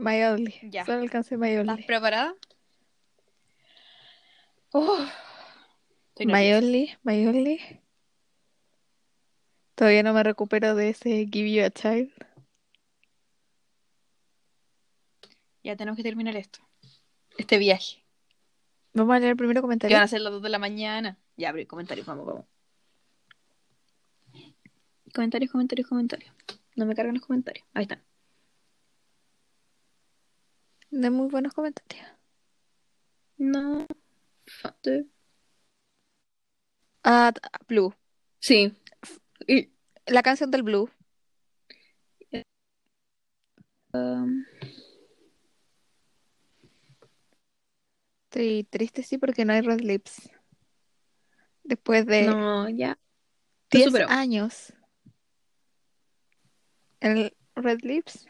[0.00, 0.54] My Only.
[0.62, 0.84] Ya.
[0.86, 2.34] Solo alcancé My ¿Estás preparada?
[4.72, 5.06] Oh.
[6.18, 6.98] My Only.
[9.74, 12.10] Todavía no me recupero de ese Give You a Child.
[15.62, 16.60] Ya tenemos que terminar esto.
[17.36, 18.02] Este viaje.
[18.94, 19.96] Vamos a leer el primer Que comentario.
[19.96, 21.18] van a ser las 2 de la mañana.
[21.36, 22.44] Ya, abre comentarios, vamos, vamos.
[25.14, 26.34] Comentarios, comentarios, comentarios.
[26.76, 27.66] No me cargan los comentarios.
[27.74, 28.02] Ahí están.
[30.90, 32.06] De muy buenos comentarios.
[33.38, 33.86] No.
[34.46, 35.06] Fate.
[37.04, 37.32] Ah,
[37.68, 37.94] Blue.
[38.40, 38.74] Sí.
[39.46, 39.70] Y,
[40.06, 40.90] La canción del Blue.
[43.92, 44.44] um,
[48.24, 50.30] Estoy triste, sí, porque no hay Red Lips.
[51.64, 52.98] Después de no, ya.
[53.72, 54.08] Lo 10 superó.
[54.08, 54.72] años.
[57.00, 58.26] El Red Lips.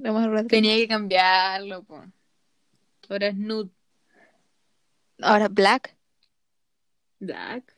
[0.00, 0.46] No más.
[0.46, 2.02] Tenía que cambiarlo, po.
[3.08, 3.70] Ahora es nude.
[5.20, 5.94] Ahora Black.
[7.18, 7.76] Black.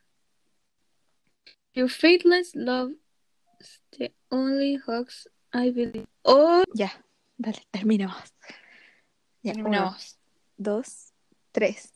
[1.75, 2.93] Your faithless love
[3.61, 6.07] is the only hoax I believe.
[6.25, 6.93] Oh, Ya.
[7.39, 8.33] Dale, terminamos.
[9.43, 10.19] Ya, uno, terminamos.
[10.57, 11.13] dos,
[11.51, 11.93] tres.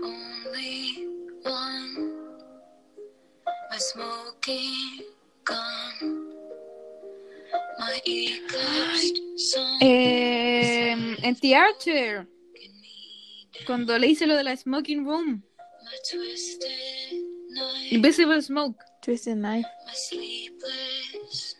[0.00, 1.06] Only
[1.44, 2.10] one,
[3.70, 5.04] my smoking
[5.44, 6.41] gun.
[9.80, 10.92] Eh,
[11.22, 15.42] en Theater, Get me cuando le hice lo de la smoking room,
[17.90, 18.76] Invisible Smoke.
[19.02, 19.66] Twisted Knife.
[19.84, 21.56] my sleepless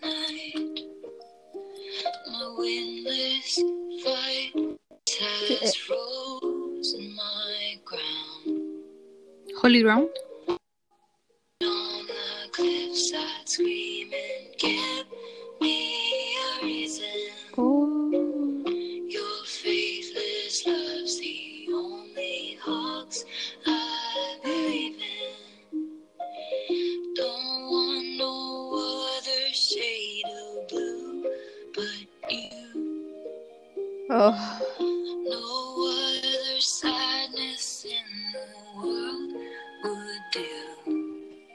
[34.30, 34.36] do.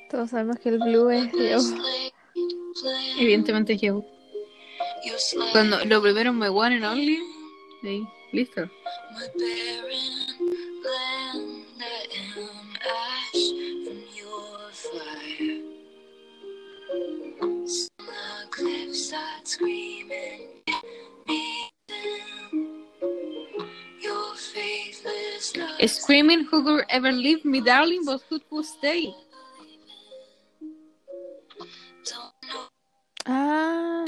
[0.10, 1.82] Todos sabemos que el Blue es plan,
[3.20, 4.04] Evidentemente slide
[5.52, 7.20] Cuando lo primero me one and only.
[7.82, 8.70] Sí, listo.
[25.86, 29.14] Screaming, who could ever leave me, darling, but who could stay?
[33.26, 34.06] Ah.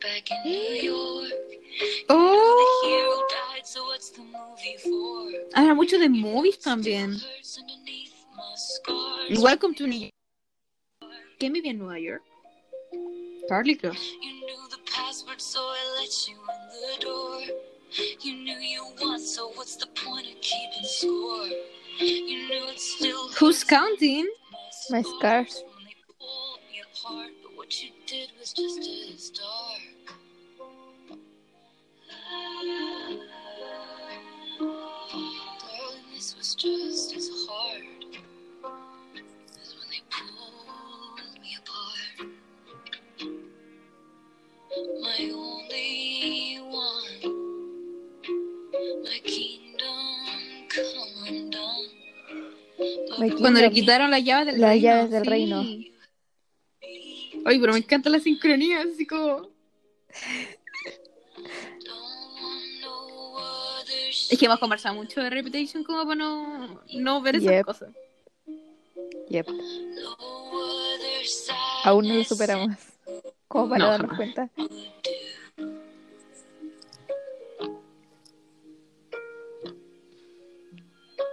[0.00, 1.32] back in New York.
[2.08, 3.39] Oh.
[4.00, 4.80] Other side in the world would do.
[4.80, 5.60] what's the movie for?
[5.60, 7.20] Habla mucho de movies también.
[7.20, 9.42] Hurts underneath my scars.
[9.42, 10.12] Welcome to New York.
[11.38, 12.22] ¿Quién vivía en Nueva York?
[13.48, 13.98] Carly Cross.
[14.22, 15.40] You knew the password,
[36.60, 37.82] just as hard
[39.62, 42.28] as when they pulled me apart.
[45.00, 47.22] My only one,
[49.04, 51.88] my kingdom come undone.
[53.38, 54.82] Cuando le quitaron las llaves del Las reino.
[54.82, 55.30] llaves del sí.
[55.30, 55.62] reino.
[57.46, 59.48] Ay, pero me encanta la sincronía, así como...
[64.30, 67.64] Es que hemos conversado mucho de Reputation como para no, no ver esas Yep.
[67.66, 67.88] cosas.
[69.28, 69.46] Yep.
[71.84, 72.76] Aún no lo superamos.
[73.48, 74.16] Como para No, darnos jamás.
[74.34, 74.50] cuenta.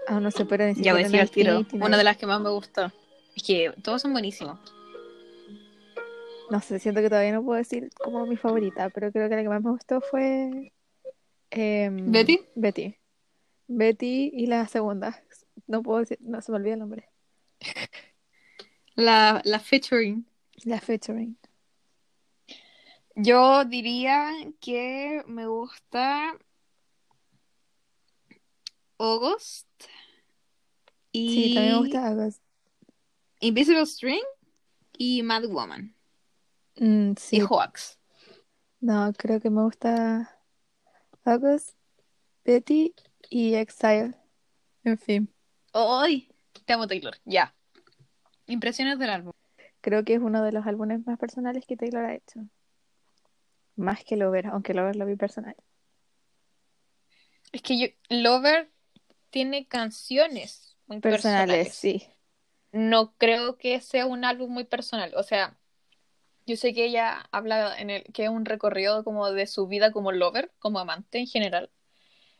[0.07, 1.51] Aún no supera ni Ya voy a decir al tiro.
[1.51, 1.85] 1989.
[1.85, 2.91] Una de las que más me gustó.
[3.35, 4.57] Es que todos son buenísimos.
[6.49, 9.41] No sé, siento que todavía no puedo decir como mi favorita, pero creo que la
[9.43, 10.71] que más me gustó fue
[11.51, 12.39] em, ¿Betty?
[12.55, 12.97] Betty.
[13.67, 15.23] Betty y la segunda.
[15.67, 17.09] No puedo decir, no se me olvida el nombre.
[18.95, 20.25] La, la featuring.
[20.65, 21.37] La featuring.
[23.15, 26.37] Yo diría que me gusta
[28.99, 29.67] August
[31.11, 32.41] y Sí, también me gusta August.
[33.41, 34.23] Invisible String
[34.97, 35.95] y Mad Woman
[36.79, 37.97] Mm, sí, y Hoax.
[38.79, 40.36] no, creo que me gusta
[41.27, 41.77] August,
[42.45, 42.93] Betty
[43.29, 44.13] y Exile.
[44.83, 45.33] En fin,
[45.73, 46.29] ¡Ay!
[46.65, 47.15] Te amo Taylor.
[47.25, 47.53] Ya.
[48.47, 49.33] Impresiones del álbum.
[49.81, 52.39] creo que es uno de los álbumes más personales que Taylor ha hecho.
[53.75, 55.55] Más que Lover, aunque Lover lo vi personal.
[57.51, 58.71] Es que yo, Lover
[59.29, 61.75] tiene canciones muy Personales, personales.
[61.75, 62.07] sí.
[62.71, 65.13] No creo que sea un álbum muy personal.
[65.15, 65.57] O sea,
[66.47, 69.91] yo sé que ella habla en el que es un recorrido como de su vida
[69.91, 71.69] como lover, como amante en general.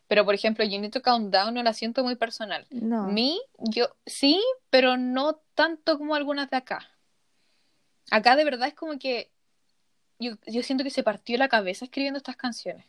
[0.08, 2.66] Pero por ejemplo, You Need to Count Down no la siento muy personal.
[2.70, 3.04] No.
[3.04, 6.88] Mi, yo sí, pero no tanto como algunas de acá.
[8.10, 9.30] Acá de verdad es como que
[10.18, 12.86] yo, yo siento que se partió la cabeza escribiendo estas canciones.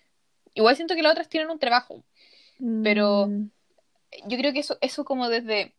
[0.54, 2.04] Igual siento que las otras tienen un trabajo.
[2.84, 3.50] pero- Mm,
[4.28, 5.74] Yo creo que eso, eso como desde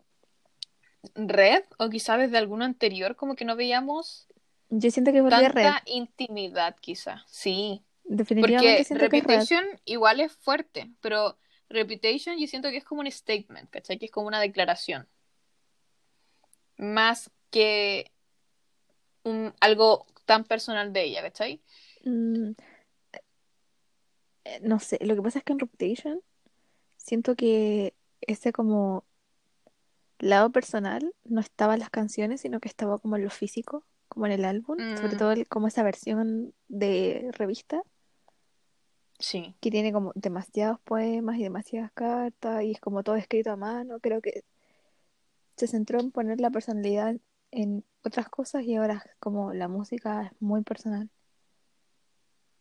[1.14, 4.26] Red o quizá desde alguno anterior, como que no veíamos
[4.70, 7.24] yo siento que tanta intimidad, quizá.
[7.26, 9.28] Sí, Definitivamente porque es.
[9.28, 11.36] Reputation igual es fuerte, pero
[11.68, 13.98] Reputation yo siento que es como un statement, ¿cachai?
[13.98, 15.08] Que es como una declaración.
[16.76, 18.10] Más que
[19.24, 21.60] un, algo tan personal de ella, ¿cachai?
[22.04, 22.52] Mm,
[24.44, 26.20] eh, no sé, lo que pasa es que en Reputation
[26.96, 29.04] siento que ese como
[30.18, 34.26] lado personal no estaba en las canciones, sino que estaba como en lo físico, como
[34.26, 35.18] en el álbum, sobre Mm.
[35.18, 37.80] todo el- como esa versión de revista
[39.18, 39.54] Sí.
[39.60, 43.98] que tiene como demasiados poemas y demasiadas cartas y es como todo escrito a mano.
[44.00, 44.42] Creo que
[45.56, 47.16] se centró en poner la personalidad
[47.50, 51.08] en otras cosas y ahora como la música es muy personal.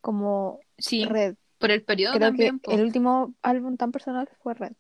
[0.02, 1.36] Como Sí, Red.
[1.58, 2.60] por el periodo Creo que también.
[2.60, 2.72] po.
[2.72, 4.74] el último álbum tan personal fue Red.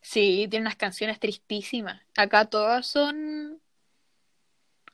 [0.00, 2.00] Sí, tiene unas canciones tristísimas.
[2.16, 3.60] Acá todas son.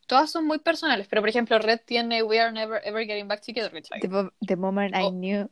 [0.07, 3.43] Todas son muy personales, pero por ejemplo, Red tiene We Are Never Ever Getting Back
[3.45, 3.71] Together.
[3.73, 5.49] The, the moment I Oh, knew.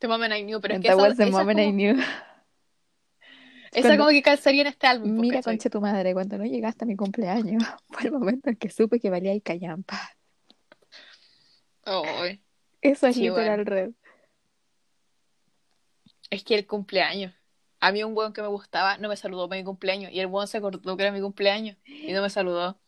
[0.00, 1.62] The Moment I Knew, pero es And que that esa, was the esa moment I
[1.64, 1.94] como, knew.
[3.72, 5.56] esa Cuando- como que calzaría en este álbum, Mira, ¿cachai?
[5.56, 8.98] concha tu madre, cuando no llegaste a mi cumpleaños, fue el momento en que supe
[8.98, 10.00] que valía y callampa.
[12.82, 13.90] Eso es Sí, literal Red.
[16.30, 17.34] es que el cumpleaños.
[17.80, 20.26] A mí un weón que me gustaba no me saludó para mi cumpleaños y el
[20.26, 22.78] weón se acordó que era mi cumpleaños y no me saludó.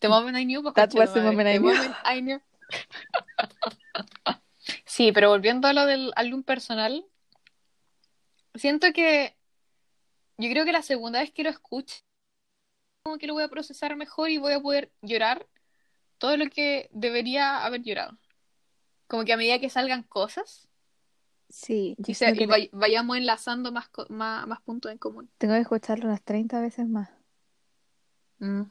[0.00, 1.72] The moment I knew, pues, That was the moment I The knew.
[1.74, 2.40] moment I knew.
[4.84, 7.04] Sí, pero volviendo a lo del álbum personal,
[8.54, 9.36] siento que
[10.38, 12.02] yo creo que la segunda vez que lo escuche,
[13.04, 15.46] como que lo voy a procesar mejor y voy a poder llorar
[16.18, 18.18] todo lo que debería haber llorado.
[19.06, 20.68] Como que a medida que salgan cosas
[21.48, 25.30] Sí, y, se- y vay- vayamos enlazando más, más, más puntos en común.
[25.38, 27.08] tengo que escucharlo unas 30 veces más.
[28.40, 28.62] Mm.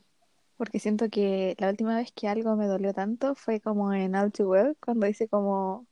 [0.57, 4.31] Porque siento que la última vez que algo me dolió tanto fue como en All
[4.31, 5.85] Too Well, cuando dice como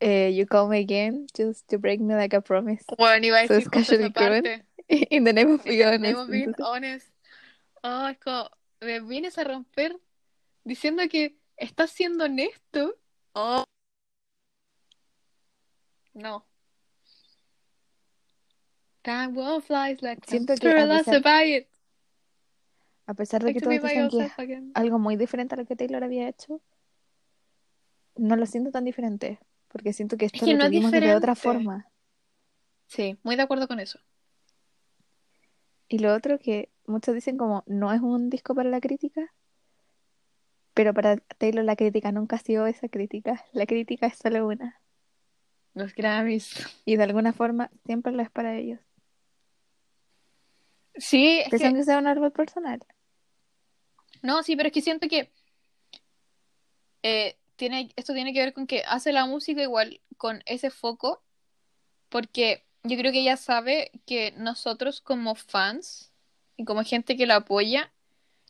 [0.00, 2.84] eh, You Call Me Again just to break me like a promise.
[2.98, 4.64] Bueno, iba a So decir justo esa parte.
[4.88, 6.20] In the name of being In the name honest.
[6.20, 7.08] of being honest.
[7.84, 8.50] Oh, es como,
[8.80, 9.96] me vienes a romper
[10.64, 12.96] diciendo que estás siendo honesto.
[13.34, 13.64] Oh.
[16.14, 16.44] No.
[19.04, 21.66] Time won't fly like Siento a que a pesar-.
[23.06, 24.32] A pesar de que todos dicen que es
[24.74, 26.60] algo muy diferente a lo que Taylor había hecho,
[28.16, 29.38] no lo siento tan diferente.
[29.68, 31.88] Porque siento que esto que lo no es de otra forma.
[32.86, 33.98] Sí, muy de acuerdo con eso.
[35.88, 39.32] Y lo otro que muchos dicen como no es un disco para la crítica,
[40.74, 43.44] pero para Taylor la crítica nunca ha sido esa crítica.
[43.52, 44.80] La crítica es solo una.
[45.74, 46.54] Los Grammys.
[46.84, 48.80] Y de alguna forma siempre lo es para ellos.
[50.96, 52.80] Sí, es que, que sea un árbol personal.
[54.22, 55.32] no, sí, pero es que siento que
[57.02, 61.22] eh, tiene, esto tiene que ver con que hace la música igual con ese foco,
[62.08, 66.12] porque yo creo que ella sabe que nosotros como fans
[66.56, 67.92] y como gente que la apoya,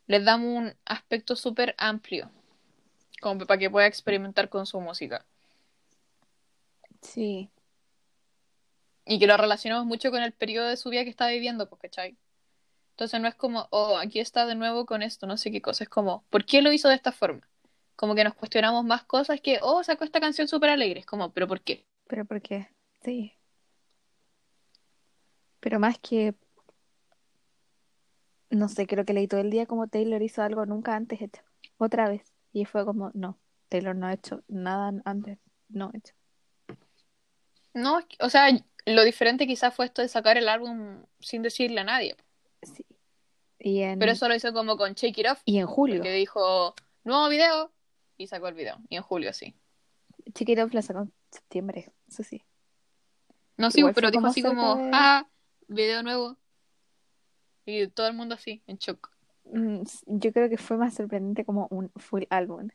[0.07, 2.31] les damos un aspecto súper amplio,
[3.21, 5.25] como para que pueda experimentar con su música.
[7.01, 7.51] Sí.
[9.05, 11.81] Y que lo relacionamos mucho con el periodo de su vida que está viviendo, pues,
[11.83, 12.17] ¿cachai?
[12.93, 15.85] Entonces no es como, oh, aquí está de nuevo con esto, no sé qué cosa.
[15.85, 17.49] Es como, ¿por qué lo hizo de esta forma?
[17.97, 21.01] Como que nos cuestionamos más cosas que, oh, sacó esta canción súper alegre.
[21.01, 21.87] Es como, ¿pero por qué?
[22.07, 22.69] Pero ¿por qué?
[23.03, 23.33] Sí.
[25.61, 26.35] Pero más que,
[28.51, 31.43] no sé, creo que leí todo el día como Taylor hizo algo nunca antes hecho.
[31.79, 32.33] Otra vez.
[32.53, 33.39] Y fue como, no,
[33.69, 35.39] Taylor no ha hecho nada antes.
[35.69, 36.15] No ha hecho.
[37.75, 38.51] No, o sea,
[38.85, 42.17] lo diferente quizás fue esto de sacar el álbum sin decirle a nadie.
[42.63, 42.85] Sí.
[43.59, 45.97] Y en, Pero eso lo hizo como con Shake It Off, y en julio.
[45.99, 46.75] porque dijo,
[47.05, 47.73] nuevo video,
[48.19, 48.79] y sacó el video.
[48.89, 49.55] Y en julio, sí.
[50.35, 51.93] Chiquit Up la sacó en septiembre.
[52.09, 52.43] Eso sí.
[53.57, 55.29] No, sí, Igual pero dijo así como, de- ah,
[55.69, 56.37] video nuevo.
[57.67, 59.11] Y todo el mundo así, en shock.
[59.45, 62.69] Mm, Yo creo que fue más sorprendente como un full álbum.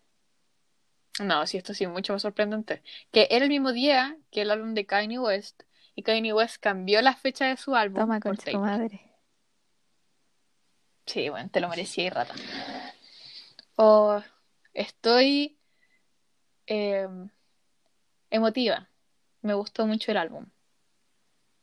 [1.22, 2.84] No, sí, esto sí mucho más sorprendente.
[3.12, 5.64] Que era el mismo día que el álbum de Kanye West,
[5.96, 8.62] y Kanye West cambió la fecha de su álbum Toma, Taylor.
[8.62, 9.02] madre.
[11.08, 12.36] Sí, bueno, te lo merecía y rata.
[13.78, 14.22] Oh,
[14.74, 15.58] estoy
[16.68, 17.08] eh,
[18.30, 18.90] emotiva.
[19.42, 20.46] Me gustó mucho el álbum.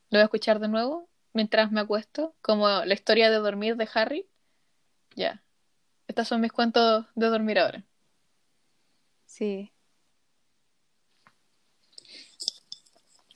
[0.08, 3.88] Lo voy a escuchar de nuevo mientras me acuesto, como la historia de dormir de
[3.92, 4.26] Harry.
[5.14, 5.42] Ya.
[6.08, 7.84] Estos son mis cuentos de dormir ahora.
[9.26, 9.72] Sí.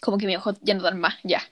[0.01, 1.43] Como que mi ojo ya no dan más, ya.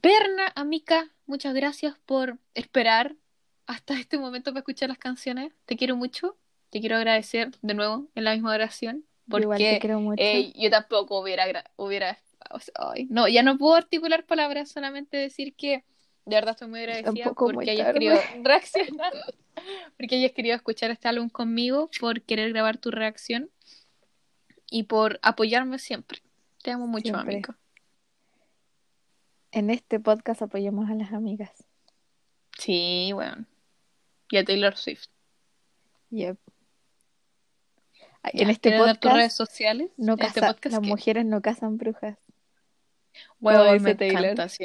[0.00, 3.16] Perna, amiga, muchas gracias por esperar
[3.72, 5.52] hasta este momento para escuchar las canciones.
[5.66, 6.36] Te quiero mucho.
[6.70, 9.04] Te quiero agradecer de nuevo en la misma oración.
[9.26, 10.22] Yo igual te Porque quiero mucho.
[10.22, 11.44] eh, yo tampoco hubiera,
[11.76, 12.18] hubiera
[12.50, 15.84] o sea, ay, no, ya no puedo articular palabras, solamente decir que
[16.24, 19.12] de verdad estoy muy agradecida Tampoco muy porque hayas querido reaccionar,
[19.96, 23.50] porque hayas querido escuchar este álbum conmigo, por querer grabar tu reacción
[24.70, 26.22] y por apoyarme siempre.
[26.62, 27.34] Te amo mucho, Siempre.
[27.34, 27.54] amigo.
[29.50, 31.50] En este podcast apoyamos a las amigas.
[32.58, 33.44] Sí, bueno.
[34.32, 35.08] Y a Taylor Swift.
[36.08, 36.38] Yep.
[38.24, 39.90] En este ¿quieres dar tus redes podcast, sociales?
[39.98, 40.86] no este casa- podcast, las ¿qué?
[40.88, 42.16] mujeres no cazan brujas.
[43.38, 44.24] Bueno, como me Taylor.
[44.24, 44.64] encanta, sí.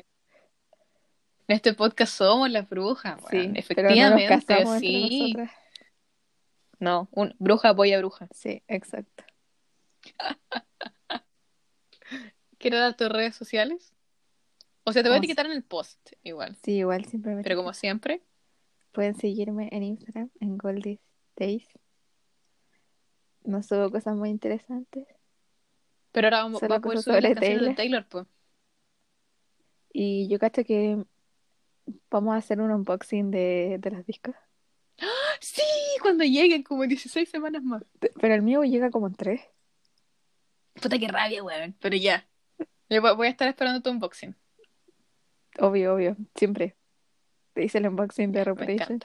[1.50, 3.54] En este podcast somos las brujas, Sí, weón.
[3.76, 5.36] pero no nos efectivamente, sí.
[6.80, 8.30] No, un, bruja apoya bruja.
[8.34, 9.26] Sí, exacto.
[12.58, 13.92] ¿Quieres dar tus redes sociales?
[14.86, 15.26] O sea, te voy a sí.
[15.26, 16.56] etiquetar en el post, igual.
[16.64, 18.22] Sí, igual siempre Pero como siempre,
[18.98, 21.00] Pueden seguirme en Instagram, en Goldie
[21.36, 21.68] Days.
[23.44, 25.06] No subo cosas muy interesantes.
[26.12, 28.26] pero ahora vamos, va a poder cosas subir sobre canciones de Taylor, pues.
[29.94, 30.98] Y yo cacho que
[32.10, 34.34] vamos a hacer un unboxing de, de los discos.
[35.42, 35.62] Sí,
[36.02, 37.84] cuando lleguen como 16 semanas más.
[38.00, 39.42] Pero el mío llega como en tres.
[40.82, 41.76] Puta que rabia, weón.
[41.80, 42.28] Pero ya.
[42.90, 44.36] Yo voy a estar esperando tu unboxing.
[45.60, 46.18] Obvio, obvio.
[46.34, 46.76] Siempre.
[47.58, 49.00] Te hice el unboxing de Reputation.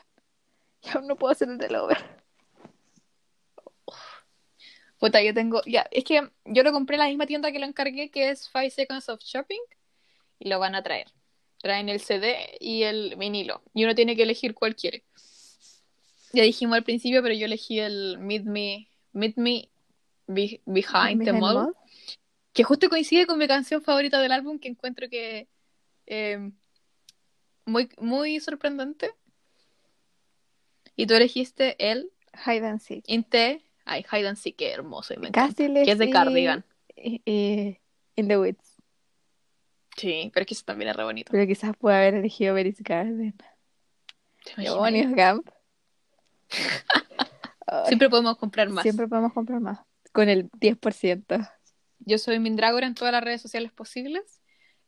[0.83, 1.97] Y aún no puedo hacer el de Lover.
[4.99, 5.63] Puta, yo tengo.
[5.65, 8.51] Ya, es que yo lo compré en la misma tienda que lo encargué, que es
[8.51, 9.63] Five Seconds of Shopping.
[10.39, 11.07] Y lo van a traer.
[11.63, 13.63] Traen el CD y el vinilo.
[13.73, 15.03] Y uno tiene que elegir cuál quiere.
[16.35, 19.71] Ya dijimos al principio, pero yo elegí el Meet Me, Meet Me
[20.27, 21.55] Be- Behind the Behind Mall.
[21.55, 21.75] Mall.
[22.53, 25.49] Que justo coincide con mi canción favorita del álbum, que encuentro que.
[26.05, 26.51] eh,
[27.67, 29.11] muy, muy sorprendente.
[30.97, 32.11] Y tú elegiste el
[32.47, 33.05] Hide and Seek.
[33.09, 33.63] Inte.
[33.85, 35.15] Ay, Hide and Seek, qué hermoso.
[35.15, 35.31] y me.
[35.31, 36.65] Casi le Que es de Cardigan.
[36.97, 37.81] eh,
[38.17, 38.77] In the Woods.
[39.97, 41.31] Sí, pero es que eso también es re bonito.
[41.33, 43.35] Pero quizás pueda haber elegido Berry's Garden.
[44.57, 45.49] Demonios, Gump.
[47.87, 48.83] Siempre podemos comprar más.
[48.83, 49.79] siempre podemos comprar más.
[50.13, 51.51] Con el 10%.
[52.01, 54.41] Yo soy Mindragora en todas las redes sociales posibles.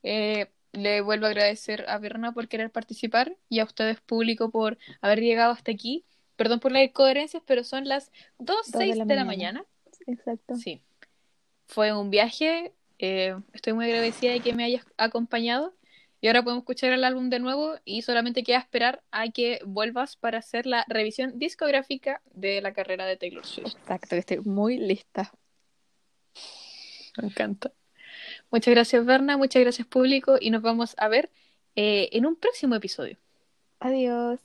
[0.02, 4.78] Eh, le vuelvo a agradecer a Berna por querer participar y a ustedes, público, por
[5.00, 6.04] haber llegado hasta aquí.
[6.36, 9.64] Perdón por las incoherencias, pero son las 2.06 de, la mañana.
[10.06, 10.56] Exacto.
[10.56, 10.82] Sí.
[11.66, 12.72] Fue un viaje.
[12.98, 15.74] eh, estoy muy agradecida de que me hayas acompañado.
[16.20, 20.16] Y ahora podemos escuchar el álbum de nuevo y solamente queda esperar a que vuelvas
[20.16, 23.76] para hacer la revisión discográfica de la carrera de Taylor Swift.
[23.76, 25.30] Exacto, que estoy muy lista.
[27.20, 27.72] Me encanta.
[28.54, 29.36] Muchas gracias, Berna.
[29.36, 30.36] Muchas gracias, público.
[30.40, 31.28] Y nos vamos a ver
[31.74, 33.16] eh, en un próximo episodio.
[33.80, 34.38] Adiós.